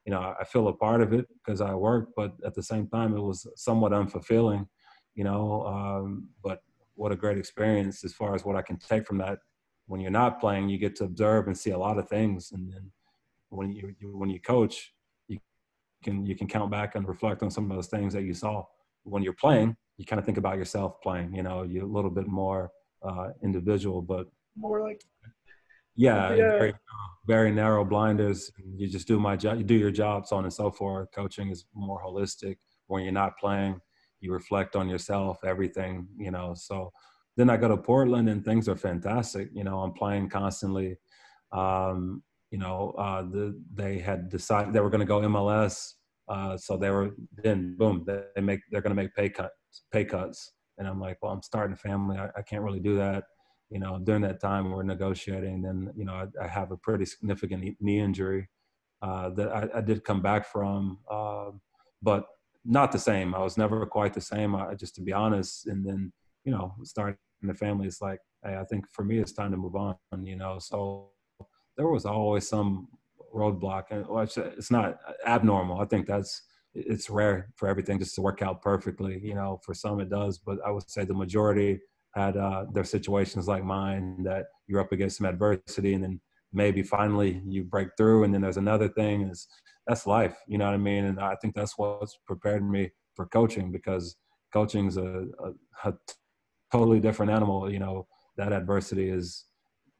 you 0.05 0.13
know, 0.13 0.35
I 0.41 0.45
feel 0.45 0.69
a 0.69 0.73
part 0.73 1.01
of 1.01 1.13
it 1.13 1.27
because 1.35 1.61
I 1.61 1.75
work, 1.75 2.11
but 2.17 2.33
at 2.45 2.55
the 2.55 2.63
same 2.63 2.89
time, 2.89 3.17
it 3.17 3.21
was 3.21 3.47
somewhat 3.57 3.93
unfulfilling, 3.93 4.67
you 5.15 5.25
know. 5.25 5.67
Um, 5.67 6.31
but 6.43 6.63
what 6.95 7.13
a 7.13 7.17
great 7.17 7.39
experience 7.39 8.05
as 8.05 8.13
far 8.15 8.35
as 8.35 8.45
what 8.45 8.57
I 8.57 8.63
can 8.63 8.79
take 8.79 9.07
from 9.07 9.19
that. 9.19 9.39
When 9.89 10.01
you're 10.01 10.11
not 10.11 10.39
playing, 10.39 10.69
you 10.69 10.79
get 10.79 10.95
to 10.97 11.05
observe 11.05 11.49
and 11.49 11.59
see 11.59 11.71
a 11.71 11.79
lot 11.79 11.99
of 11.99 12.09
things, 12.09 12.53
and 12.53 12.73
then 12.73 12.93
when 13.49 13.73
you, 13.73 13.95
when 14.13 14.31
you 14.31 14.41
coach, 14.41 14.93
you 15.27 15.39
can 16.05 16.25
you 16.25 16.37
can 16.37 16.47
count 16.47 16.71
back 16.71 16.95
and 16.95 17.09
reflect 17.09 17.43
on 17.43 17.51
some 17.51 17.71
of 17.71 17.77
those 17.77 17.89
things 17.89 18.13
that 18.13 18.23
you 18.23 18.35
saw. 18.35 18.65
When 19.03 19.23
you're 19.23 19.33
playing, 19.33 19.77
you 19.97 20.05
kind 20.05 20.21
of 20.21 20.27
think 20.27 20.39
about 20.39 20.59
yourself 20.59 21.01
playing. 21.03 21.35
You 21.35 21.43
know, 21.43 21.63
you're 21.63 21.85
a 21.85 21.95
little 21.97 22.11
bit 22.11 22.29
more 22.29 22.71
uh, 23.03 23.31
individual, 23.43 24.03
but 24.03 24.27
more 24.57 24.81
like 24.83 25.03
yeah, 25.99 26.33
yeah. 26.33 26.51
Very, 26.51 26.75
very, 27.27 27.51
narrow 27.51 27.85
blinders. 27.85 28.53
You 28.77 28.87
just 28.87 29.09
do 29.09 29.19
my 29.19 29.37
job, 29.37 29.59
you 29.59 29.65
do 29.65 29.75
your 29.75 29.91
job, 29.91 30.29
so 30.29 30.37
on 30.37 30.45
and 30.45 30.53
so 30.53 30.71
forth. 30.71 31.11
Coaching 31.11 31.51
is 31.51 31.65
more 31.75 32.01
holistic. 32.01 32.59
When 32.87 33.03
you're 33.03 33.13
not 33.13 33.37
playing, 33.37 33.81
you 34.21 34.33
reflect 34.33 34.77
on 34.77 34.89
yourself, 34.89 35.43
everything, 35.45 36.07
you 36.17 36.31
know. 36.31 36.55
So 36.55 36.93
then 37.39 37.49
I 37.49 37.57
go 37.57 37.69
to 37.69 37.79
Portland 37.79 38.29
and 38.29 38.45
things 38.45 38.69
are 38.69 38.77
fantastic. 38.77 39.49
You 39.55 39.65
know, 39.65 39.79
I'm 39.81 39.93
playing 39.93 40.29
constantly. 40.29 40.99
Um, 41.53 42.23
you 42.51 42.59
know, 42.59 42.95
uh, 42.99 43.23
the, 43.23 43.59
they 43.73 43.99
had 43.99 44.29
decided 44.29 44.75
they 44.75 44.81
were 44.81 44.91
going 44.91 45.01
to 45.01 45.07
go 45.07 45.21
MLS. 45.21 45.95
Uh, 46.29 46.59
so 46.59 46.77
they 46.77 46.91
were 46.91 47.13
then 47.43 47.75
boom, 47.79 48.05
they, 48.07 48.43
make 48.43 48.61
they're 48.71 48.83
going 48.83 48.95
to 48.95 49.03
make 49.03 49.15
pay 49.15 49.31
cuts, 49.31 49.55
pay 49.91 50.05
cuts. 50.05 50.53
And 50.77 50.87
I'm 50.87 51.01
like, 51.01 51.17
well, 51.23 51.33
I'm 51.33 51.43
starting 51.43 51.73
a 51.73 51.77
family. 51.77 52.19
I, 52.19 52.29
I 52.37 52.43
can't 52.43 52.63
really 52.63 52.81
do 52.81 52.97
that 52.99 53.25
you 53.71 53.79
know, 53.79 53.99
during 54.03 54.23
that 54.23 54.41
time 54.41 54.71
we're 54.71 54.83
negotiating, 54.83 55.63
then, 55.63 55.93
you 55.95 56.05
know, 56.05 56.15
I, 56.15 56.45
I 56.45 56.49
have 56.49 56.71
a 56.73 56.77
pretty 56.77 57.05
significant 57.05 57.77
knee 57.81 58.01
injury 58.01 58.49
uh, 59.03 59.31
that 59.31 59.49
I, 59.49 59.79
I, 59.79 59.81
did 59.81 60.05
come 60.05 60.23
back 60.23 60.47
from, 60.47 60.99
uh, 61.11 61.51
but 62.03 62.25
not 62.65 62.93
the 62.93 62.99
same. 62.99 63.35
I 63.35 63.41
was 63.41 63.57
never 63.59 63.85
quite 63.87 64.15
the 64.15 64.21
same, 64.21 64.57
I, 64.57 64.75
just 64.75 64.95
to 64.97 65.03
be 65.03 65.13
honest. 65.13 65.67
And 65.67 65.85
then, 65.87 66.13
you 66.45 66.53
know, 66.53 66.75
starting 67.39 67.55
the 67.55 67.55
family, 67.55 67.87
it's 67.87 68.01
like, 68.01 68.21
hey, 68.45 68.57
I 68.57 68.65
think 68.65 68.85
for 68.93 69.05
me, 69.05 69.19
it's 69.19 69.33
time 69.33 69.51
to 69.53 69.57
move 69.57 69.77
on, 69.77 69.97
you 70.23 70.37
know, 70.37 70.59
so 70.59 71.11
there 71.77 71.89
was 71.89 72.05
always 72.05 72.49
some 72.49 72.89
roadblock 73.35 73.85
and 73.91 74.05
it's 74.57 74.71
not 74.71 74.99
abnormal. 75.27 75.81
I 75.81 75.85
think 75.85 76.07
that's, 76.07 76.43
it's 76.75 77.11
rare 77.11 77.49
for 77.57 77.69
everything 77.69 77.99
just 77.99 78.15
to 78.15 78.21
work 78.21 78.43
out 78.43 78.63
perfectly. 78.63 79.21
You 79.23 79.35
know, 79.35 79.61
for 79.65 79.75
some 79.75 80.01
it 80.01 80.11
does, 80.11 80.39
but 80.39 80.59
I 80.65 80.71
would 80.71 80.89
say 80.89 81.05
the 81.05 81.15
majority 81.15 81.81
had 82.15 82.37
uh, 82.37 82.67
their 82.73 82.85
situations 82.85 83.49
like 83.49 83.65
mine 83.65 84.23
that 84.25 84.47
you're 84.67 84.81
up 84.81 84.93
against 84.93 85.19
some 85.19 85.27
adversity 85.27 85.95
and 85.95 86.05
then 86.05 86.21
maybe 86.53 86.83
finally 86.83 87.43
you 87.47 87.65
break 87.65 87.89
through 87.97 88.25
and 88.25 88.33
then 88.33 88.41
there's 88.41 88.57
another 88.57 88.89
thing 88.89 89.23
is 89.23 89.47
that's 89.87 90.07
life 90.07 90.35
you 90.47 90.57
know 90.57 90.65
what 90.65 90.73
i 90.73 90.79
mean 90.79 91.05
and 91.05 91.21
i 91.21 91.37
think 91.43 91.55
that's 91.55 91.77
what's 91.77 92.19
prepared 92.27 92.67
me 92.67 92.91
for 93.15 93.27
coaching 93.27 93.71
because 93.71 94.17
coaching's 94.51 94.97
a, 94.97 95.27
a, 95.45 95.51
a 95.85 95.93
totally 96.73 97.01
different 97.01 97.31
animal 97.31 97.71
you 97.71 97.79
know 97.79 98.07
that 98.37 98.53
adversity 98.53 99.09
is 99.09 99.45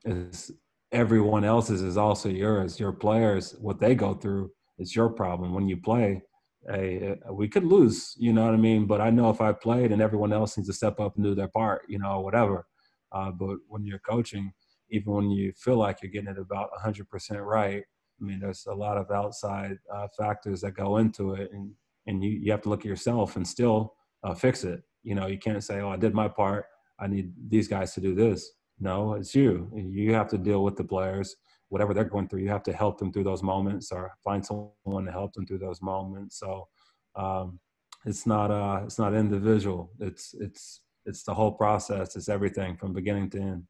is 0.05 0.51
everyone 0.93 1.45
else's 1.45 1.83
is 1.83 1.97
also 1.97 2.29
yours 2.29 2.79
your 2.81 2.93
players 2.93 3.55
what 3.61 3.81
they 3.81 3.95
go 3.95 4.15
through 4.15 4.51
is 4.79 4.95
your 4.95 5.09
problem 5.09 5.53
when 5.53 5.69
you 5.69 5.77
play 5.77 6.23
hey, 6.67 7.17
uh, 7.29 7.33
we 7.33 7.49
could 7.49 7.65
lose, 7.65 8.15
you 8.19 8.33
know 8.33 8.45
what 8.45 8.55
I 8.55 8.59
mean? 8.59 8.87
But 8.87 9.01
I 9.01 9.11
know 9.11 9.31
if 9.31 9.41
I 9.41 9.53
played 9.53 9.93
and 9.93 10.03
everyone 10.03 10.33
else 10.33 10.57
needs 10.57 10.69
to 10.69 10.75
step 10.75 11.01
up 11.01 11.17
and 11.17 11.25
do 11.25 11.35
their 11.35 11.49
part, 11.49 11.83
you 11.89 11.99
know, 11.99 12.21
whatever. 12.21 12.67
Uh, 13.13 13.31
but 13.31 13.57
when 13.69 13.85
you're 13.85 14.01
coaching, 14.01 14.53
even 14.91 15.13
when 15.13 15.31
you 15.31 15.53
feel 15.57 15.77
like 15.77 15.99
you're 16.03 16.13
getting 16.13 16.29
it 16.29 16.39
about 16.39 16.71
100% 16.85 17.05
right, 17.45 17.83
I 18.21 18.25
mean, 18.25 18.41
there's 18.41 18.67
a 18.67 18.75
lot 18.75 18.97
of 18.99 19.11
outside 19.11 19.79
uh, 19.95 20.09
factors 20.17 20.61
that 20.63 20.73
go 20.73 20.97
into 20.97 21.35
it, 21.35 21.51
and 21.53 21.71
and 22.07 22.25
you 22.25 22.31
you 22.31 22.51
have 22.51 22.63
to 22.63 22.69
look 22.69 22.81
at 22.81 22.87
yourself 22.87 23.37
and 23.37 23.47
still 23.47 23.95
uh, 24.25 24.35
fix 24.35 24.65
it. 24.65 24.83
You 25.09 25.15
know, 25.17 25.27
you 25.27 25.39
can't 25.39 25.65
say, 25.65 25.81
"Oh, 25.81 25.91
I 25.91 25.97
did 25.97 26.15
my 26.15 26.29
part. 26.29 26.67
I 27.01 27.07
need 27.07 27.33
these 27.55 27.69
guys 27.69 27.95
to 27.95 28.01
do 28.01 28.15
this." 28.15 28.41
No, 28.79 29.15
it's 29.15 29.35
you. 29.35 29.53
You 29.75 30.15
have 30.15 30.29
to 30.29 30.39
deal 30.39 30.63
with 30.63 30.77
the 30.77 30.85
players 30.85 31.37
whatever 31.69 31.95
they're 31.95 32.05
going 32.05 32.29
through, 32.29 32.41
you 32.41 32.49
have 32.49 32.63
to 32.65 32.73
help 32.73 32.99
them 32.99 33.13
through 33.13 33.25
those 33.25 33.43
moments 33.43 33.93
or 33.93 34.13
find 34.25 34.45
someone 34.45 35.05
to 35.05 35.13
help 35.13 35.33
them 35.35 35.47
through 35.47 35.59
those 35.59 35.83
moments. 35.83 36.39
So 36.39 36.69
um, 37.17 37.59
it's 38.05 38.27
not 38.27 38.51
uh, 38.51 38.83
it's 38.85 38.99
not 38.99 39.15
individual. 39.15 39.91
It's 40.01 40.35
it's 40.41 40.81
it's 41.05 41.23
the 41.25 41.35
whole 41.35 41.53
process. 41.53 42.17
It's 42.17 42.29
everything 42.29 42.77
from 42.77 42.93
beginning 42.93 43.31
to 43.31 43.41
end. 43.41 43.63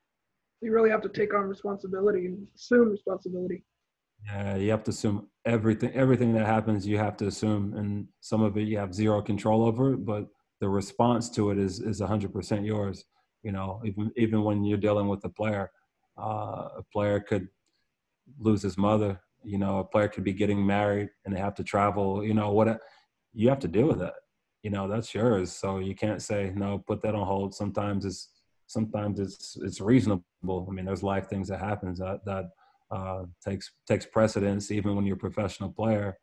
You 0.61 0.72
really 0.72 0.90
have 0.90 1.03
to 1.03 1.09
take 1.09 1.35
on 1.35 1.42
responsibility 1.42 2.27
and 2.27 2.48
assume 2.55 2.90
responsibility. 2.90 3.64
Yeah, 4.27 4.57
you 4.57 4.70
have 4.70 4.83
to 4.85 4.90
assume 4.90 5.29
everything. 5.44 5.92
Everything 5.92 6.33
that 6.35 6.46
happens, 6.46 6.87
you 6.87 6.98
have 6.98 7.16
to 7.18 7.27
assume, 7.27 7.74
and 7.74 8.07
some 8.20 8.42
of 8.42 8.57
it 8.57 8.62
you 8.62 8.77
have 8.79 8.92
zero 8.92 9.22
control 9.22 9.64
over. 9.64 9.96
But 9.96 10.29
the 10.61 10.68
response 10.68 11.31
to 11.31 11.51
it 11.51 11.59
is 11.59 11.81
is 11.81 12.01
100% 12.01 12.66
yours. 12.66 13.05
You 13.42 13.53
know, 13.53 13.81
even 13.85 14.11
even 14.16 14.42
when 14.42 14.64
you're 14.64 14.79
dealing 14.79 15.09
with 15.09 15.25
a 15.25 15.29
player, 15.29 15.71
uh, 16.18 16.68
a 16.79 16.83
player 16.92 17.21
could 17.21 17.49
lose 18.38 18.62
his 18.62 18.77
mother. 18.77 19.21
You 19.44 19.59
know, 19.59 19.79
a 19.79 19.85
player 19.85 20.09
could 20.09 20.25
be 20.25 20.33
getting 20.33 20.64
married 20.66 21.11
and 21.25 21.35
they 21.35 21.40
have 21.40 21.55
to 21.57 21.64
travel. 21.64 22.25
You 22.25 22.35
know, 22.35 22.51
what 22.53 22.81
you 23.33 23.49
have 23.49 23.61
to 23.61 23.68
deal 23.68 23.87
with 23.87 24.01
that. 24.01 24.14
You 24.62 24.71
know, 24.71 24.88
that's 24.88 25.14
yours. 25.14 25.53
So 25.53 25.79
you 25.79 25.94
can't 25.94 26.21
say 26.21 26.53
no. 26.55 26.83
Put 26.87 27.01
that 27.03 27.14
on 27.14 27.27
hold. 27.27 27.55
Sometimes 27.55 28.05
it's 28.05 28.31
sometimes 28.66 29.21
it's 29.21 29.57
it's 29.62 29.81
reasonable. 29.81 30.66
I 30.68 30.73
mean, 30.73 30.85
there's 30.85 31.03
life 31.03 31.29
things 31.29 31.49
that 31.49 31.61
happens 31.61 31.99
that 32.01 32.25
that 32.25 32.51
uh, 32.90 33.25
takes 33.44 33.71
takes 33.87 34.07
precedence. 34.07 34.71
Even 34.71 34.97
when 34.97 35.07
you're 35.07 35.16
a 35.16 35.18
professional 35.18 35.71
player, 35.71 36.18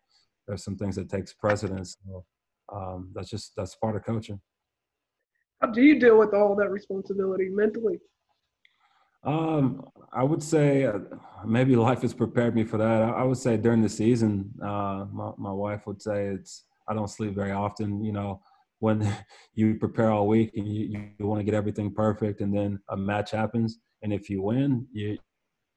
there's 0.48 0.64
some 0.64 0.76
things 0.76 0.96
that 0.96 1.10
takes 1.10 1.34
precedence. 1.34 1.96
So, 2.06 2.26
um, 2.76 3.12
that's 3.14 3.30
just 3.30 3.54
that's 3.56 3.76
part 3.76 3.96
of 3.96 4.04
coaching. 4.04 4.40
How 5.62 5.72
do 5.72 5.82
you 5.82 6.00
deal 6.00 6.18
with 6.18 6.34
all 6.34 6.56
that 6.56 6.70
responsibility 6.70 7.50
mentally? 7.50 8.00
Um, 9.24 9.88
I 10.14 10.24
would 10.24 10.44
say 10.44 10.86
uh, 10.86 11.00
maybe 11.46 11.76
life 11.76 12.04
has 12.04 12.14
prepared 12.14 12.56
me 12.56 12.64
for 12.64 12.78
that. 12.78 13.02
I, 13.02 13.10
I 13.10 13.24
would 13.24 13.38
say 13.38 13.58
during 13.58 13.82
the 13.82 13.90
season, 13.90 14.52
uh, 14.62 15.06
my, 15.12 15.32
my 15.38 15.52
wife 15.52 15.88
would 15.88 16.02
say 16.02 16.28
it's 16.28 16.66
I 16.88 16.94
don't 16.94 17.10
sleep 17.10 17.34
very 17.34 17.52
often. 17.52 18.04
You 18.04 18.12
know, 18.12 18.42
when 18.80 19.12
you 19.54 19.76
prepare 19.76 20.12
all 20.12 20.28
week 20.28 20.52
and 20.56 20.68
you, 20.68 21.10
you 21.18 21.26
want 21.26 21.40
to 21.40 21.44
get 21.44 21.56
everything 21.56 21.94
perfect, 21.94 22.42
and 22.42 22.56
then 22.56 22.80
a 22.90 22.98
match 22.98 23.32
happens, 23.32 23.80
and 24.04 24.14
if 24.14 24.30
you 24.30 24.42
win, 24.42 24.86
you 24.92 25.18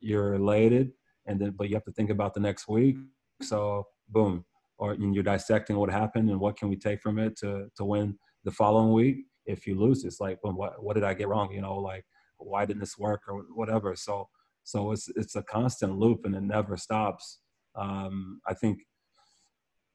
you're 0.00 0.34
elated, 0.34 0.92
and 1.26 1.40
then 1.40 1.52
but 1.52 1.68
you 1.68 1.74
have 1.74 1.84
to 1.84 1.92
think 1.92 2.10
about 2.10 2.34
the 2.34 2.40
next 2.40 2.68
week. 2.68 2.96
So 3.42 3.86
boom, 4.10 4.44
or 4.78 4.92
and 4.92 5.14
you're 5.14 5.24
dissecting 5.24 5.76
what 5.76 5.90
happened 5.90 6.30
and 6.30 6.40
what 6.40 6.56
can 6.56 6.68
we 6.68 6.76
take 6.76 7.00
from 7.02 7.18
it 7.18 7.36
to 7.38 7.68
to 7.76 7.84
win 7.84 8.16
the 8.44 8.52
following 8.52 8.92
week. 8.92 9.24
If 9.46 9.66
you 9.66 9.78
lose, 9.78 10.04
it's 10.04 10.20
like, 10.20 10.40
boom, 10.42 10.56
what 10.56 10.82
what 10.82 10.94
did 10.94 11.04
I 11.04 11.14
get 11.14 11.28
wrong? 11.28 11.52
You 11.52 11.62
know, 11.62 11.76
like 11.76 12.04
why 12.38 12.64
didn't 12.64 12.80
this 12.80 12.98
work 12.98 13.22
or 13.28 13.44
whatever. 13.54 13.94
So 13.96 14.28
so 14.64 14.92
it's 14.92 15.08
it's 15.16 15.36
a 15.36 15.42
constant 15.42 15.98
loop 15.98 16.24
and 16.24 16.34
it 16.34 16.42
never 16.42 16.76
stops. 16.76 17.40
Um, 17.74 18.40
I 18.46 18.54
think 18.54 18.80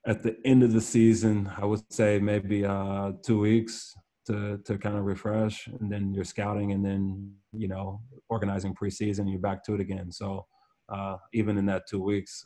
at 0.05 0.23
the 0.23 0.35
end 0.45 0.63
of 0.63 0.73
the 0.73 0.81
season, 0.81 1.51
I 1.57 1.65
would 1.65 1.81
say 1.91 2.19
maybe 2.19 2.65
uh, 2.65 3.11
two 3.25 3.39
weeks 3.39 3.95
to 4.27 4.59
to 4.65 4.77
kind 4.77 4.97
of 4.97 5.05
refresh, 5.05 5.67
and 5.67 5.91
then 5.91 6.13
you're 6.13 6.23
scouting, 6.23 6.71
and 6.71 6.83
then 6.83 7.33
you 7.51 7.67
know 7.67 8.01
organizing 8.29 8.73
preseason. 8.73 9.29
You're 9.29 9.39
back 9.39 9.63
to 9.65 9.75
it 9.75 9.81
again. 9.81 10.11
So 10.11 10.45
uh, 10.89 11.17
even 11.33 11.57
in 11.57 11.65
that 11.67 11.83
two 11.89 12.01
weeks, 12.01 12.45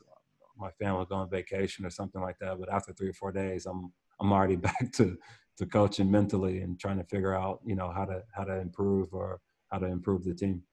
my 0.58 0.72
family 0.72 1.06
go 1.10 1.16
on 1.16 1.30
vacation 1.30 1.86
or 1.86 1.90
something 1.90 2.22
like 2.22 2.38
that. 2.40 2.60
But 2.60 2.72
after 2.72 2.94
three 2.94 3.10
or 3.10 3.14
four 3.14 3.32
days, 3.32 3.66
I'm 3.66 3.92
I'm 4.20 4.32
already 4.32 4.56
back 4.70 4.92
to 4.94 5.18
to 5.58 5.66
coaching 5.66 6.10
mentally 6.10 6.62
and 6.62 6.80
trying 6.80 6.98
to 6.98 7.04
figure 7.04 7.34
out 7.34 7.60
you 7.66 7.76
know 7.76 7.92
how 7.92 8.06
to 8.06 8.24
how 8.36 8.44
to 8.44 8.60
improve 8.60 9.14
or 9.14 9.40
how 9.72 9.80
to 9.80 9.86
improve 9.86 10.24
the 10.24 10.34
team. 10.34 10.64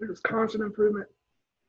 It's 0.00 0.20
constant 0.20 0.64
improvement. 0.64 1.08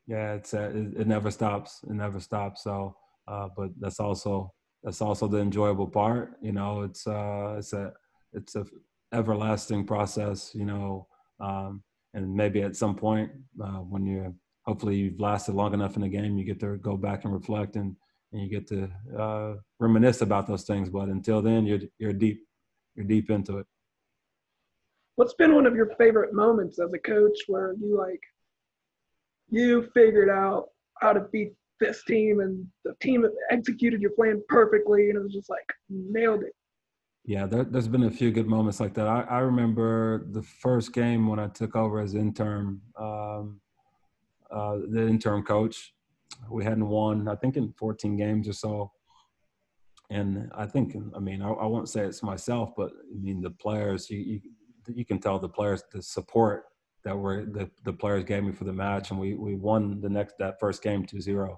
Yeah, 0.07 0.33
it's 0.33 0.53
uh, 0.53 0.71
it, 0.73 1.01
it, 1.01 1.07
never 1.07 1.31
stops. 1.31 1.81
It 1.83 1.93
never 1.93 2.19
stops. 2.19 2.63
So, 2.63 2.95
uh, 3.27 3.49
but 3.55 3.69
that's 3.79 3.99
also 3.99 4.53
that's 4.83 5.01
also 5.01 5.27
the 5.27 5.39
enjoyable 5.39 5.87
part. 5.87 6.33
You 6.41 6.51
know, 6.51 6.81
it's 6.81 7.05
uh, 7.05 7.55
it's 7.57 7.73
a 7.73 7.93
it's 8.33 8.55
a 8.55 8.65
everlasting 9.13 9.85
process. 9.85 10.51
You 10.53 10.65
know, 10.65 11.07
um, 11.39 11.83
and 12.13 12.33
maybe 12.33 12.61
at 12.61 12.75
some 12.75 12.95
point 12.95 13.31
uh, 13.63 13.81
when 13.81 14.05
you 14.05 14.35
hopefully 14.65 14.95
you've 14.95 15.19
lasted 15.19 15.55
long 15.55 15.73
enough 15.73 15.95
in 15.95 16.01
the 16.01 16.09
game, 16.09 16.37
you 16.37 16.45
get 16.45 16.59
to 16.59 16.77
go 16.77 16.97
back 16.97 17.23
and 17.25 17.33
reflect 17.33 17.75
and 17.75 17.95
and 18.31 18.43
you 18.43 18.49
get 18.49 18.67
to 18.67 18.87
uh, 19.17 19.55
reminisce 19.79 20.21
about 20.21 20.45
those 20.45 20.63
things. 20.63 20.89
But 20.89 21.09
until 21.09 21.41
then, 21.41 21.65
you're 21.65 21.79
you're 21.97 22.13
deep 22.13 22.45
you're 22.95 23.05
deep 23.05 23.29
into 23.29 23.57
it. 23.57 23.65
What's 25.15 25.33
been 25.33 25.55
one 25.55 25.65
of 25.65 25.75
your 25.75 25.91
favorite 25.97 26.33
moments 26.33 26.79
as 26.79 26.93
a 26.93 26.99
coach 26.99 27.37
where 27.47 27.73
you 27.79 27.97
like 27.97 28.21
you 29.49 29.89
figured 29.93 30.29
out 30.29 30.67
how 30.99 31.13
to 31.13 31.21
beat 31.31 31.53
this 31.79 32.03
team 32.03 32.39
and 32.39 32.65
the 32.85 32.93
team 33.01 33.25
executed 33.49 34.01
your 34.01 34.11
plan 34.11 34.41
perfectly 34.47 35.09
and 35.09 35.17
it 35.17 35.23
was 35.23 35.33
just 35.33 35.49
like 35.49 35.65
nailed 35.89 36.43
it? 36.43 36.53
Yeah 37.25 37.45
there, 37.47 37.65
has 37.73 37.87
been 37.87 38.03
a 38.03 38.11
few 38.11 38.31
good 38.31 38.47
moments 38.47 38.79
like 38.79 38.93
that. 38.95 39.07
I, 39.07 39.21
I, 39.21 39.39
remember 39.39 40.25
the 40.31 40.43
first 40.43 40.93
game 40.93 41.27
when 41.27 41.39
i 41.39 41.47
took 41.47 41.75
over 41.75 41.99
as 41.99 42.15
intern 42.15 42.81
um, 42.97 43.59
uh, 44.51 44.77
the 44.89 45.07
interim 45.07 45.43
coach 45.43 45.93
we 46.49 46.63
hadn't 46.63 46.87
won, 46.87 47.27
I 47.27 47.35
think, 47.35 47.57
in 47.57 47.73
14 47.77 48.15
games 48.15 48.47
or 48.47 48.53
so. 48.53 48.91
And 50.09 50.49
I 50.55 50.65
think, 50.65 50.95
I 51.15 51.19
mean, 51.19 51.41
I, 51.41 51.49
I 51.49 51.65
won't 51.65 51.89
say 51.89 52.01
it's 52.01 52.23
myself, 52.23 52.71
but 52.75 52.91
I 52.91 53.19
mean 53.19 53.41
the 53.41 53.51
players. 53.51 54.09
You, 54.09 54.19
you 54.19 54.41
you 54.87 55.05
can 55.05 55.19
tell 55.19 55.37
the 55.37 55.49
players 55.49 55.83
the 55.91 56.01
support 56.01 56.63
that 57.03 57.15
were 57.15 57.45
the, 57.45 57.69
the 57.83 57.93
players 57.93 58.23
gave 58.23 58.43
me 58.43 58.51
for 58.51 58.63
the 58.63 58.73
match, 58.73 59.11
and 59.11 59.19
we 59.19 59.35
we 59.35 59.55
won 59.55 60.01
the 60.01 60.09
next 60.09 60.35
that 60.39 60.59
first 60.59 60.81
game 60.81 61.05
2-0 61.05 61.55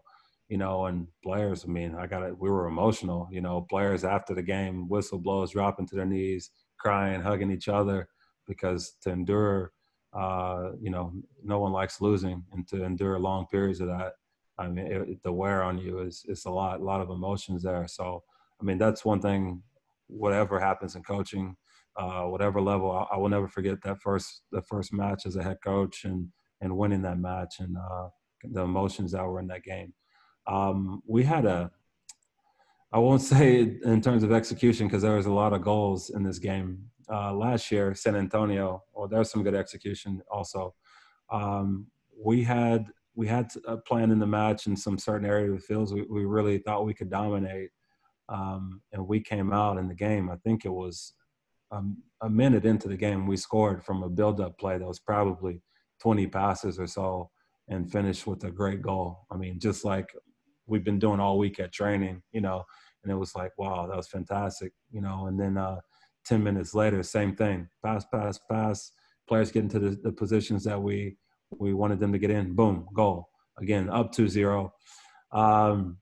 you 0.52 0.58
know, 0.58 0.88
and 0.88 1.08
players, 1.24 1.64
I 1.64 1.70
mean, 1.70 1.96
I 1.96 2.08
got 2.08 2.24
it. 2.24 2.38
We 2.38 2.50
were 2.50 2.68
emotional, 2.68 3.26
you 3.32 3.40
know, 3.40 3.62
players 3.62 4.04
after 4.04 4.36
the 4.36 4.42
game, 4.42 4.90
whistle 4.90 5.18
blows, 5.18 5.52
dropping 5.52 5.88
to 5.88 5.96
their 5.96 6.06
knees, 6.06 6.52
crying, 6.78 7.22
hugging 7.22 7.52
each 7.52 7.70
other 7.70 8.10
because 8.46 8.98
to 9.04 9.12
endure, 9.12 9.72
uh, 10.14 10.72
you 10.82 10.90
know, 10.90 11.14
no 11.44 11.60
one 11.60 11.72
likes 11.72 12.02
losing 12.02 12.44
and 12.52 12.68
to 12.68 12.84
endure 12.84 13.18
long 13.20 13.46
periods 13.48 13.80
of 13.80 13.88
that. 13.88 14.14
I 14.58 14.68
mean, 14.68 14.86
it, 14.86 15.24
the 15.24 15.32
wear 15.32 15.64
on 15.64 15.78
you 15.78 16.00
is, 16.00 16.26
it's 16.28 16.46
a 16.46 16.50
lot, 16.50 16.80
a 16.80 16.84
lot 16.84 17.02
of 17.02 17.10
emotions 17.10 17.64
there. 17.64 17.88
So, 17.88 18.24
I 18.60 18.64
mean, 18.64 18.78
that's 18.78 19.06
one 19.06 19.22
thing, 19.22 19.64
whatever 20.08 20.60
happens 20.60 20.96
in 20.96 21.04
coaching, 21.04 21.56
uh, 21.96 22.24
whatever 22.24 22.62
level, 22.62 22.92
I, 22.92 23.16
I, 23.16 23.18
will 23.18 23.30
never 23.30 23.48
forget 23.48 23.82
that 23.84 24.02
first, 24.02 24.42
the 24.52 24.62
first 24.62 24.94
match 24.94 25.26
as 25.26 25.36
a 25.36 25.44
head 25.44 25.58
coach 25.64 26.04
and, 26.04 26.28
and 26.62 26.78
winning 26.78 27.02
that 27.04 27.18
match 27.18 27.56
and 27.60 27.76
uh, 27.78 28.08
the 28.44 28.62
emotions 28.62 29.14
that 29.14 29.26
were 29.26 29.40
in 29.40 29.48
that 29.48 29.64
game. 29.64 29.94
Um, 30.48 31.02
we 31.08 31.24
had 31.24 31.46
a, 31.46 31.72
I 32.92 33.00
won't 33.00 33.22
say 33.34 33.78
in 33.84 34.02
terms 34.02 34.24
of 34.24 34.32
execution 34.32 34.88
because 34.88 35.02
there 35.02 35.16
was 35.16 35.26
a 35.26 35.32
lot 35.32 35.54
of 35.54 35.62
goals 35.64 36.10
in 36.10 36.24
this 36.24 36.40
game. 36.40 36.91
Uh, 37.10 37.34
last 37.34 37.72
year, 37.72 37.94
San 37.94 38.16
Antonio, 38.16 38.84
well, 38.94 39.08
there's 39.08 39.32
some 39.32 39.44
good 39.44 39.56
execution 39.56 40.22
also. 40.30 40.74
Um, 41.32 41.88
we 42.18 42.44
had 42.44 42.88
we 43.14 43.28
had 43.28 43.52
a 43.68 43.78
plan 43.78 44.12
in 44.12 44.20
the 44.20 44.28
match 44.28 44.68
in 44.68 44.76
some 44.76 44.98
certain 44.98 45.28
area 45.28 45.52
of 45.52 45.58
the 45.58 45.62
fields. 45.62 45.94
We, 45.94 46.04
we 46.04 46.26
really 46.26 46.60
thought 46.60 46.86
we 46.86 46.94
could 46.94 47.10
dominate, 47.10 47.70
um, 48.30 48.82
and 48.94 49.06
we 49.06 49.20
came 49.20 49.52
out 49.52 49.78
in 49.78 49.88
the 49.88 49.96
game. 49.96 50.30
I 50.30 50.38
think 50.38 50.64
it 50.64 50.72
was 50.72 51.14
um, 51.72 51.98
a 52.22 52.30
minute 52.30 52.66
into 52.66 52.88
the 52.88 52.98
game, 52.98 53.26
we 53.26 53.38
scored 53.38 53.84
from 53.84 54.04
a 54.04 54.10
build-up 54.10 54.58
play 54.58 54.78
that 54.78 54.88
was 54.88 55.00
probably 55.00 55.62
20 56.02 56.28
passes 56.28 56.80
or 56.80 56.88
so, 56.88 57.30
and 57.70 57.92
finished 57.92 58.28
with 58.28 58.44
a 58.44 58.52
great 58.52 58.82
goal. 58.82 59.26
I 59.32 59.38
mean, 59.38 59.60
just 59.60 59.86
like 59.86 60.14
we've 60.68 60.84
been 60.84 61.00
doing 61.00 61.20
all 61.20 61.38
week 61.38 61.60
at 61.60 61.72
training, 61.72 62.22
you 62.32 62.42
know, 62.42 62.64
and 63.04 63.12
it 63.12 63.16
was 63.16 63.36
like, 63.36 63.52
wow, 63.58 63.88
that 63.88 63.96
was 63.96 64.08
fantastic, 64.08 64.74
you 64.92 65.02
know. 65.02 65.28
And 65.28 65.40
then 65.40 65.58
uh, 65.58 65.80
10 66.26 66.44
minutes 66.44 66.74
later, 66.74 67.02
same 67.04 67.36
thing, 67.36 67.68
pass, 67.84 68.06
pass, 68.06 68.40
pass. 68.50 68.92
Players 69.28 69.52
get 69.52 69.64
into 69.64 69.80
the, 69.80 69.98
the 70.04 70.12
positions 70.12 70.64
that 70.66 70.82
we 70.82 71.18
we 71.58 71.74
wanted 71.74 72.00
them 72.00 72.14
to 72.14 72.20
get 72.20 72.32
in. 72.32 72.54
Boom, 72.54 72.88
goal 72.94 73.28
again, 73.58 73.90
up 73.90 74.14
2-0. 74.14 74.72
Um, 75.32 75.98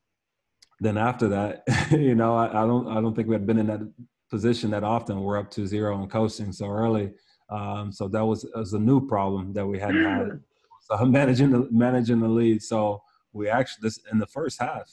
then 0.80 0.98
after 0.98 1.28
that, 1.30 1.64
you 1.92 2.16
know, 2.16 2.36
I, 2.36 2.48
I, 2.50 2.66
don't 2.66 2.88
I 2.88 3.02
don't 3.02 3.16
think 3.16 3.28
we 3.28 3.36
had 3.36 3.46
been 3.46 3.60
in 3.60 3.68
that 3.68 3.82
position 4.30 4.72
that 4.72 4.84
often. 4.84 5.22
We're 5.22 5.38
up 5.38 5.52
2-0 5.52 6.02
and 6.02 6.10
coasting 6.10 6.52
so 6.52 6.68
early. 6.68 7.12
Um, 7.50 7.92
so 7.92 8.08
that 8.10 8.24
was, 8.24 8.46
was 8.56 8.74
a 8.74 8.80
new 8.80 9.06
problem 9.06 9.54
that 9.54 9.66
we 9.66 9.80
hadn't 9.80 10.04
had. 10.04 10.40
So 10.82 11.06
managing 11.06 11.52
the 11.52 11.68
managing 11.72 12.20
the 12.20 12.28
lead. 12.28 12.62
So 12.62 13.02
we 13.34 13.50
actually 13.50 13.82
this 13.88 14.00
in 14.12 14.18
the 14.20 14.28
first 14.28 14.62
half 14.62 14.90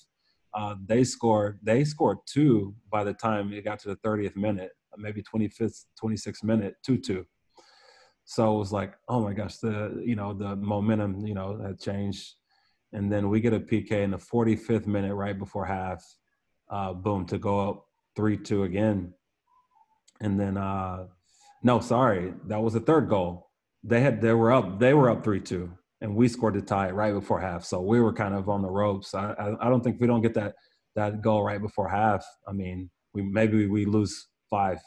uh, 0.57 0.75
they 0.87 1.05
scored 1.05 1.59
they 1.63 1.85
scored 1.85 2.19
two 2.27 2.75
by 2.91 3.05
the 3.05 3.13
time 3.13 3.53
it 3.53 3.65
got 3.65 3.79
to 3.79 3.89
the 3.89 3.97
30th 3.97 4.37
minute 4.37 4.73
maybe 4.99 5.23
25th 5.23 5.85
26th 6.03 6.45
minute 6.45 6.75
2-2 6.89 7.25
so 8.25 8.55
it 8.55 8.59
was 8.59 8.73
like 8.73 8.95
oh 9.09 9.21
my 9.21 9.33
gosh 9.33 9.59
the 9.59 10.03
you 10.05 10.17
know 10.17 10.33
the 10.33 10.57
momentum 10.57 11.27
you 11.27 11.35
know 11.35 11.59
had 11.65 11.79
changed 11.81 12.35
and 12.93 13.13
then 13.13 13.29
we 13.29 13.41
get 13.41 13.53
a 13.53 13.61
pk 13.61 13.93
in 13.93 14.11
the 14.11 14.19
45th 14.19 14.87
minute 14.87 15.15
right 15.15 15.39
before 15.39 15.65
half 15.65 16.03
uh, 16.71 16.93
boom 16.93 17.25
to 17.27 17.39
go 17.39 17.69
up 17.69 17.87
3-2 18.19 18.65
again 18.65 19.13
and 20.21 20.41
then 20.41 20.57
uh 20.57 21.05
no 21.63 21.81
sorry 21.81 22.35
that 22.47 22.61
was 22.61 22.75
the 22.75 22.81
third 22.81 23.09
goal 23.09 23.51
they 23.85 24.01
had 24.01 24.21
they 24.21 24.33
were 24.33 24.53
up 24.53 24.81
they 24.81 24.95
were 24.95 25.11
up 25.11 25.23
3-2 25.23 25.71
and 26.01 26.15
we 26.15 26.29
scored 26.29 26.55
the 26.55 26.63
tie 26.63 26.91
right 26.91 27.15
before 27.15 27.41
half. 27.41 27.65
So 27.65 27.81
we 27.81 28.01
were 28.01 28.13
kind 28.13 28.35
of 28.35 28.49
on 28.49 28.63
the 28.63 28.71
ropes. 28.71 29.15
I, 29.15 29.33
I, 29.33 29.67
I 29.67 29.71
don't 29.71 29.83
think 29.83 30.01
we 30.01 30.07
don't 30.07 30.23
get 30.23 30.35
that 30.35 30.55
that 30.95 31.21
goal 31.21 31.45
right 31.45 31.61
before 31.61 31.89
half. 31.89 32.25
I 32.49 32.53
mean, 32.53 32.91
we 33.15 33.23
maybe 33.23 33.67
we 33.67 33.85
lose 33.85 34.29
five 34.49 34.79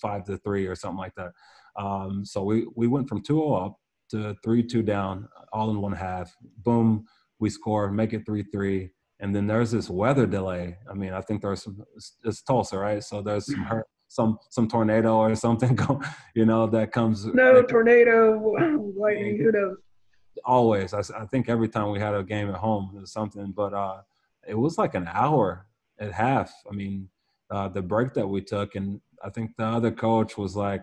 five 0.00 0.24
to 0.24 0.36
three 0.38 0.66
or 0.66 0.74
something 0.74 0.98
like 0.98 1.14
that. 1.16 1.32
Um, 1.76 2.24
so 2.24 2.42
we 2.42 2.66
we 2.74 2.86
went 2.86 3.08
from 3.08 3.22
2-0 3.22 3.66
up 3.66 3.76
to 4.10 4.34
3-2 4.44 4.84
down 4.84 5.28
all 5.52 5.70
in 5.70 5.80
one 5.80 5.92
half. 5.92 6.34
Boom, 6.64 7.04
we 7.38 7.50
score, 7.50 7.90
make 7.90 8.12
it 8.12 8.26
3-3. 8.26 8.90
And 9.20 9.34
then 9.34 9.46
there's 9.46 9.70
this 9.70 9.90
weather 9.90 10.26
delay. 10.26 10.76
I 10.88 10.94
mean, 10.94 11.12
I 11.12 11.20
think 11.20 11.42
there's 11.42 11.62
some 11.62 11.82
it's 12.24 12.42
Tulsa, 12.42 12.78
right? 12.78 13.02
So 13.02 13.20
there's 13.20 13.46
some 13.46 13.64
hurt, 13.64 13.86
some 14.06 14.38
some 14.50 14.68
tornado 14.68 15.16
or 15.16 15.34
something, 15.46 15.78
you 16.34 16.46
know, 16.46 16.66
that 16.68 16.92
comes. 16.92 17.26
No 17.26 17.62
tornado, 17.62 18.38
lightning. 18.96 19.38
Who 19.38 19.52
knows? 19.52 19.76
always. 20.44 20.94
I, 20.94 21.00
I, 21.16 21.26
think 21.26 21.48
every 21.48 21.68
time 21.68 21.90
we 21.90 21.98
had 21.98 22.14
a 22.14 22.22
game 22.22 22.48
at 22.48 22.56
home, 22.56 22.92
it 22.96 23.00
was 23.00 23.12
something. 23.12 23.52
But 23.52 23.74
uh, 23.74 24.02
it 24.46 24.54
was 24.54 24.78
like 24.78 24.94
an 24.94 25.08
hour 25.12 25.66
at 25.98 26.12
half. 26.12 26.52
I 26.70 26.74
mean, 26.74 27.08
uh, 27.50 27.68
the 27.68 27.82
break 27.82 28.14
that 28.14 28.26
we 28.26 28.42
took, 28.42 28.74
and 28.74 29.00
I 29.24 29.30
think 29.30 29.52
the 29.56 29.64
other 29.64 29.90
coach 29.90 30.36
was 30.36 30.56
like, 30.56 30.82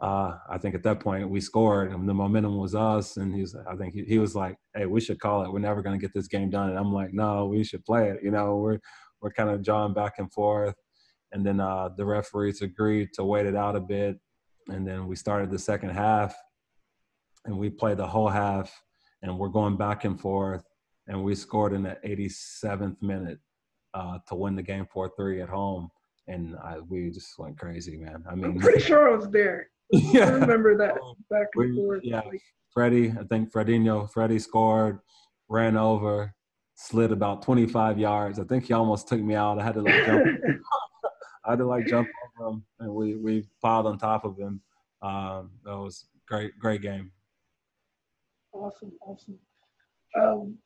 uh, 0.00 0.36
I 0.48 0.58
think 0.58 0.74
at 0.74 0.82
that 0.82 1.00
point 1.00 1.28
we 1.28 1.40
scored, 1.40 1.92
and 1.92 2.08
the 2.08 2.14
momentum 2.14 2.56
was 2.56 2.74
us. 2.74 3.16
And 3.16 3.34
he's, 3.34 3.54
I 3.54 3.76
think 3.76 3.94
he, 3.94 4.04
he 4.04 4.18
was 4.18 4.34
like, 4.34 4.56
"Hey, 4.74 4.86
we 4.86 5.00
should 5.00 5.20
call 5.20 5.44
it. 5.44 5.52
We're 5.52 5.60
never 5.60 5.82
going 5.82 5.98
to 5.98 6.04
get 6.04 6.12
this 6.14 6.28
game 6.28 6.50
done." 6.50 6.70
And 6.70 6.78
I'm 6.78 6.92
like, 6.92 7.12
"No, 7.12 7.46
we 7.46 7.62
should 7.62 7.84
play 7.84 8.10
it." 8.10 8.18
You 8.22 8.32
know, 8.32 8.56
we're 8.56 8.78
we're 9.20 9.32
kind 9.32 9.50
of 9.50 9.62
jawing 9.62 9.94
back 9.94 10.14
and 10.18 10.32
forth, 10.32 10.74
and 11.32 11.46
then 11.46 11.60
uh, 11.60 11.90
the 11.96 12.04
referees 12.04 12.62
agreed 12.62 13.10
to 13.14 13.24
wait 13.24 13.46
it 13.46 13.54
out 13.54 13.76
a 13.76 13.80
bit, 13.80 14.18
and 14.68 14.86
then 14.86 15.06
we 15.06 15.14
started 15.14 15.50
the 15.50 15.58
second 15.58 15.90
half 15.90 16.34
and 17.44 17.58
we 17.58 17.70
played 17.70 17.96
the 17.96 18.06
whole 18.06 18.28
half 18.28 18.82
and 19.22 19.38
we're 19.38 19.48
going 19.48 19.76
back 19.76 20.04
and 20.04 20.20
forth 20.20 20.64
and 21.06 21.22
we 21.22 21.34
scored 21.34 21.72
in 21.72 21.82
the 21.82 21.96
87th 22.04 23.00
minute 23.02 23.38
uh, 23.94 24.18
to 24.28 24.34
win 24.34 24.56
the 24.56 24.62
game 24.62 24.86
4-3 24.94 25.42
at 25.42 25.48
home 25.48 25.88
and 26.28 26.56
I, 26.62 26.78
we 26.78 27.10
just 27.10 27.38
went 27.38 27.58
crazy 27.58 27.96
man. 27.96 28.24
I 28.30 28.34
mean 28.34 28.44
i'm 28.44 28.58
pretty 28.58 28.80
sure 28.88 29.12
i 29.12 29.16
was 29.16 29.28
there. 29.30 29.68
Yeah. 29.92 30.26
i 30.26 30.30
remember 30.30 30.76
that 30.78 30.94
back 31.28 31.48
and 31.54 31.74
we, 31.74 31.76
forth 31.76 32.00
yeah. 32.02 32.22
freddie 32.72 33.12
i 33.20 33.24
think 33.24 33.52
fredinho 33.52 34.10
freddie 34.10 34.38
scored 34.38 35.00
ran 35.50 35.76
over 35.76 36.34
slid 36.74 37.12
about 37.12 37.42
25 37.42 37.98
yards. 37.98 38.38
I 38.38 38.44
think 38.44 38.64
he 38.64 38.72
almost 38.72 39.08
took 39.08 39.20
me 39.20 39.34
out. 39.34 39.58
I 39.58 39.64
had 39.64 39.74
to 39.74 39.82
like 39.82 40.06
jump 40.06 40.26
i 41.44 41.50
had 41.50 41.58
to 41.58 41.66
like 41.66 41.86
jump 41.86 42.08
over 42.38 42.50
him 42.50 42.64
and 42.80 42.94
we 42.94 43.16
we 43.16 43.44
piled 43.60 43.86
on 43.86 43.98
top 43.98 44.24
of 44.24 44.36
him. 44.36 44.60
Um, 45.02 45.50
that 45.64 45.76
was 45.76 46.06
great 46.26 46.58
great 46.58 46.82
game. 46.82 47.10
Awesome, 48.52 48.92
awesome. 49.06 49.38
Um, 50.20 50.58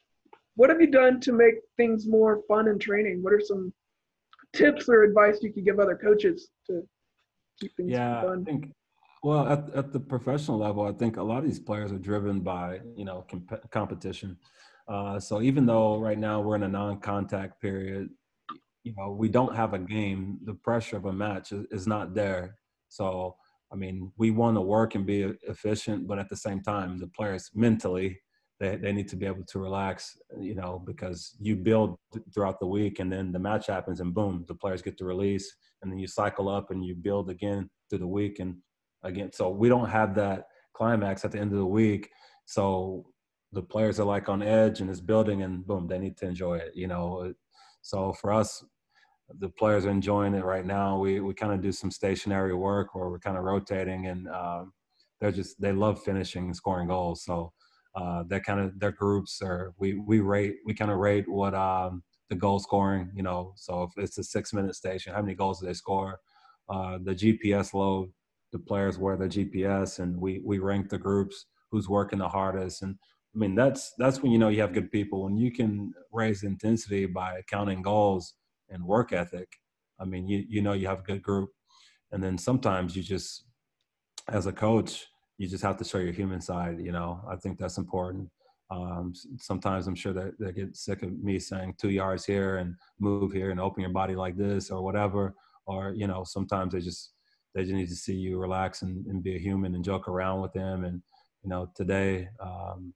what 0.56 0.70
have 0.70 0.80
you 0.80 0.90
done 0.90 1.20
to 1.20 1.32
make 1.32 1.54
things 1.76 2.06
more 2.06 2.42
fun 2.48 2.68
in 2.68 2.78
training? 2.78 3.22
What 3.22 3.32
are 3.32 3.40
some 3.40 3.72
tips 4.54 4.88
or 4.88 5.02
advice 5.02 5.38
you 5.42 5.52
could 5.52 5.64
give 5.64 5.78
other 5.78 5.96
coaches 5.96 6.48
to 6.66 6.82
keep 7.60 7.76
things 7.76 7.92
yeah, 7.92 8.22
fun? 8.22 8.44
I 8.46 8.50
think, 8.50 8.72
well, 9.22 9.46
at, 9.48 9.70
at 9.74 9.92
the 9.92 10.00
professional 10.00 10.58
level, 10.58 10.84
I 10.84 10.92
think 10.92 11.16
a 11.16 11.22
lot 11.22 11.38
of 11.38 11.44
these 11.44 11.60
players 11.60 11.92
are 11.92 11.98
driven 11.98 12.40
by, 12.40 12.80
you 12.96 13.04
know, 13.04 13.24
comp- 13.30 13.70
competition. 13.70 14.36
Uh, 14.88 15.20
so 15.20 15.42
even 15.42 15.66
though 15.66 15.98
right 15.98 16.18
now 16.18 16.40
we're 16.40 16.56
in 16.56 16.62
a 16.62 16.68
non-contact 16.68 17.60
period, 17.60 18.08
you 18.82 18.94
know, 18.96 19.10
we 19.10 19.28
don't 19.28 19.54
have 19.54 19.74
a 19.74 19.78
game, 19.78 20.38
the 20.44 20.54
pressure 20.54 20.96
of 20.96 21.06
a 21.06 21.12
match 21.12 21.52
is, 21.52 21.66
is 21.70 21.86
not 21.86 22.14
there. 22.14 22.56
So 22.88 23.36
I 23.72 23.74
mean, 23.74 24.12
we 24.16 24.30
want 24.30 24.56
to 24.56 24.60
work 24.60 24.94
and 24.94 25.04
be 25.04 25.22
efficient, 25.48 26.06
but 26.06 26.18
at 26.18 26.28
the 26.28 26.36
same 26.36 26.62
time, 26.62 26.98
the 26.98 27.08
players 27.08 27.50
mentally, 27.54 28.20
they, 28.58 28.76
they 28.76 28.92
need 28.92 29.08
to 29.08 29.16
be 29.16 29.26
able 29.26 29.44
to 29.44 29.58
relax, 29.58 30.16
you 30.38 30.54
know, 30.54 30.82
because 30.84 31.36
you 31.40 31.56
build 31.56 31.96
throughout 32.32 32.58
the 32.58 32.66
week 32.66 33.00
and 33.00 33.12
then 33.12 33.32
the 33.32 33.38
match 33.38 33.66
happens 33.66 34.00
and 34.00 34.14
boom, 34.14 34.44
the 34.48 34.54
players 34.54 34.82
get 34.82 34.96
to 34.98 35.04
release 35.04 35.54
and 35.82 35.92
then 35.92 35.98
you 35.98 36.06
cycle 36.06 36.48
up 36.48 36.70
and 36.70 36.84
you 36.84 36.94
build 36.94 37.30
again 37.30 37.68
through 37.88 37.98
the 37.98 38.06
week 38.06 38.38
and 38.38 38.56
again. 39.02 39.30
So 39.32 39.50
we 39.50 39.68
don't 39.68 39.88
have 39.88 40.14
that 40.14 40.46
climax 40.72 41.24
at 41.24 41.32
the 41.32 41.38
end 41.38 41.52
of 41.52 41.58
the 41.58 41.66
week. 41.66 42.10
So 42.46 43.06
the 43.52 43.62
players 43.62 44.00
are 44.00 44.06
like 44.06 44.28
on 44.28 44.42
edge 44.42 44.80
and 44.80 44.90
it's 44.90 45.00
building 45.00 45.42
and 45.42 45.66
boom, 45.66 45.86
they 45.86 45.98
need 45.98 46.16
to 46.18 46.26
enjoy 46.26 46.56
it, 46.56 46.72
you 46.74 46.86
know. 46.86 47.34
So 47.82 48.12
for 48.14 48.32
us, 48.32 48.64
the 49.38 49.48
players 49.48 49.86
are 49.86 49.90
enjoying 49.90 50.34
it 50.34 50.44
right 50.44 50.64
now. 50.64 50.98
We 50.98 51.20
we 51.20 51.34
kind 51.34 51.52
of 51.52 51.60
do 51.60 51.72
some 51.72 51.90
stationary 51.90 52.54
work, 52.54 52.94
or 52.94 53.10
we're 53.10 53.18
kind 53.18 53.36
of 53.36 53.44
rotating, 53.44 54.06
and 54.06 54.28
um, 54.28 54.72
they're 55.20 55.32
just 55.32 55.60
they 55.60 55.72
love 55.72 56.02
finishing 56.02 56.46
and 56.46 56.56
scoring 56.56 56.88
goals. 56.88 57.24
So 57.24 57.52
uh, 57.96 58.22
that 58.28 58.44
kind 58.44 58.60
of 58.60 58.78
their 58.78 58.92
groups 58.92 59.40
or 59.42 59.72
we 59.78 59.94
we 59.94 60.20
rate 60.20 60.56
we 60.64 60.74
kind 60.74 60.90
of 60.90 60.98
rate 60.98 61.28
what 61.28 61.54
um, 61.54 62.02
the 62.30 62.36
goal 62.36 62.58
scoring. 62.58 63.10
You 63.14 63.22
know, 63.22 63.52
so 63.56 63.82
if 63.84 63.90
it's 63.96 64.18
a 64.18 64.24
six 64.24 64.52
minute 64.52 64.74
station, 64.74 65.14
how 65.14 65.22
many 65.22 65.34
goals 65.34 65.60
do 65.60 65.66
they 65.66 65.72
score? 65.72 66.20
Uh, 66.68 66.98
the 67.02 67.14
GPS 67.14 67.74
load, 67.74 68.10
the 68.52 68.58
players 68.58 68.98
wear 68.98 69.16
the 69.16 69.28
GPS, 69.28 69.98
and 69.98 70.16
we 70.20 70.40
we 70.44 70.58
rank 70.58 70.88
the 70.90 70.98
groups 70.98 71.46
who's 71.70 71.88
working 71.88 72.18
the 72.18 72.28
hardest, 72.28 72.82
and 72.82 72.96
I 73.34 73.38
mean, 73.38 73.54
that's 73.54 73.92
that's 73.98 74.22
when 74.22 74.32
you 74.32 74.38
know 74.38 74.48
you 74.48 74.60
have 74.62 74.72
good 74.72 74.90
people. 74.90 75.24
When 75.24 75.36
you 75.36 75.52
can 75.52 75.92
raise 76.12 76.42
intensity 76.42 77.06
by 77.06 77.42
counting 77.50 77.82
goals 77.82 78.34
and 78.70 78.84
work 78.84 79.12
ethic, 79.12 79.48
I 80.00 80.04
mean, 80.04 80.26
you 80.26 80.44
you 80.48 80.62
know 80.62 80.72
you 80.72 80.86
have 80.86 81.00
a 81.00 81.02
good 81.02 81.22
group. 81.22 81.50
And 82.12 82.22
then 82.22 82.38
sometimes 82.38 82.96
you 82.96 83.02
just, 83.02 83.44
as 84.28 84.46
a 84.46 84.52
coach, 84.52 85.06
you 85.38 85.48
just 85.48 85.62
have 85.62 85.76
to 85.78 85.84
show 85.84 85.98
your 85.98 86.12
human 86.12 86.40
side. 86.40 86.78
You 86.80 86.92
know, 86.92 87.20
I 87.28 87.36
think 87.36 87.58
that's 87.58 87.78
important. 87.78 88.30
Um, 88.70 89.12
sometimes 89.38 89.86
I'm 89.86 89.94
sure 89.94 90.12
that 90.12 90.38
they 90.40 90.52
get 90.52 90.76
sick 90.76 91.02
of 91.02 91.22
me 91.22 91.38
saying 91.38 91.74
two 91.78 91.90
yards 91.90 92.24
here 92.24 92.56
and 92.56 92.74
move 92.98 93.32
here 93.32 93.50
and 93.50 93.60
open 93.60 93.82
your 93.82 93.92
body 93.92 94.16
like 94.16 94.36
this 94.36 94.70
or 94.70 94.82
whatever. 94.82 95.34
Or 95.66 95.92
you 95.94 96.06
know, 96.06 96.24
sometimes 96.24 96.72
they 96.72 96.80
just 96.80 97.12
they 97.54 97.62
just 97.62 97.74
need 97.74 97.88
to 97.88 97.96
see 97.96 98.14
you 98.14 98.38
relax 98.38 98.82
and, 98.82 99.06
and 99.06 99.22
be 99.22 99.36
a 99.36 99.40
human 99.40 99.74
and 99.74 99.84
joke 99.84 100.08
around 100.08 100.42
with 100.42 100.52
them. 100.52 100.84
And 100.84 101.02
you 101.42 101.50
know, 101.50 101.70
today 101.74 102.28
um, 102.40 102.92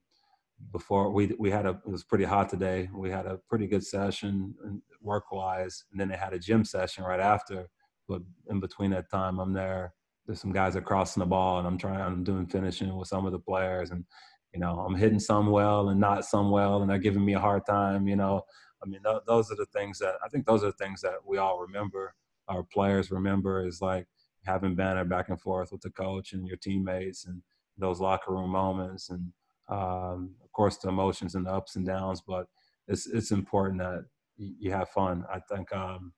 before 0.71 1.11
we 1.11 1.33
we 1.39 1.49
had 1.49 1.65
a 1.65 1.81
it 1.85 1.91
was 1.91 2.03
pretty 2.03 2.25
hot 2.25 2.49
today. 2.49 2.89
We 2.93 3.09
had 3.09 3.25
a 3.25 3.39
pretty 3.49 3.67
good 3.67 3.85
session 3.85 4.53
work 5.01 5.31
wise, 5.31 5.83
and 5.91 5.99
then 5.99 6.09
they 6.09 6.17
had 6.17 6.33
a 6.33 6.39
gym 6.39 6.65
session 6.65 7.03
right 7.03 7.19
after. 7.19 7.69
But 8.07 8.21
in 8.49 8.59
between 8.59 8.91
that 8.91 9.09
time, 9.09 9.39
I'm 9.39 9.53
there. 9.53 9.93
There's 10.25 10.39
some 10.39 10.51
guys 10.51 10.75
are 10.75 10.81
crossing 10.81 11.21
the 11.21 11.25
ball, 11.27 11.59
and 11.59 11.67
I'm 11.67 11.77
trying. 11.77 11.99
I'm 11.99 12.23
doing 12.23 12.45
finishing 12.45 12.95
with 12.95 13.07
some 13.07 13.25
of 13.25 13.31
the 13.31 13.39
players, 13.39 13.91
and 13.91 14.05
you 14.53 14.59
know 14.59 14.79
I'm 14.79 14.95
hitting 14.95 15.19
some 15.19 15.49
well 15.49 15.89
and 15.89 15.99
not 15.99 16.25
some 16.25 16.51
well, 16.51 16.81
and 16.81 16.89
they're 16.89 16.97
giving 16.99 17.25
me 17.25 17.33
a 17.33 17.39
hard 17.39 17.65
time. 17.65 18.07
You 18.07 18.15
know, 18.15 18.43
I 18.83 18.87
mean 18.87 19.01
th- 19.03 19.23
those 19.27 19.51
are 19.51 19.55
the 19.55 19.65
things 19.67 19.99
that 19.99 20.15
I 20.23 20.29
think 20.29 20.45
those 20.45 20.63
are 20.63 20.67
the 20.67 20.73
things 20.73 21.01
that 21.01 21.15
we 21.25 21.37
all 21.37 21.59
remember. 21.59 22.13
Our 22.47 22.63
players 22.63 23.11
remember 23.11 23.65
is 23.65 23.81
like 23.81 24.07
having 24.45 24.75
banter 24.75 25.05
back 25.05 25.29
and 25.29 25.39
forth 25.39 25.71
with 25.71 25.81
the 25.81 25.91
coach 25.91 26.33
and 26.33 26.47
your 26.47 26.57
teammates, 26.57 27.25
and 27.25 27.41
those 27.77 27.99
locker 27.99 28.31
room 28.33 28.51
moments, 28.51 29.09
and 29.09 29.31
um, 29.69 30.35
of 30.43 30.51
course 30.53 30.77
the 30.77 30.89
emotions 30.89 31.35
and 31.35 31.45
the 31.45 31.51
ups 31.51 31.75
and 31.75 31.85
downs. 31.85 32.21
But 32.25 32.45
it's 32.87 33.07
it's 33.07 33.31
important 33.31 33.79
that 33.79 34.05
you 34.37 34.71
have 34.71 34.89
fun. 34.89 35.25
I 35.33 35.39
think 35.39 35.73
um, 35.73 36.13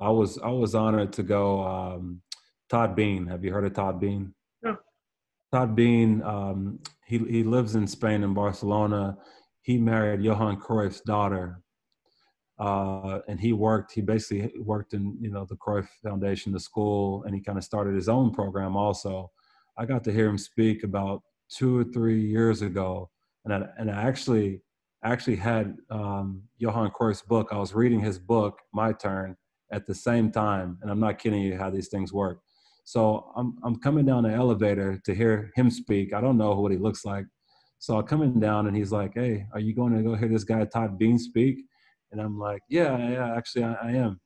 I 0.00 0.10
was 0.10 0.38
I 0.38 0.50
was 0.50 0.74
honored 0.74 1.12
to 1.14 1.22
go. 1.24 1.62
Um, 1.62 2.22
Todd 2.68 2.96
Beane. 2.96 3.26
have 3.26 3.44
you 3.44 3.52
heard 3.52 3.64
of 3.64 3.74
Todd 3.74 4.00
Beane? 4.00 4.34
No. 4.62 4.76
Todd 5.52 5.76
Beane, 5.76 6.22
um, 6.22 6.80
he 7.06 7.18
he 7.18 7.42
lives 7.44 7.74
in 7.76 7.86
Spain 7.86 8.22
in 8.22 8.34
Barcelona. 8.34 9.16
He 9.62 9.78
married 9.78 10.22
Johan 10.22 10.60
Cruyff's 10.60 11.00
daughter, 11.00 11.60
uh, 12.58 13.20
and 13.28 13.40
he 13.40 13.52
worked. 13.52 13.92
He 13.92 14.00
basically 14.00 14.52
worked 14.58 14.94
in 14.94 15.16
you 15.20 15.30
know 15.30 15.46
the 15.48 15.56
Cruyff 15.56 15.86
Foundation, 16.02 16.52
the 16.52 16.60
school, 16.60 17.22
and 17.24 17.34
he 17.34 17.40
kind 17.40 17.58
of 17.58 17.64
started 17.64 17.94
his 17.94 18.08
own 18.08 18.32
program 18.32 18.76
also. 18.76 19.30
I 19.78 19.86
got 19.86 20.02
to 20.04 20.12
hear 20.12 20.26
him 20.26 20.38
speak 20.38 20.82
about 20.82 21.22
two 21.48 21.78
or 21.78 21.84
three 21.84 22.20
years 22.20 22.62
ago, 22.62 23.10
and 23.44 23.54
I, 23.54 23.68
and 23.78 23.90
I 23.90 24.02
actually 24.02 24.62
actually 25.04 25.36
had 25.36 25.76
um, 25.90 26.42
Johan 26.58 26.90
Cruyff's 26.90 27.22
book. 27.22 27.48
I 27.52 27.58
was 27.58 27.74
reading 27.74 28.00
his 28.00 28.18
book, 28.18 28.58
My 28.72 28.92
Turn, 28.92 29.36
at 29.70 29.86
the 29.86 29.94
same 29.94 30.32
time, 30.32 30.78
and 30.82 30.90
I'm 30.90 31.00
not 31.00 31.18
kidding 31.18 31.42
you 31.42 31.56
how 31.56 31.70
these 31.70 31.88
things 31.88 32.12
work. 32.12 32.40
So 32.86 33.32
I'm 33.34 33.58
I'm 33.64 33.80
coming 33.80 34.06
down 34.06 34.22
the 34.22 34.32
elevator 34.32 35.02
to 35.04 35.12
hear 35.12 35.50
him 35.56 35.70
speak. 35.70 36.14
I 36.14 36.20
don't 36.20 36.38
know 36.38 36.54
what 36.60 36.70
he 36.70 36.78
looks 36.78 37.04
like. 37.04 37.26
So 37.80 37.98
I'm 37.98 38.06
coming 38.06 38.38
down, 38.38 38.68
and 38.68 38.76
he's 38.76 38.92
like, 38.92 39.14
"Hey, 39.14 39.44
are 39.52 39.58
you 39.58 39.74
going 39.74 39.92
to 39.96 40.04
go 40.04 40.14
hear 40.14 40.28
this 40.28 40.44
guy 40.44 40.64
Todd 40.64 40.96
Beane 40.96 41.18
speak?" 41.18 41.64
And 42.12 42.20
I'm 42.20 42.38
like, 42.38 42.62
"Yeah, 42.68 42.96
yeah, 42.96 43.34
actually, 43.36 43.64
I, 43.64 43.72
I 43.74 43.90
am." 43.90 44.20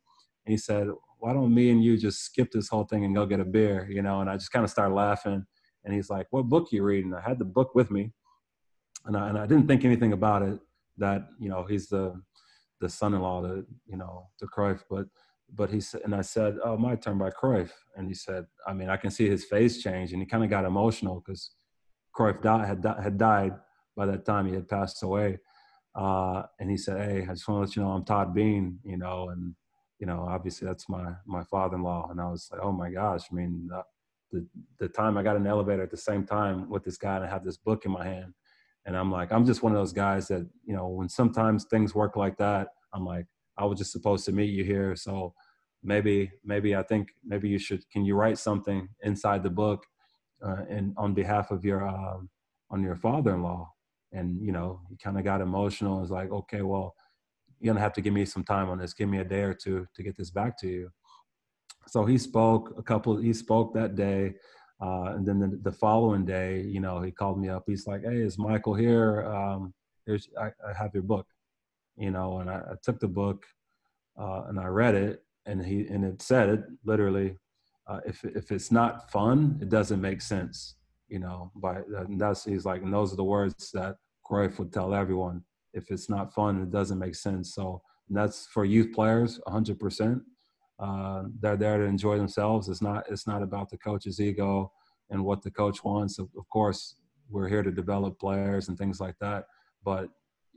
And 0.45 0.53
he 0.53 0.59
said, 0.59 0.89
"Why 1.21 1.33
don't 1.33 1.55
me 1.55 1.71
and 1.71 1.83
you 1.83 1.97
just 1.97 2.21
skip 2.21 2.53
this 2.53 2.69
whole 2.69 2.85
thing 2.85 3.03
and 3.07 3.15
go 3.15 3.25
get 3.25 3.41
a 3.41 3.47
beer?" 3.47 3.89
You 3.91 4.03
know, 4.03 4.21
and 4.21 4.29
I 4.29 4.35
just 4.37 4.53
kind 4.53 4.63
of 4.63 4.71
started 4.71 4.95
laughing. 4.95 5.43
And 5.85 5.95
he's 5.95 6.11
like, 6.11 6.27
"What 6.29 6.51
book 6.51 6.69
you 6.71 6.83
reading?" 6.83 7.15
I 7.15 7.27
had 7.27 7.39
the 7.39 7.47
book 7.47 7.75
with 7.75 7.91
me, 7.91 8.13
and 9.07 9.17
I, 9.17 9.31
and 9.31 9.39
I 9.39 9.47
didn't 9.47 9.69
think 9.69 9.87
anything 9.87 10.13
about 10.13 10.43
it 10.43 10.59
that 10.99 11.23
you 11.39 11.49
know 11.49 11.65
he's 11.65 11.89
the 11.89 12.13
the 12.83 12.91
son-in-law 12.91 13.41
to 13.41 13.65
you 13.87 13.97
know 13.97 14.29
to 14.39 14.47
Cruyff, 14.47 14.83
but 14.91 15.07
but 15.55 15.71
he 15.71 15.81
said, 15.81 16.03
and 16.05 16.15
I 16.15 16.23
said, 16.23 16.59
"Oh, 16.65 16.77
my 16.77 16.97
turn 16.97 17.19
by 17.19 17.31
Cruyff," 17.31 17.71
and 17.97 18.09
he 18.09 18.15
said, 18.15 18.47
"I 18.67 18.73
mean, 18.73 18.89
I 18.89 18.97
can 18.97 19.11
see 19.11 19.29
his 19.29 19.45
face 19.45 19.83
change," 19.83 20.13
and 20.13 20.23
he 20.23 20.27
kind 20.27 20.45
of 20.45 20.51
got 20.51 20.65
emotional 20.65 21.23
because 21.25 21.51
Cruyff 22.17 22.43
died, 22.43 22.67
had 22.67 22.85
had 23.03 23.19
died 23.19 23.55
by 23.97 24.07
that 24.07 24.25
time; 24.25 24.47
he 24.47 24.55
had 24.55 24.69
passed 24.69 25.03
away. 25.03 25.39
Uh, 25.95 26.43
and 26.59 26.71
he 26.71 26.77
said, 26.77 26.99
"Hey, 26.99 27.23
I 27.23 27.33
just 27.33 27.49
want 27.49 27.59
to 27.59 27.69
let 27.69 27.77
you 27.77 27.83
know 27.83 27.91
I'm 27.91 28.05
Todd 28.05 28.35
Beane, 28.35 28.79
you 28.85 28.97
know, 28.97 29.31
and 29.31 29.55
you 29.99 30.07
know, 30.07 30.27
obviously 30.29 30.67
that's 30.67 30.89
my 30.89 31.15
my 31.27 31.45
father-in-law." 31.45 32.11
And 32.11 32.21
I 32.21 32.31
was 32.31 32.49
like, 32.53 32.61
"Oh 32.63 32.73
my 32.73 32.91
gosh!" 32.91 33.27
I 33.31 33.35
mean, 33.35 33.69
the 33.69 33.83
the, 34.33 34.47
the 34.79 34.89
time 34.89 35.19
I 35.19 35.23
got 35.23 35.37
an 35.37 35.47
elevator 35.47 35.83
at 35.83 35.91
the 35.91 35.97
same 35.97 36.25
time 36.25 36.69
with 36.69 36.85
this 36.85 36.97
guy, 36.97 37.17
and 37.17 37.25
I 37.25 37.29
have 37.29 37.45
this 37.45 37.57
book 37.57 37.85
in 37.85 37.93
my 37.93 38.05
hand, 38.05 38.35
and 38.87 38.97
I'm 38.97 39.11
like, 39.11 39.33
I'm 39.33 39.45
just 39.45 39.63
one 39.63 39.73
of 39.73 39.79
those 39.79 39.93
guys 39.93 40.29
that, 40.29 40.49
you 40.65 40.75
know, 40.75 40.89
when 40.89 41.09
sometimes 41.09 41.65
things 41.65 41.95
work 41.95 42.17
like 42.17 42.37
that, 42.39 42.69
I'm 42.95 43.05
like, 43.05 43.27
I 43.61 43.65
was 43.65 43.79
just 43.79 43.93
supposed 43.93 44.25
to 44.25 44.33
meet 44.33 44.51
you 44.51 44.65
here. 44.65 44.97
So 44.97 45.35
maybe, 45.83 46.31
maybe 46.45 46.75
I 46.75 46.83
think 46.83 47.09
maybe 47.25 47.49
you 47.49 47.59
should, 47.59 47.89
can 47.91 48.05
you 48.05 48.15
write 48.15 48.39
something 48.39 48.89
inside 49.03 49.43
the 49.43 49.51
book 49.51 49.85
uh, 50.45 50.65
and 50.69 50.95
on 50.97 51.13
behalf 51.15 51.51
of 51.51 51.65
your, 51.65 51.87
um, 51.87 52.31
on 52.71 52.83
your 52.83 52.97
father-in-law? 52.97 53.71
And, 54.13 54.41
you 54.41 54.51
know, 54.51 54.81
he 54.89 54.97
kind 54.97 55.19
of 55.19 55.25
got 55.25 55.41
emotional. 55.41 56.03
It's 56.03 56.11
like, 56.11 56.31
okay, 56.31 56.63
well, 56.63 56.95
you're 57.61 57.73
gonna 57.75 57.85
have 57.85 57.93
to 57.93 58.01
give 58.01 58.15
me 58.15 58.25
some 58.25 58.43
time 58.43 58.71
on 58.71 58.79
this. 58.79 58.95
Give 58.95 59.09
me 59.09 59.19
a 59.19 59.25
day 59.25 59.43
or 59.43 59.55
two 59.55 59.87
to 59.95 60.03
get 60.03 60.17
this 60.17 60.31
back 60.31 60.59
to 60.61 60.67
you. 60.67 60.91
So 61.87 62.07
he 62.07 62.19
spoke 62.19 62.75
a 62.79 62.83
couple, 62.83 63.17
he 63.19 63.33
spoke 63.33 63.75
that 63.75 63.95
day. 63.95 64.35
Uh, 64.81 65.13
and 65.15 65.27
then 65.27 65.39
the, 65.39 65.61
the, 65.63 65.73
following 65.73 66.25
day, 66.25 66.63
you 66.63 66.81
know, 66.81 67.03
he 67.03 67.11
called 67.11 67.39
me 67.39 67.51
up. 67.51 67.65
He's 67.67 67.87
like, 67.87 68.03
"Hey, 68.03 68.23
is 68.23 68.39
Michael 68.39 68.73
here? 68.73 69.27
Um, 69.27 69.75
here's 70.07 70.27
I, 70.41 70.47
I, 70.67 70.73
have 70.73 70.95
your 70.95 71.03
book." 71.03 71.27
You 71.97 72.11
know, 72.11 72.39
and 72.39 72.51
I, 72.51 72.57
I 72.57 72.75
took 72.83 73.01
the 73.01 73.09
book 73.09 73.45
uh, 74.19 74.45
and 74.49 74.59
I 74.59 74.67
read 74.67 74.95
it, 74.95 75.23
and 75.47 75.65
he 75.65 75.87
and 75.89 76.05
it 76.05 76.23
said 76.23 76.49
it 76.49 76.65
literally. 76.85 77.37
Uh, 77.87 78.01
if 78.07 78.25
if 78.25 78.53
it's 78.53 78.71
not 78.71 79.11
fun, 79.11 79.59
it 79.61 79.69
doesn't 79.69 80.01
make 80.01 80.23
sense. 80.23 80.77
You 81.09 81.19
know, 81.19 81.51
by 81.57 81.83
that's 82.11 82.45
he's 82.45 82.65
like, 82.65 82.83
and 82.83 82.93
those 82.93 83.13
are 83.13 83.17
the 83.17 83.25
words 83.25 83.71
that 83.73 83.97
Cruyff 84.29 84.59
would 84.59 84.73
tell 84.73 84.95
everyone. 84.95 85.45
If 85.73 85.91
it's 85.91 86.09
not 86.09 86.33
fun, 86.33 86.63
it 86.63 86.71
doesn't 86.71 86.99
make 86.99 87.15
sense. 87.15 87.55
So 87.55 87.83
that's 88.09 88.47
for 88.47 88.65
youth 88.65 88.93
players, 88.93 89.41
100 89.45 89.79
percent 89.79 90.23
uh, 90.81 91.25
they're 91.41 91.59
there 91.59 91.77
to 91.79 91.85
enjoy 91.85 92.17
themselves. 92.17 92.69
It's 92.69 92.81
not 92.81 93.05
it's 93.11 93.27
not 93.27 93.43
about 93.43 93.69
the 93.69 93.77
coach's 93.77 94.19
ego 94.19 94.73
and 95.11 95.25
what 95.25 95.43
the 95.43 95.51
coach 95.51 95.85
wants. 95.85 96.19
Of, 96.19 96.29
of 96.37 96.49
course, 96.49 96.97
we're 97.29 97.49
here 97.49 97.63
to 97.63 97.71
develop 97.71 98.19
players 98.19 98.69
and 98.69 98.79
things 98.79 98.99
like 98.99 99.17
that, 99.21 99.45
but 99.85 100.09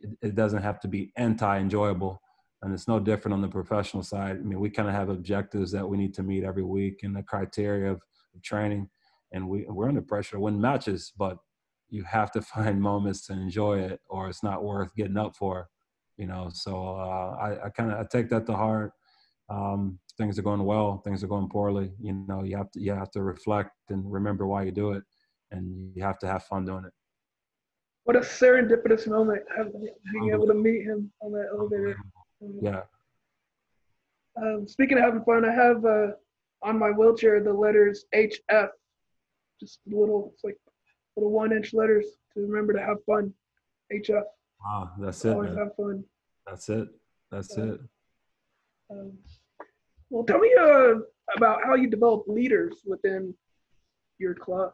it, 0.04 0.10
it 0.22 0.36
doesn't 0.36 0.62
have 0.62 0.80
to 0.82 0.88
be 0.88 1.12
anti-enjoyable. 1.18 2.22
And 2.62 2.74
it's 2.74 2.88
no 2.88 3.00
different 3.00 3.34
on 3.34 3.42
the 3.42 3.48
professional 3.48 4.04
side. 4.04 4.38
I 4.38 4.40
mean, 4.40 4.60
we 4.60 4.70
kind 4.70 4.88
of 4.88 4.96
have 4.96 5.10
objectives 5.10 5.72
that 5.72 5.88
we 5.88 5.98
need 5.98 6.14
to 6.16 6.24
meet 6.24 6.44
every 6.44 6.64
week 6.64 7.02
and 7.04 7.16
the 7.16 7.24
criteria 7.24 7.92
of, 7.92 8.02
of 8.34 8.42
training, 8.42 8.90
and 9.34 9.50
we 9.50 9.66
we're 9.68 9.90
under 9.90 10.02
pressure 10.02 10.38
to 10.38 10.40
win 10.40 10.62
matches, 10.62 11.12
but 11.18 11.38
you 11.90 12.04
have 12.04 12.32
to 12.32 12.42
find 12.54 12.82
moments 12.82 13.28
to 13.28 13.34
enjoy 13.34 13.80
it, 13.80 14.00
or 14.10 14.30
it's 14.30 14.44
not 14.44 14.64
worth 14.64 14.96
getting 14.96 15.18
up 15.18 15.36
for. 15.36 15.68
You 16.18 16.28
know, 16.28 16.50
so 16.54 16.96
uh, 16.96 17.36
I, 17.42 17.66
I 17.66 17.70
kind 17.70 17.92
of 17.92 18.00
I 18.00 18.06
take 18.10 18.30
that 18.30 18.46
to 18.46 18.54
heart. 18.54 18.94
Um, 19.50 20.00
things 20.18 20.40
are 20.40 20.44
going 20.44 20.64
well, 20.64 21.02
things 21.04 21.24
are 21.24 21.28
going 21.28 21.50
poorly. 21.50 21.92
You 22.00 22.14
know, 22.28 22.44
you 22.44 22.56
have 22.56 22.72
to 22.72 22.80
you 22.80 22.94
have 22.94 23.12
to 23.12 23.24
reflect 23.24 23.72
and 23.90 24.10
remember 24.10 24.48
why 24.48 24.64
you 24.64 24.72
do 24.72 24.92
it, 24.92 25.04
and 25.52 25.92
you 25.96 26.04
have 26.04 26.20
to 26.20 26.28
have 26.28 26.44
fun 26.44 26.66
doing 26.66 26.86
it. 26.86 26.94
What 28.06 28.18
a 28.18 28.20
serendipitous 28.20 29.08
moment 29.08 29.44
having, 29.56 29.88
being 30.12 30.32
able 30.32 30.48
to 30.48 30.54
meet 30.54 30.84
him 30.84 31.12
on 31.22 31.32
that 31.34 31.48
elevator. 31.54 31.96
Yeah. 32.62 32.82
Um, 34.36 34.68
speaking 34.68 34.98
of 34.98 35.04
having 35.04 35.24
fun, 35.24 35.46
I 35.46 35.54
have 35.54 35.86
uh, 35.86 36.08
on 36.62 36.78
my 36.78 36.90
wheelchair 36.90 37.42
the 37.42 37.54
letters 37.54 38.06
HF, 38.14 38.70
just 39.60 39.80
little, 39.88 40.32
it's 40.34 40.44
like 40.44 40.58
little 41.16 41.32
one-inch 41.32 41.74
letters 41.74 42.06
to 42.34 42.42
remember 42.42 42.74
to 42.74 42.82
have 42.82 42.98
fun. 43.06 43.34
HF. 43.92 44.24
Wow, 44.66 44.92
that's 45.00 45.24
it. 45.24 45.34
Always 45.34 45.52
man. 45.52 45.60
have 45.60 45.76
fun. 45.76 46.04
That's 46.48 46.70
it. 46.70 46.88
That's 47.32 47.58
uh, 47.58 47.74
it. 47.74 47.80
Um, 48.90 49.18
well, 50.10 50.24
tell 50.24 50.40
me 50.40 50.54
uh, 50.60 50.96
about 51.38 51.64
how 51.64 51.76
you 51.76 51.90
develop 51.90 52.24
leaders 52.28 52.82
within 52.86 53.34
your 54.20 54.34
club. 54.34 54.72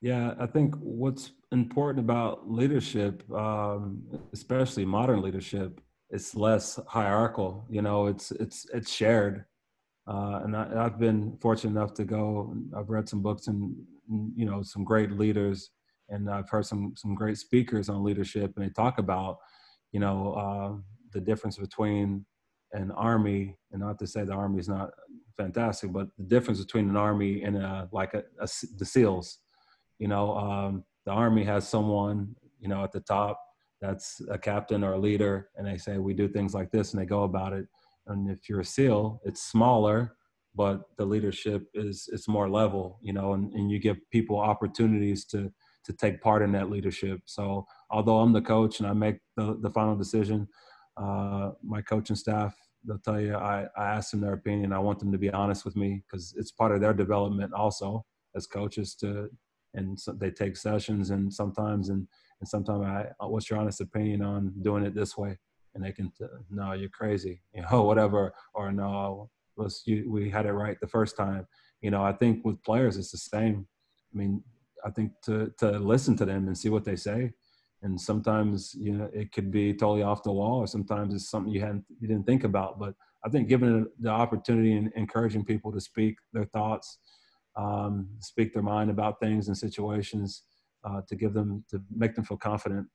Yeah, 0.00 0.34
I 0.38 0.46
think 0.46 0.74
what's 0.76 1.32
important 1.52 2.04
about 2.04 2.50
leadership, 2.50 3.22
um, 3.32 4.02
especially 4.32 4.84
modern 4.84 5.22
leadership, 5.22 5.80
it's 6.10 6.34
less 6.34 6.78
hierarchical. 6.86 7.66
You 7.68 7.82
know, 7.82 8.06
it's 8.06 8.30
it's 8.32 8.66
it's 8.72 8.90
shared. 8.90 9.44
Uh, 10.06 10.40
and 10.44 10.56
I, 10.56 10.84
have 10.84 11.00
been 11.00 11.36
fortunate 11.40 11.70
enough 11.70 11.92
to 11.94 12.04
go. 12.04 12.54
I've 12.76 12.90
read 12.90 13.08
some 13.08 13.22
books 13.22 13.48
and 13.48 13.74
you 14.36 14.46
know 14.46 14.62
some 14.62 14.84
great 14.84 15.12
leaders, 15.12 15.70
and 16.08 16.30
I've 16.30 16.48
heard 16.48 16.66
some 16.66 16.92
some 16.96 17.14
great 17.14 17.38
speakers 17.38 17.88
on 17.88 18.04
leadership, 18.04 18.52
and 18.56 18.64
they 18.64 18.70
talk 18.70 18.98
about 18.98 19.38
you 19.92 20.00
know 20.00 20.32
uh, 20.34 20.80
the 21.12 21.20
difference 21.20 21.56
between 21.56 22.24
an 22.72 22.92
army, 22.92 23.56
and 23.72 23.80
not 23.80 23.98
to 23.98 24.06
say 24.06 24.24
the 24.24 24.32
army 24.32 24.60
is 24.60 24.68
not 24.68 24.90
fantastic, 25.36 25.92
but 25.92 26.08
the 26.18 26.24
difference 26.24 26.60
between 26.60 26.88
an 26.88 26.96
army 26.96 27.42
and 27.42 27.56
a, 27.56 27.88
like 27.92 28.14
a, 28.14 28.22
a, 28.40 28.48
the 28.78 28.84
SEALs, 28.84 29.38
you 29.98 30.08
know, 30.08 30.36
um, 30.36 30.84
the 31.04 31.12
Army 31.12 31.44
has 31.44 31.68
someone, 31.68 32.34
you 32.58 32.68
know, 32.68 32.82
at 32.84 32.92
the 32.92 33.00
top 33.00 33.40
that's 33.80 34.20
a 34.30 34.38
captain 34.38 34.82
or 34.82 34.94
a 34.94 34.98
leader, 34.98 35.50
and 35.56 35.66
they 35.66 35.76
say 35.76 35.98
we 35.98 36.14
do 36.14 36.28
things 36.28 36.54
like 36.54 36.70
this, 36.70 36.92
and 36.92 37.00
they 37.00 37.06
go 37.06 37.24
about 37.24 37.52
it. 37.52 37.66
And 38.06 38.30
if 38.30 38.48
you're 38.48 38.60
a 38.60 38.64
SEAL, 38.64 39.20
it's 39.24 39.42
smaller, 39.42 40.16
but 40.54 40.82
the 40.96 41.04
leadership 41.04 41.66
is 41.74 42.08
it's 42.12 42.28
more 42.28 42.48
level, 42.48 42.98
you 43.02 43.12
know, 43.12 43.34
and, 43.34 43.52
and 43.52 43.70
you 43.70 43.78
give 43.78 43.98
people 44.10 44.38
opportunities 44.38 45.24
to 45.26 45.52
to 45.84 45.92
take 45.92 46.20
part 46.20 46.42
in 46.42 46.50
that 46.50 46.68
leadership. 46.68 47.20
So 47.26 47.64
although 47.90 48.18
I'm 48.18 48.32
the 48.32 48.42
coach 48.42 48.80
and 48.80 48.88
I 48.88 48.92
make 48.92 49.18
the, 49.36 49.56
the 49.60 49.70
final 49.70 49.94
decision, 49.94 50.48
uh, 50.96 51.50
my 51.62 51.80
coaching 51.80 52.16
staff 52.16 52.56
they'll 52.86 52.98
tell 52.98 53.20
you 53.20 53.34
I, 53.34 53.66
I 53.76 53.84
ask 53.84 54.10
them 54.10 54.20
their 54.20 54.32
opinion. 54.32 54.72
I 54.72 54.78
want 54.78 54.98
them 54.98 55.12
to 55.12 55.18
be 55.18 55.30
honest 55.30 55.64
with 55.64 55.76
me 55.76 56.02
because 56.06 56.34
it's 56.36 56.52
part 56.52 56.72
of 56.72 56.80
their 56.80 56.94
development 56.94 57.52
also 57.52 58.04
as 58.34 58.46
coaches 58.46 58.94
to 58.96 59.28
and 59.76 59.98
so 59.98 60.12
they 60.12 60.30
take 60.30 60.56
sessions 60.56 61.10
and 61.10 61.32
sometimes 61.32 61.88
and 61.88 62.06
and 62.40 62.48
sometimes 62.48 62.84
I 62.84 63.26
what's 63.26 63.48
your 63.48 63.58
honest 63.58 63.80
opinion 63.80 64.22
on 64.22 64.52
doing 64.62 64.84
it 64.84 64.94
this 64.94 65.16
way? 65.16 65.38
And 65.74 65.84
they 65.84 65.92
can 65.92 66.12
no 66.50 66.72
you're 66.72 66.88
crazy 66.88 67.42
you 67.54 67.62
know 67.62 67.82
whatever 67.90 68.34
or 68.54 68.72
no 68.72 69.30
let's 69.56 69.82
you, 69.86 70.10
we 70.10 70.28
had 70.28 70.46
it 70.46 70.52
right 70.52 70.78
the 70.80 70.86
first 70.86 71.16
time. 71.16 71.46
You 71.80 71.90
know 71.90 72.02
I 72.02 72.12
think 72.12 72.44
with 72.44 72.62
players 72.62 72.96
it's 72.96 73.12
the 73.12 73.18
same. 73.18 73.66
I 74.12 74.18
mean 74.18 74.42
I 74.84 74.90
think 74.90 75.12
to 75.26 75.52
to 75.58 75.78
listen 75.78 76.16
to 76.16 76.24
them 76.24 76.46
and 76.46 76.56
see 76.56 76.68
what 76.68 76.84
they 76.84 76.96
say 76.96 77.32
and 77.82 78.00
sometimes 78.00 78.74
you 78.74 78.92
know 78.92 79.10
it 79.12 79.32
could 79.32 79.50
be 79.50 79.72
totally 79.72 80.02
off 80.02 80.22
the 80.22 80.32
wall 80.32 80.58
or 80.58 80.66
sometimes 80.66 81.14
it's 81.14 81.30
something 81.30 81.52
you 81.52 81.60
hadn't 81.60 81.84
you 82.00 82.08
didn't 82.08 82.26
think 82.26 82.44
about 82.44 82.78
but 82.78 82.94
i 83.24 83.28
think 83.28 83.48
giving 83.48 83.86
the 84.00 84.08
opportunity 84.08 84.72
and 84.72 84.92
encouraging 84.96 85.44
people 85.44 85.70
to 85.72 85.80
speak 85.80 86.16
their 86.32 86.44
thoughts 86.46 86.98
um, 87.56 88.08
speak 88.20 88.52
their 88.52 88.62
mind 88.62 88.90
about 88.90 89.20
things 89.20 89.48
and 89.48 89.56
situations 89.56 90.42
uh, 90.84 91.00
to 91.08 91.16
give 91.16 91.32
them 91.32 91.64
to 91.70 91.80
make 91.94 92.14
them 92.14 92.24
feel 92.24 92.36
confident 92.36 92.86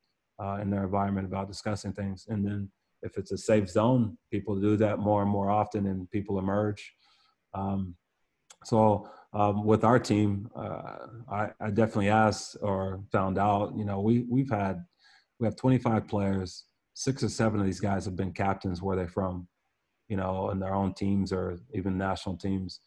uh, 0.41 0.59
in 0.61 0.69
their 0.69 0.83
environment 0.83 1.27
about 1.27 1.47
discussing 1.47 1.93
things 1.93 2.25
and 2.29 2.45
then 2.45 2.69
if 3.03 3.17
it's 3.17 3.31
a 3.31 3.37
safe 3.37 3.69
zone 3.69 4.17
people 4.31 4.55
do 4.55 4.77
that 4.77 4.99
more 4.99 5.21
and 5.21 5.31
more 5.31 5.49
often 5.49 5.87
and 5.87 6.09
people 6.11 6.39
emerge 6.39 6.93
um, 7.53 7.95
so 8.63 9.09
um, 9.33 9.63
with 9.63 9.83
our 9.83 9.99
team, 9.99 10.49
uh, 10.55 10.97
I, 11.31 11.49
I, 11.59 11.69
definitely 11.71 12.09
asked 12.09 12.57
or 12.61 13.01
found 13.11 13.37
out. 13.37 13.73
You 13.75 13.85
know, 13.85 14.01
we 14.01 14.25
we've 14.29 14.49
had 14.49 14.83
we 15.39 15.47
have 15.47 15.55
25 15.55 16.07
players. 16.07 16.65
Six 16.93 17.23
or 17.23 17.29
seven 17.29 17.59
of 17.59 17.65
these 17.65 17.79
guys 17.79 18.03
have 18.05 18.17
been 18.17 18.33
captains 18.33 18.81
where 18.81 18.97
they're 18.97 19.07
from, 19.07 19.47
you 20.09 20.17
know, 20.17 20.49
in 20.49 20.59
their 20.59 20.75
own 20.75 20.93
teams 20.93 21.31
or 21.31 21.57
even 21.73 21.97
national 21.97 22.35
teams. 22.35 22.81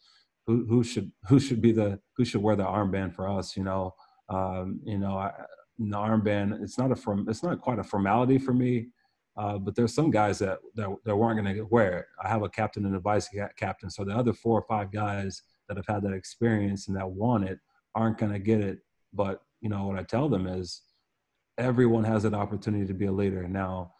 Who 0.47 0.83
should 0.83 1.11
who 1.27 1.39
should 1.39 1.61
be 1.61 1.71
the 1.71 1.99
who 2.15 2.23
should 2.23 2.41
wear 2.41 2.55
the 2.55 2.65
armband 2.65 3.15
for 3.15 3.27
us? 3.27 3.57
You 3.57 3.63
know, 3.63 3.95
um, 4.29 4.79
you 4.83 4.99
know, 4.99 5.17
I, 5.17 5.31
the 5.79 5.97
armband. 5.97 6.61
It's 6.61 6.77
not 6.77 6.91
a 6.91 6.95
form. 6.95 7.25
It's 7.27 7.43
not 7.43 7.61
quite 7.61 7.79
a 7.79 7.83
formality 7.83 8.37
for 8.37 8.53
me. 8.53 8.87
Uh, 9.37 9.57
but 9.57 9.75
there's 9.75 9.93
some 9.93 10.11
guys 10.11 10.39
that 10.39 10.59
that, 10.75 10.89
that 11.03 11.15
weren't 11.15 11.41
going 11.41 11.55
to 11.55 11.67
wear 11.69 11.99
it. 11.99 12.05
I 12.23 12.29
have 12.29 12.43
a 12.43 12.49
captain 12.49 12.85
and 12.85 12.95
a 12.95 12.99
vice 12.99 13.29
captain, 13.57 13.89
so 13.89 14.05
the 14.05 14.15
other 14.15 14.33
four 14.33 14.59
or 14.59 14.65
five 14.67 14.91
guys 14.91 15.41
that 15.67 15.77
have 15.77 15.87
had 15.87 16.03
that 16.03 16.13
experience 16.13 16.87
and 16.87 16.95
that 16.95 17.09
want 17.09 17.43
it 17.43 17.59
aren't 17.95 18.17
going 18.17 18.31
to 18.31 18.39
get 18.39 18.61
it. 18.61 18.79
But 19.13 19.41
you 19.61 19.69
know 19.69 19.87
what 19.87 19.99
I 19.99 20.03
tell 20.03 20.29
them 20.29 20.47
is 20.47 20.83
everyone 21.57 22.03
has 22.03 22.25
an 22.25 22.35
opportunity 22.35 22.85
to 22.85 22.93
be 22.93 23.05
a 23.05 23.11
leader. 23.11 23.47
Now, 23.47 23.91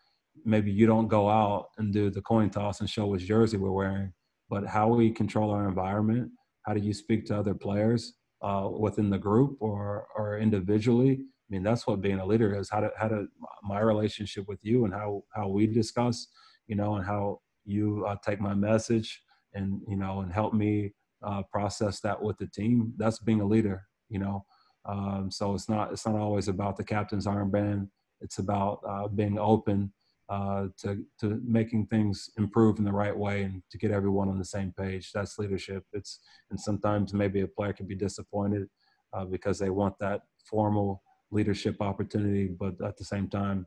maybe 0.46 0.72
you 0.72 0.86
don't 0.86 1.08
go 1.08 1.30
out 1.30 1.70
and 1.78 1.91
do 1.91 2.10
the 2.10 2.22
coin 2.22 2.50
toss 2.50 2.80
and 2.80 2.89
show 2.89 3.08
which 3.08 3.26
jersey 3.26 3.58
we're 3.58 3.72
wearing, 3.72 4.14
but 4.50 4.66
how 4.66 4.88
we 4.88 5.12
control 5.12 5.52
our 5.52 5.68
environment, 5.68 6.32
how 6.64 6.74
do 6.74 6.80
you 6.82 6.93
speak 6.93 7.26
to 7.28 7.38
other 7.38 7.54
players 7.54 8.14
uh, 8.41 8.70
within 8.70 9.10
the 9.10 9.18
group 9.18 9.58
or 9.60 10.08
or 10.16 10.38
individually? 10.39 11.20
I 11.22 11.48
mean, 11.50 11.64
that's 11.64 11.86
what 11.86 12.02
being 12.02 12.20
a 12.20 12.26
leader 12.26 12.56
is. 12.60 12.70
How 12.70 12.80
to 12.80 12.91
how 12.98 13.08
to 13.08 13.28
my 13.64 13.80
relationship 13.80 14.48
with 14.48 14.60
you 14.64 14.86
and 14.86 14.93
how 14.93 15.24
how 15.36 15.48
we 15.48 15.68
discuss, 15.68 16.28
you 16.68 16.76
know, 16.76 16.96
and 16.96 17.06
how 17.06 17.39
you 17.66 18.06
uh, 18.08 18.16
take 18.26 18.39
my 18.39 18.54
message 18.54 19.22
and 19.54 19.82
you 19.88 19.96
know 19.96 20.22
and 20.22 20.32
help 20.32 20.54
me 20.54 20.93
uh, 21.24 21.43
process 21.52 22.00
that 22.02 22.22
with 22.22 22.38
the 22.38 22.48
team. 22.48 22.93
That's 22.98 23.20
being 23.20 23.41
a 23.41 23.46
leader, 23.46 23.84
you 24.10 24.20
know. 24.20 24.46
Um, 24.88 25.30
so 25.32 25.54
it's 25.56 25.68
not 25.70 25.91
it's 25.91 26.06
not 26.06 26.16
always 26.16 26.48
about 26.48 26.78
the 26.78 26.84
captain's 26.84 27.26
armband. 27.28 27.89
It's 28.22 28.39
about 28.39 28.80
uh, 28.88 29.08
being 29.08 29.38
open 29.39 29.91
uh, 30.30 30.68
to 30.78 31.04
to 31.20 31.40
making 31.46 31.86
things 31.88 32.30
improve 32.38 32.80
in 32.80 32.86
the 32.86 32.92
right 32.92 33.16
way 33.16 33.44
and 33.44 33.62
to 33.70 33.78
get 33.78 33.92
everyone 33.92 34.30
on 34.30 34.40
the 34.40 34.46
same 34.46 34.74
page. 34.78 35.12
That's 35.14 35.38
leadership. 35.38 35.84
It's 35.94 36.20
and 36.50 36.60
sometimes 36.60 37.14
maybe 37.14 37.42
a 37.42 37.48
player 37.48 37.74
can 37.74 37.88
be 37.88 37.96
disappointed 37.96 38.68
uh, 39.14 39.26
because 39.26 39.60
they 39.60 39.70
want 39.70 39.96
that 40.00 40.22
formal 40.50 41.02
leadership 41.32 41.82
opportunity, 41.82 42.48
but 42.48 42.74
at 42.84 42.98
the 42.98 43.04
same 43.04 43.28
time, 43.28 43.66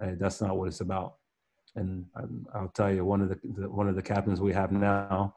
hey, 0.00 0.14
that's 0.18 0.40
not 0.40 0.56
what 0.56 0.68
it's 0.68 0.80
about. 0.80 1.14
And 1.74 2.04
I, 2.54 2.60
will 2.60 2.68
tell 2.68 2.92
you, 2.92 3.04
one 3.04 3.20
of 3.22 3.28
the, 3.28 3.38
the 3.56 3.70
one 3.70 3.88
of 3.88 3.96
the 3.96 4.02
captains 4.02 4.40
we 4.40 4.52
have 4.52 4.72
now 4.72 5.34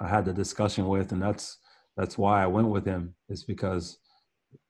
I 0.00 0.08
had 0.08 0.24
the 0.24 0.32
discussion 0.32 0.88
with, 0.88 1.12
and 1.12 1.22
that's 1.22 1.58
that's 1.96 2.16
why 2.16 2.42
I 2.42 2.46
went 2.46 2.68
with 2.68 2.86
him. 2.86 3.14
Is 3.28 3.44
because 3.44 3.98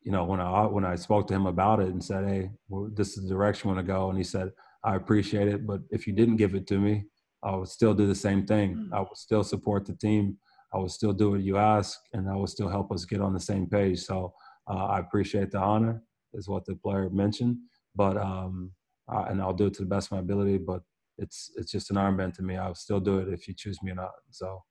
you 0.02 0.10
know 0.10 0.24
when 0.24 0.40
I 0.40 0.66
when 0.66 0.84
I 0.84 0.96
spoke 0.96 1.28
to 1.28 1.34
him 1.34 1.46
about 1.46 1.80
it 1.80 1.88
and 1.88 2.02
said, 2.02 2.26
"Hey, 2.26 2.50
well, 2.68 2.90
this 2.92 3.16
is 3.16 3.22
the 3.22 3.28
direction 3.28 3.70
I 3.70 3.74
want 3.74 3.86
to 3.86 3.92
go," 3.92 4.08
and 4.08 4.18
he 4.18 4.24
said, 4.24 4.50
"I 4.84 4.96
appreciate 4.96 5.48
it, 5.48 5.66
but 5.66 5.80
if 5.90 6.06
you 6.06 6.12
didn't 6.12 6.36
give 6.36 6.54
it 6.54 6.66
to 6.68 6.78
me, 6.78 7.06
I 7.42 7.54
would 7.56 7.68
still 7.68 7.94
do 7.94 8.06
the 8.06 8.14
same 8.14 8.46
thing. 8.46 8.76
Mm. 8.76 8.92
I 8.92 9.00
would 9.00 9.16
still 9.16 9.44
support 9.44 9.86
the 9.86 9.94
team. 9.94 10.38
I 10.72 10.78
would 10.78 10.90
still 10.90 11.12
do 11.12 11.32
what 11.32 11.42
you 11.42 11.56
ask, 11.56 11.98
and 12.12 12.28
I 12.28 12.36
would 12.36 12.48
still 12.48 12.68
help 12.68 12.92
us 12.92 13.04
get 13.04 13.20
on 13.20 13.32
the 13.32 13.40
same 13.40 13.66
page." 13.66 14.00
So 14.00 14.32
uh, 14.68 14.86
I 14.86 15.00
appreciate 15.00 15.50
the 15.50 15.58
honor, 15.58 16.02
is 16.34 16.48
what 16.48 16.64
the 16.64 16.76
player 16.76 17.10
mentioned, 17.10 17.56
but 17.94 18.16
um, 18.16 18.72
uh, 19.12 19.24
and 19.28 19.40
I'll 19.42 19.52
do 19.52 19.66
it 19.66 19.74
to 19.74 19.82
the 19.82 19.88
best 19.88 20.08
of 20.08 20.12
my 20.12 20.18
ability, 20.18 20.58
but 20.58 20.82
it's 21.18 21.50
it's 21.56 21.72
just 21.72 21.90
an 21.90 21.96
armband 21.96 22.34
to 22.34 22.42
me. 22.42 22.56
I'll 22.56 22.74
still 22.74 23.00
do 23.00 23.18
it 23.18 23.28
if 23.28 23.46
you 23.48 23.54
choose 23.54 23.82
me 23.82 23.92
or 23.92 23.96
not. 23.96 24.12
So 24.30 24.62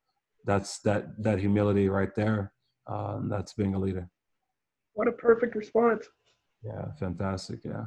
that's 0.46 0.80
that 0.82 1.22
that 1.24 1.40
humility 1.40 1.90
right 1.90 2.14
there. 2.16 2.54
Uh, 2.88 3.20
that's 3.30 3.54
being 3.54 3.76
a 3.76 3.80
leader. 3.80 4.10
What 4.94 5.08
a 5.08 5.12
perfect 5.12 5.56
response. 5.56 6.08
Yeah, 6.64 6.86
fantastic. 7.00 7.60
Yeah. 7.64 7.86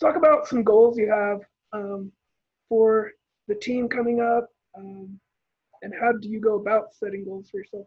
Talk 0.00 0.16
about 0.16 0.46
some 0.46 0.62
goals 0.62 0.98
you 0.98 1.10
have 1.10 1.40
um, 1.72 2.12
for 2.68 3.12
the 3.46 3.54
team 3.54 3.88
coming 3.88 4.20
up, 4.20 4.48
um, 4.76 5.18
and 5.82 5.92
how 6.00 6.12
do 6.12 6.28
you 6.28 6.40
go 6.40 6.56
about 6.56 6.94
setting 6.94 7.24
goals 7.24 7.48
for 7.50 7.58
yourself? 7.58 7.86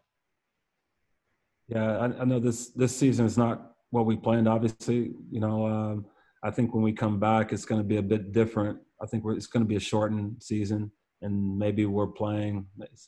Yeah, 1.68 1.98
I, 1.98 2.22
I 2.22 2.24
know 2.24 2.40
this 2.40 2.68
this 2.70 2.96
season 2.96 3.26
is 3.26 3.38
not 3.38 3.72
what 3.90 4.06
we 4.06 4.16
planned. 4.16 4.48
Obviously, 4.48 5.12
you 5.30 5.40
know, 5.40 5.66
um, 5.66 6.06
I 6.42 6.50
think 6.50 6.74
when 6.74 6.82
we 6.82 6.92
come 6.92 7.20
back, 7.20 7.52
it's 7.52 7.64
going 7.64 7.80
to 7.80 7.86
be 7.86 7.98
a 7.98 8.02
bit 8.02 8.32
different. 8.32 8.78
I 9.02 9.06
think 9.06 9.24
it's 9.26 9.46
going 9.46 9.64
to 9.64 9.68
be 9.68 9.76
a 9.76 9.80
shortened 9.80 10.42
season 10.42 10.90
and 11.22 11.58
maybe 11.58 11.86
we're 11.86 12.08
playing 12.08 12.66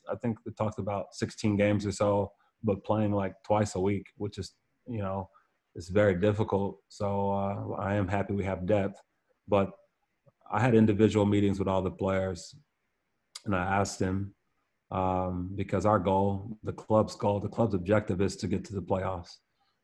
i 0.09 0.15
think 0.21 0.37
we 0.45 0.51
talked 0.53 0.79
about 0.79 1.13
16 1.13 1.55
games 1.57 1.85
or 1.85 1.91
so 1.91 2.31
but 2.63 2.83
playing 2.83 3.11
like 3.11 3.33
twice 3.45 3.75
a 3.75 3.79
week 3.79 4.07
which 4.17 4.37
is 4.37 4.53
you 4.87 5.01
know 5.01 5.29
is 5.75 5.89
very 5.89 6.15
difficult 6.15 6.79
so 6.89 7.31
uh, 7.31 7.75
i 7.79 7.93
am 7.93 8.07
happy 8.07 8.33
we 8.33 8.43
have 8.43 8.65
depth 8.65 9.01
but 9.47 9.71
i 10.51 10.59
had 10.59 10.75
individual 10.75 11.25
meetings 11.25 11.59
with 11.59 11.67
all 11.67 11.81
the 11.81 11.91
players 11.91 12.55
and 13.45 13.55
i 13.55 13.63
asked 13.63 13.99
them 13.99 14.33
um, 14.91 15.51
because 15.55 15.85
our 15.85 15.99
goal 15.99 16.57
the 16.63 16.73
club's 16.73 17.15
goal 17.15 17.39
the 17.39 17.49
club's 17.49 17.73
objective 17.73 18.21
is 18.21 18.35
to 18.35 18.47
get 18.47 18.63
to 18.63 18.73
the 18.73 18.81
playoffs 18.81 19.37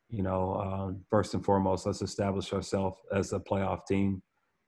you 0.10 0.22
know 0.22 0.56
um, 0.56 1.02
first 1.10 1.34
and 1.34 1.44
foremost 1.44 1.86
let's 1.86 2.02
establish 2.02 2.54
ourselves 2.54 2.98
as 3.14 3.34
a 3.34 3.40
playoff 3.40 3.86
team 3.88 4.22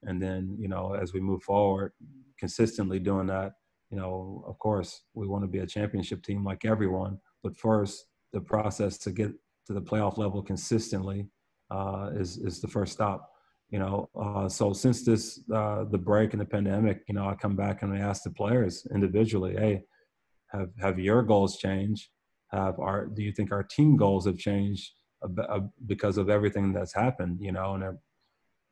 and 0.04 0.22
then 0.22 0.56
you 0.60 0.68
know 0.68 0.94
as 0.94 1.14
we 1.14 1.20
move 1.20 1.42
forward 1.44 1.92
consistently 2.44 3.00
doing 3.00 3.28
that, 3.28 3.54
you 3.90 3.98
know, 3.98 4.44
of 4.46 4.60
course, 4.60 5.04
we 5.14 5.28
want 5.28 5.46
to 5.46 5.48
be 5.48 5.60
a 5.60 5.66
championship 5.66 6.22
team 6.24 6.44
like 6.44 6.66
everyone. 6.66 7.18
But 7.42 7.56
first, 7.56 8.08
the 8.34 8.42
process 8.42 8.98
to 8.98 9.12
get 9.12 9.32
to 9.68 9.74
the 9.74 9.82
playoff 9.82 10.18
level 10.18 10.42
consistently 10.42 11.28
uh, 11.72 12.10
is 12.16 12.38
is 12.38 12.62
the 12.62 12.68
first 12.68 12.94
stop. 12.94 13.30
You 13.70 13.80
know, 13.80 14.10
uh, 14.20 14.48
so 14.48 14.74
since 14.74 15.04
this 15.04 15.42
uh, 15.54 15.86
the 15.86 15.98
break 15.98 16.34
and 16.34 16.42
the 16.42 16.46
pandemic, 16.46 17.02
you 17.08 17.16
know, 17.16 17.28
I 17.28 17.36
come 17.36 17.56
back 17.56 17.82
and 17.82 17.94
I 17.94 18.00
ask 18.00 18.24
the 18.24 18.30
players 18.30 18.86
individually, 18.94 19.56
hey, 19.56 19.84
have 20.52 20.70
have 20.80 21.00
your 21.00 21.24
goals 21.24 21.58
changed? 21.58 22.10
Have 22.52 22.80
our 22.80 23.08
do 23.08 23.24
you 23.24 23.32
think 23.32 23.52
our 23.52 23.64
team 23.64 23.98
goals 23.98 24.26
have 24.26 24.38
changed 24.38 24.92
because 25.86 26.18
of 26.18 26.30
everything 26.30 26.74
that's 26.74 26.94
happened? 26.94 27.40
You 27.42 27.54
know, 27.54 27.74
and 27.76 27.98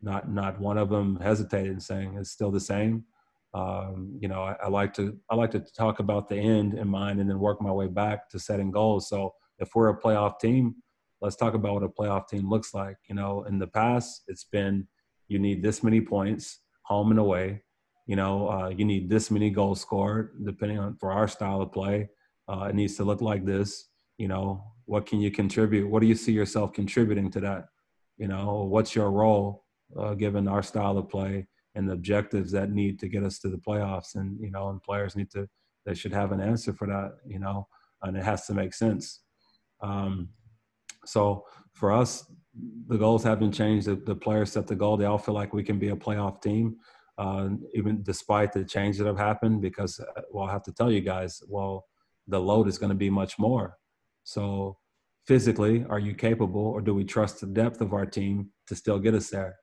not 0.01 0.29
not 0.29 0.59
one 0.59 0.77
of 0.77 0.89
them 0.89 1.19
hesitated 1.19 1.71
in 1.71 1.79
saying 1.79 2.17
it's 2.17 2.31
still 2.31 2.51
the 2.51 2.59
same 2.59 3.05
um, 3.53 4.17
you 4.19 4.27
know, 4.27 4.43
I, 4.43 4.55
I, 4.63 4.67
like 4.69 4.93
to 4.93 5.17
I 5.29 5.35
like 5.35 5.51
to 5.51 5.59
talk 5.59 5.99
about 5.99 6.29
the 6.29 6.37
end 6.37 6.73
in 6.73 6.87
mind 6.87 7.19
and 7.19 7.29
then 7.29 7.39
work 7.39 7.61
my 7.61 7.71
way 7.71 7.87
back 7.87 8.29
to 8.29 8.39
setting 8.39 8.71
goals. 8.71 9.09
So 9.09 9.33
if 9.61 9.69
we're 9.75 9.89
a 9.89 9.99
playoff 9.99 10.39
team, 10.39 10.75
let's 11.21 11.35
talk 11.35 11.53
about 11.53 11.75
what 11.75 11.83
a 11.83 11.89
playoff 11.89 12.27
team 12.27 12.49
looks 12.49 12.73
like. 12.73 12.97
You 13.07 13.15
know, 13.15 13.43
in 13.43 13.59
the 13.59 13.67
past, 13.67 14.23
it's 14.27 14.43
been 14.43 14.87
you 15.27 15.39
need 15.39 15.63
this 15.63 15.83
many 15.83 16.01
points, 16.01 16.59
home 16.83 17.11
and 17.11 17.19
away. 17.19 17.63
You 18.07 18.15
know, 18.17 18.49
uh, 18.49 18.69
you 18.69 18.83
need 18.83 19.09
this 19.09 19.31
many 19.31 19.49
goals 19.51 19.79
scored, 19.79 20.43
depending 20.43 20.79
on 20.79 20.97
for 20.99 21.11
our 21.11 21.27
style 21.27 21.61
of 21.61 21.71
play. 21.71 22.09
Uh, 22.49 22.65
it 22.65 22.75
needs 22.75 22.97
to 22.97 23.05
look 23.05 23.21
like 23.21 23.45
this. 23.45 23.87
You 24.17 24.27
know, 24.27 24.63
what 24.85 25.05
can 25.05 25.21
you 25.21 25.31
contribute? 25.31 25.89
What 25.89 26.01
do 26.01 26.07
you 26.07 26.15
see 26.15 26.33
yourself 26.33 26.73
contributing 26.73 27.31
to 27.31 27.39
that? 27.41 27.65
You 28.17 28.27
know, 28.27 28.67
what's 28.69 28.95
your 28.95 29.11
role 29.11 29.63
uh, 29.97 30.15
given 30.15 30.47
our 30.47 30.63
style 30.63 30.97
of 30.97 31.07
play 31.07 31.47
and 31.75 31.87
the 31.87 31.93
objectives 31.93 32.51
that 32.51 32.71
need 32.71 32.99
to 32.99 33.07
get 33.07 33.23
us 33.23 33.39
to 33.39 33.49
the 33.49 33.57
playoffs? 33.57 34.15
And 34.15 34.39
you 34.41 34.51
know, 34.51 34.69
and 34.69 34.81
players 34.81 35.15
need 35.15 35.31
to 35.31 35.47
they 35.85 35.93
should 35.93 36.13
have 36.13 36.31
an 36.31 36.41
answer 36.41 36.73
for 36.73 36.87
that. 36.87 37.17
You 37.27 37.39
know, 37.39 37.67
and 38.01 38.17
it 38.17 38.23
has 38.23 38.47
to 38.47 38.53
make 38.53 38.73
sense. 38.73 39.21
Um, 39.81 40.29
so 41.05 41.45
for 41.73 41.91
us, 41.91 42.31
the 42.87 42.97
goals 42.97 43.23
haven't 43.23 43.53
changed. 43.53 43.87
The, 43.87 43.95
the, 43.95 44.15
players 44.15 44.51
set 44.51 44.67
the 44.67 44.75
goal. 44.75 44.97
They 44.97 45.05
all 45.05 45.17
feel 45.17 45.33
like 45.33 45.53
we 45.53 45.63
can 45.63 45.79
be 45.79 45.89
a 45.89 45.95
playoff 45.95 46.41
team, 46.41 46.77
uh, 47.17 47.49
even 47.73 48.03
despite 48.03 48.51
the 48.51 48.65
change 48.65 48.97
that 48.97 49.07
have 49.07 49.17
happened. 49.17 49.61
Because, 49.61 49.99
uh, 49.99 50.21
well, 50.31 50.47
I 50.47 50.51
have 50.51 50.63
to 50.63 50.73
tell 50.73 50.91
you 50.91 51.01
guys, 51.01 51.41
well, 51.47 51.85
the 52.27 52.39
load 52.39 52.67
is 52.67 52.77
going 52.77 52.89
to 52.89 52.95
be 52.95 53.09
much 53.09 53.39
more. 53.39 53.77
So 54.23 54.77
physically, 55.25 55.85
are 55.89 55.99
you 55.99 56.13
capable, 56.13 56.65
or 56.65 56.81
do 56.81 56.93
we 56.93 57.03
trust 57.03 57.41
the 57.41 57.47
depth 57.47 57.81
of 57.81 57.93
our 57.93 58.05
team 58.05 58.49
to 58.67 58.75
still 58.75 58.99
get 58.99 59.13
us 59.13 59.29
there? 59.29 59.57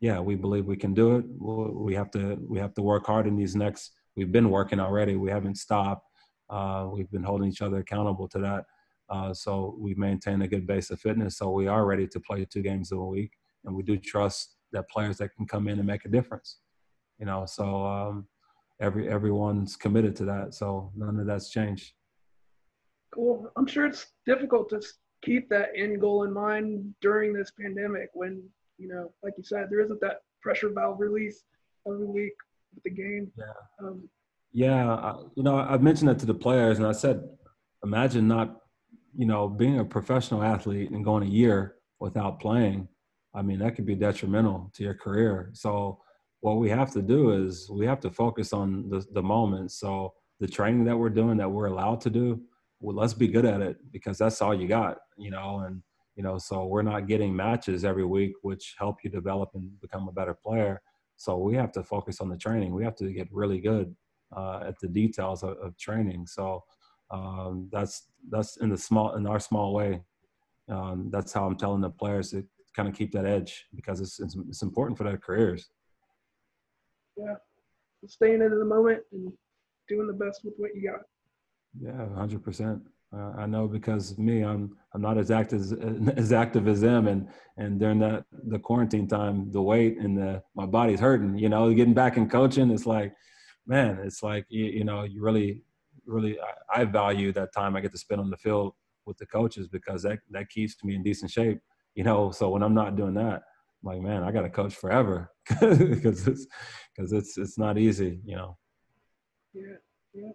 Yeah, 0.00 0.18
we 0.18 0.34
believe 0.34 0.66
we 0.66 0.76
can 0.76 0.94
do 0.94 1.16
it. 1.16 1.24
We 1.38 1.94
have 1.94 2.10
to 2.12 2.36
we 2.48 2.58
have 2.58 2.74
to 2.74 2.82
work 2.82 3.06
hard 3.06 3.26
in 3.26 3.36
these 3.36 3.54
next. 3.54 3.92
We've 4.16 4.32
been 4.32 4.50
working 4.50 4.80
already. 4.80 5.16
We 5.16 5.30
haven't 5.30 5.56
stopped. 5.56 6.08
Uh, 6.50 6.88
we've 6.92 7.10
been 7.10 7.22
holding 7.22 7.48
each 7.48 7.62
other 7.62 7.78
accountable 7.78 8.28
to 8.28 8.38
that. 8.40 8.64
Uh, 9.12 9.34
so 9.34 9.76
we 9.78 9.94
maintain 9.94 10.40
a 10.40 10.48
good 10.48 10.66
base 10.66 10.90
of 10.90 10.98
fitness. 10.98 11.36
So 11.36 11.50
we 11.50 11.66
are 11.66 11.84
ready 11.84 12.06
to 12.08 12.20
play 12.20 12.46
two 12.46 12.62
games 12.62 12.92
a 12.92 12.96
week, 12.96 13.32
and 13.64 13.76
we 13.76 13.82
do 13.82 13.98
trust 13.98 14.56
that 14.72 14.88
players 14.88 15.18
that 15.18 15.34
can 15.36 15.46
come 15.46 15.68
in 15.68 15.78
and 15.78 15.86
make 15.86 16.06
a 16.06 16.08
difference. 16.08 16.60
You 17.18 17.26
know, 17.26 17.44
so 17.44 17.86
um, 17.86 18.26
every 18.80 19.08
everyone's 19.10 19.76
committed 19.76 20.16
to 20.16 20.24
that. 20.24 20.54
So 20.54 20.90
none 20.96 21.20
of 21.20 21.26
that's 21.26 21.50
changed. 21.50 21.92
Cool. 23.14 23.52
I'm 23.56 23.66
sure 23.66 23.84
it's 23.84 24.06
difficult 24.24 24.70
to 24.70 24.80
keep 25.22 25.50
that 25.50 25.68
end 25.76 26.00
goal 26.00 26.24
in 26.24 26.32
mind 26.32 26.94
during 27.02 27.34
this 27.34 27.52
pandemic 27.60 28.08
when 28.14 28.42
you 28.78 28.88
know, 28.88 29.12
like 29.22 29.34
you 29.36 29.44
said, 29.44 29.66
there 29.68 29.80
isn't 29.80 30.00
that 30.00 30.22
pressure 30.40 30.70
valve 30.70 30.98
release 30.98 31.44
every 31.86 32.06
week 32.06 32.32
with 32.74 32.82
the 32.84 32.90
game. 32.90 33.30
Yeah. 33.36 33.44
Um, 33.86 34.08
yeah. 34.52 35.16
You 35.36 35.42
know, 35.42 35.56
I've 35.56 35.82
mentioned 35.82 36.08
that 36.08 36.18
to 36.20 36.26
the 36.26 36.34
players, 36.34 36.78
and 36.78 36.86
I 36.86 36.92
said, 36.92 37.22
imagine 37.84 38.26
not 38.26 38.61
you 39.16 39.26
know, 39.26 39.48
being 39.48 39.78
a 39.78 39.84
professional 39.84 40.42
athlete 40.42 40.90
and 40.90 41.04
going 41.04 41.22
a 41.24 41.30
year 41.30 41.76
without 42.00 42.40
playing, 42.40 42.88
I 43.34 43.42
mean, 43.42 43.58
that 43.60 43.74
could 43.74 43.86
be 43.86 43.94
detrimental 43.94 44.70
to 44.74 44.82
your 44.82 44.94
career. 44.94 45.50
So, 45.52 46.00
what 46.40 46.58
we 46.58 46.68
have 46.70 46.92
to 46.92 47.02
do 47.02 47.30
is 47.30 47.70
we 47.70 47.86
have 47.86 48.00
to 48.00 48.10
focus 48.10 48.52
on 48.52 48.88
the, 48.88 49.04
the 49.12 49.22
moment. 49.22 49.72
So, 49.72 50.14
the 50.40 50.48
training 50.48 50.84
that 50.84 50.96
we're 50.96 51.10
doing 51.10 51.36
that 51.38 51.50
we're 51.50 51.66
allowed 51.66 52.00
to 52.02 52.10
do, 52.10 52.40
well, 52.80 52.96
let's 52.96 53.14
be 53.14 53.28
good 53.28 53.44
at 53.44 53.60
it 53.60 53.76
because 53.92 54.18
that's 54.18 54.42
all 54.42 54.54
you 54.54 54.66
got, 54.66 54.98
you 55.16 55.30
know, 55.30 55.60
and, 55.60 55.82
you 56.16 56.22
know, 56.22 56.36
so 56.36 56.66
we're 56.66 56.82
not 56.82 57.06
getting 57.06 57.34
matches 57.34 57.84
every 57.84 58.04
week, 58.04 58.32
which 58.42 58.74
help 58.78 58.96
you 59.04 59.10
develop 59.10 59.50
and 59.54 59.80
become 59.80 60.08
a 60.08 60.12
better 60.12 60.34
player. 60.34 60.80
So, 61.16 61.38
we 61.38 61.54
have 61.54 61.72
to 61.72 61.82
focus 61.82 62.20
on 62.20 62.28
the 62.28 62.36
training. 62.36 62.74
We 62.74 62.84
have 62.84 62.96
to 62.96 63.12
get 63.12 63.28
really 63.30 63.60
good 63.60 63.94
uh, 64.36 64.60
at 64.66 64.74
the 64.80 64.88
details 64.88 65.42
of, 65.42 65.56
of 65.58 65.78
training. 65.78 66.26
So, 66.26 66.64
um, 67.12 67.68
that's 67.70 68.08
that's 68.30 68.56
in 68.56 68.70
the 68.70 68.76
small 68.76 69.14
in 69.14 69.26
our 69.26 69.38
small 69.38 69.74
way. 69.74 70.00
Um, 70.68 71.08
that's 71.10 71.32
how 71.32 71.46
I'm 71.46 71.56
telling 71.56 71.82
the 71.82 71.90
players 71.90 72.30
to 72.30 72.44
kind 72.74 72.88
of 72.88 72.94
keep 72.94 73.12
that 73.12 73.26
edge 73.26 73.66
because 73.74 74.00
it's 74.00 74.18
it's, 74.18 74.36
it's 74.48 74.62
important 74.62 74.96
for 74.96 75.04
their 75.04 75.18
careers. 75.18 75.68
Yeah, 77.16 77.34
staying 78.06 78.40
in 78.42 78.58
the 78.58 78.64
moment 78.64 79.00
and 79.12 79.32
doing 79.88 80.06
the 80.06 80.12
best 80.12 80.40
with 80.44 80.54
what 80.56 80.74
you 80.74 80.90
got. 80.90 81.00
Yeah, 81.80 82.14
hundred 82.14 82.42
percent. 82.42 82.82
Uh, 83.14 83.32
I 83.36 83.44
know 83.44 83.68
because 83.68 84.16
me, 84.16 84.42
I'm 84.42 84.74
I'm 84.94 85.02
not 85.02 85.18
as 85.18 85.30
active 85.30 85.60
as, 85.60 85.72
as 86.16 86.32
active 86.32 86.66
as 86.66 86.80
them, 86.80 87.08
and 87.08 87.28
and 87.58 87.78
during 87.78 87.98
that 87.98 88.24
the 88.44 88.58
quarantine 88.58 89.06
time, 89.06 89.52
the 89.52 89.60
weight 89.60 89.98
and 89.98 90.16
the 90.16 90.42
my 90.54 90.64
body's 90.64 91.00
hurting. 91.00 91.36
You 91.36 91.50
know, 91.50 91.72
getting 91.74 91.94
back 91.94 92.16
in 92.16 92.28
coaching, 92.30 92.70
it's 92.70 92.86
like, 92.86 93.12
man, 93.66 93.98
it's 94.02 94.22
like 94.22 94.46
you, 94.48 94.64
you 94.64 94.84
know, 94.84 95.02
you 95.02 95.22
really 95.22 95.62
really 96.06 96.38
I, 96.40 96.82
I, 96.82 96.84
value 96.84 97.32
that 97.32 97.52
time 97.52 97.76
I 97.76 97.80
get 97.80 97.92
to 97.92 97.98
spend 97.98 98.20
on 98.20 98.30
the 98.30 98.36
field 98.36 98.74
with 99.06 99.18
the 99.18 99.26
coaches 99.26 99.68
because 99.68 100.02
that 100.02 100.20
that 100.30 100.48
keeps 100.50 100.82
me 100.84 100.94
in 100.94 101.02
decent 101.02 101.30
shape. 101.30 101.60
You 101.94 102.04
know, 102.04 102.30
so 102.30 102.50
when 102.50 102.62
I'm 102.62 102.74
not 102.74 102.96
doing 102.96 103.14
that, 103.14 103.42
I'm 103.82 103.84
like, 103.84 104.00
man, 104.00 104.22
I 104.22 104.32
got 104.32 104.42
to 104.42 104.50
coach 104.50 104.74
forever 104.74 105.30
because 105.60 106.26
it's 106.26 106.46
because 106.94 107.12
it's 107.12 107.36
it's 107.38 107.58
not 107.58 107.78
easy. 107.78 108.20
You 108.24 108.36
know. 108.36 108.58
Yeah. 109.54 109.76
Yeah. 110.14 110.30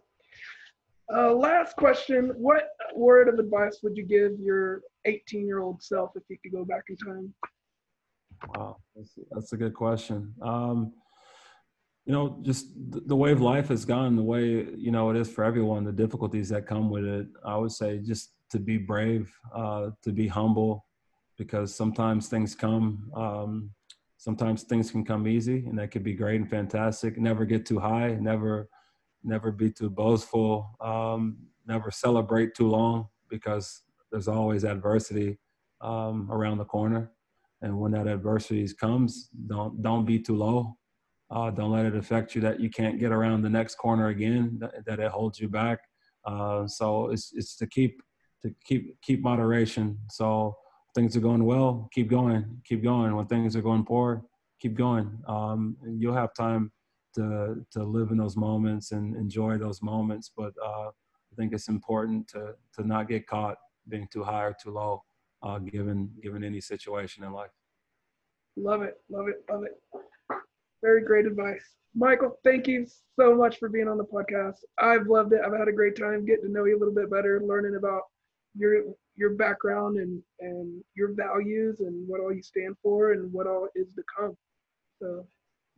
Uh, 1.14 1.34
last 1.34 1.76
question: 1.78 2.34
What 2.36 2.70
word 2.96 3.30
of 3.30 3.40
advice 3.40 3.80
would 3.82 3.96
you 3.96 4.04
give 4.04 4.40
your 4.40 4.82
18-year-old 5.08 5.82
self 5.82 6.12
if 6.16 6.24
you 6.30 6.38
could 6.44 6.52
go 6.52 6.66
back 6.66 6.84
in 6.90 6.98
time? 6.98 7.34
Wow, 8.50 8.78
that's, 8.96 9.18
that's 9.32 9.54
a 9.54 9.58
good 9.58 9.74
question. 9.74 10.34
Um, 10.42 10.94
you 12.08 12.14
know, 12.14 12.40
just 12.42 12.68
the 13.06 13.16
way 13.16 13.34
of 13.34 13.42
life 13.42 13.68
has 13.68 13.84
gone, 13.84 14.16
the 14.16 14.24
way, 14.24 14.66
you 14.78 14.92
know, 14.92 15.10
it 15.10 15.18
is 15.18 15.30
for 15.30 15.44
everyone, 15.44 15.84
the 15.84 15.92
difficulties 15.92 16.48
that 16.48 16.66
come 16.66 16.90
with 16.90 17.04
it. 17.04 17.28
I 17.46 17.58
would 17.58 17.74
say 17.74 17.98
just 17.98 18.32
to 18.52 18.60
be 18.60 18.78
brave, 18.78 19.30
uh, 19.54 19.90
to 20.04 20.14
be 20.14 20.26
humble, 20.26 20.86
because 21.38 21.76
sometimes 21.76 22.30
things 22.30 22.56
come, 22.56 23.12
um, 23.14 23.72
sometimes 24.16 24.64
things 24.64 24.90
can 24.90 25.04
come 25.04 25.28
easy 25.28 25.66
and 25.68 25.78
that 25.78 25.92
could 25.92 26.04
be 26.04 26.14
great 26.14 26.40
and 26.40 26.50
fantastic. 26.50 27.18
Never 27.18 27.44
get 27.44 27.66
too 27.66 27.78
high, 27.78 28.18
never, 28.22 28.70
never 29.26 29.52
be 29.52 29.70
too 29.70 29.90
boastful, 29.90 30.78
um, 30.80 31.38
never 31.68 31.92
celebrate 31.92 32.56
too 32.56 32.70
long 32.70 33.10
because 33.30 33.82
there's 34.14 34.30
always 34.30 34.64
adversity 34.64 35.40
um, 35.82 36.30
around 36.32 36.60
the 36.60 36.64
corner. 36.66 37.12
And 37.62 37.78
when 37.78 37.92
that 37.92 38.08
adversity 38.08 38.66
comes, 38.80 39.30
don't, 39.48 39.82
don't 39.82 40.06
be 40.06 40.20
too 40.20 40.38
low 40.38 40.78
uh, 41.30 41.52
don't 41.52 41.72
let 41.72 41.86
it 41.86 41.96
affect 41.96 42.36
you 42.36 42.42
that 42.42 42.60
you 42.60 42.70
can't 42.70 43.00
get 43.00 43.12
around 43.12 43.42
the 43.42 43.50
next 43.50 43.76
corner 43.76 44.08
again. 44.08 44.58
That, 44.60 44.86
that 44.86 45.00
it 45.00 45.12
holds 45.12 45.40
you 45.40 45.50
back. 45.50 45.80
Uh, 46.26 46.68
so 46.68 47.10
it's 47.10 47.32
it's 47.34 47.56
to 47.58 47.68
keep 47.68 48.02
to 48.42 48.54
keep 48.66 49.00
keep 49.02 49.22
moderation. 49.22 49.98
So 50.10 50.56
things 50.96 51.16
are 51.18 51.22
going 51.22 51.44
well, 51.44 51.90
keep 51.94 52.10
going, 52.10 52.62
keep 52.66 52.84
going. 52.84 53.16
When 53.16 53.28
things 53.28 53.56
are 53.56 53.62
going 53.62 53.86
poor, 53.86 54.24
keep 54.60 54.76
going. 54.76 55.20
Um, 55.28 55.78
you'll 55.86 56.14
have 56.14 56.34
time 56.34 56.72
to 57.16 57.66
to 57.72 57.84
live 57.84 58.12
in 58.12 58.18
those 58.18 58.38
moments 58.38 58.92
and 58.92 59.16
enjoy 59.16 59.58
those 59.58 59.82
moments. 59.82 60.32
But 60.36 60.54
uh, 60.64 60.90
I 60.90 61.36
think 61.36 61.54
it's 61.54 61.68
important 61.68 62.28
to 62.30 62.56
to 62.76 62.88
not 62.88 63.10
get 63.10 63.28
caught 63.28 63.58
being 63.90 64.08
too 64.12 64.24
high 64.24 64.44
or 64.44 64.56
too 64.62 64.72
low, 64.72 65.04
uh, 65.44 65.60
given 65.60 66.10
given 66.22 66.44
any 66.44 66.62
situation 66.62 67.24
in 67.24 67.34
life. 67.34 67.52
Love 68.56 68.82
it, 68.82 68.98
love 69.10 69.28
it, 69.28 69.44
love 69.52 69.64
it. 69.64 69.82
Very 70.84 71.04
great 71.04 71.26
advice. 71.26 71.64
Michael, 71.96 72.38
thank 72.44 72.68
you 72.68 72.86
so 73.20 73.36
much 73.36 73.58
for 73.58 73.70
being 73.70 73.88
on 73.88 73.98
the 73.98 74.04
podcast. 74.04 74.58
I've 74.78 75.08
loved 75.08 75.34
it. 75.34 75.42
I've 75.44 75.58
had 75.58 75.68
a 75.68 75.74
great 75.74 75.96
time 75.96 76.26
getting 76.26 76.46
to 76.46 76.52
know 76.52 76.66
you 76.66 76.78
a 76.78 76.80
little 76.80 76.94
bit 76.94 77.10
better, 77.10 77.42
learning 77.44 77.76
about 77.76 78.02
your 78.56 78.84
your 79.16 79.32
background 79.32 79.98
and 79.98 80.22
and 80.40 80.84
your 80.96 81.14
values 81.14 81.80
and 81.80 82.08
what 82.08 82.22
all 82.22 82.34
you 82.34 82.42
stand 82.44 82.76
for 82.84 83.14
and 83.14 83.32
what 83.34 83.48
all 83.48 83.68
is 83.76 83.88
to 83.96 84.04
come. 84.16 84.38
So 85.02 85.26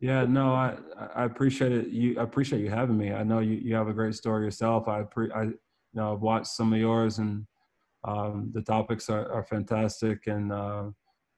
yeah, 0.00 0.24
no, 0.24 0.52
I 0.52 0.76
I 1.14 1.24
appreciate 1.24 1.72
it. 1.72 1.88
You 1.88 2.18
I 2.18 2.22
appreciate 2.22 2.60
you 2.60 2.70
having 2.70 2.98
me. 2.98 3.12
I 3.12 3.22
know 3.22 3.40
you, 3.40 3.54
you 3.54 3.74
have 3.74 3.88
a 3.88 3.94
great 3.94 4.14
story 4.14 4.44
yourself. 4.44 4.88
I 4.88 5.02
pre 5.02 5.30
I 5.32 5.44
you 5.44 5.58
know 5.94 6.12
I've 6.12 6.20
watched 6.20 6.48
some 6.48 6.72
of 6.72 6.78
yours 6.78 7.18
and 7.18 7.46
um, 8.04 8.50
the 8.54 8.62
topics 8.62 9.10
are, 9.10 9.30
are 9.30 9.44
fantastic 9.44 10.26
and 10.26 10.52
uh, 10.52 10.84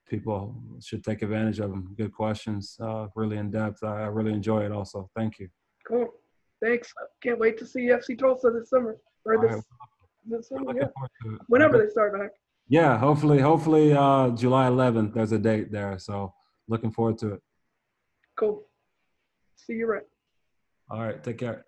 people 0.09 0.55
should 0.82 1.03
take 1.05 1.22
advantage 1.22 1.59
of 1.59 1.70
them. 1.70 1.94
Good 1.96 2.12
questions, 2.12 2.76
uh, 2.80 3.09
really 3.14 3.38
in 3.38 3.50
depth. 3.50 3.82
I, 3.82 4.03
I 4.03 4.07
really 4.07 4.32
enjoy 4.32 4.64
it. 4.64 4.72
Also, 4.72 5.09
thank 5.16 5.38
you. 5.38 5.48
Cool. 5.86 6.09
Thanks. 6.62 6.92
Can't 7.22 7.38
wait 7.38 7.59
to 7.59 7.66
see 7.66 7.88
FC 7.88 8.18
Tulsa 8.18 8.50
this 8.50 8.70
summer 8.70 8.96
or 9.24 9.40
this, 9.40 9.55
right. 9.55 9.62
this 10.26 10.48
summer. 10.48 10.72
Yeah. 10.78 11.36
Whenever 11.48 11.78
they 11.78 11.88
start 11.90 12.18
back. 12.18 12.30
Yeah, 12.68 12.96
hopefully, 12.98 13.40
hopefully 13.40 13.92
uh, 13.92 14.30
July 14.30 14.68
11th. 14.68 15.14
There's 15.14 15.32
a 15.32 15.38
date 15.38 15.72
there, 15.72 15.98
so 15.98 16.32
looking 16.68 16.92
forward 16.92 17.18
to 17.18 17.34
it. 17.34 17.42
Cool. 18.36 18.62
See 19.57 19.74
you 19.74 19.86
right. 19.86 20.03
All 20.90 21.00
right. 21.00 21.22
Take 21.22 21.38
care. 21.38 21.64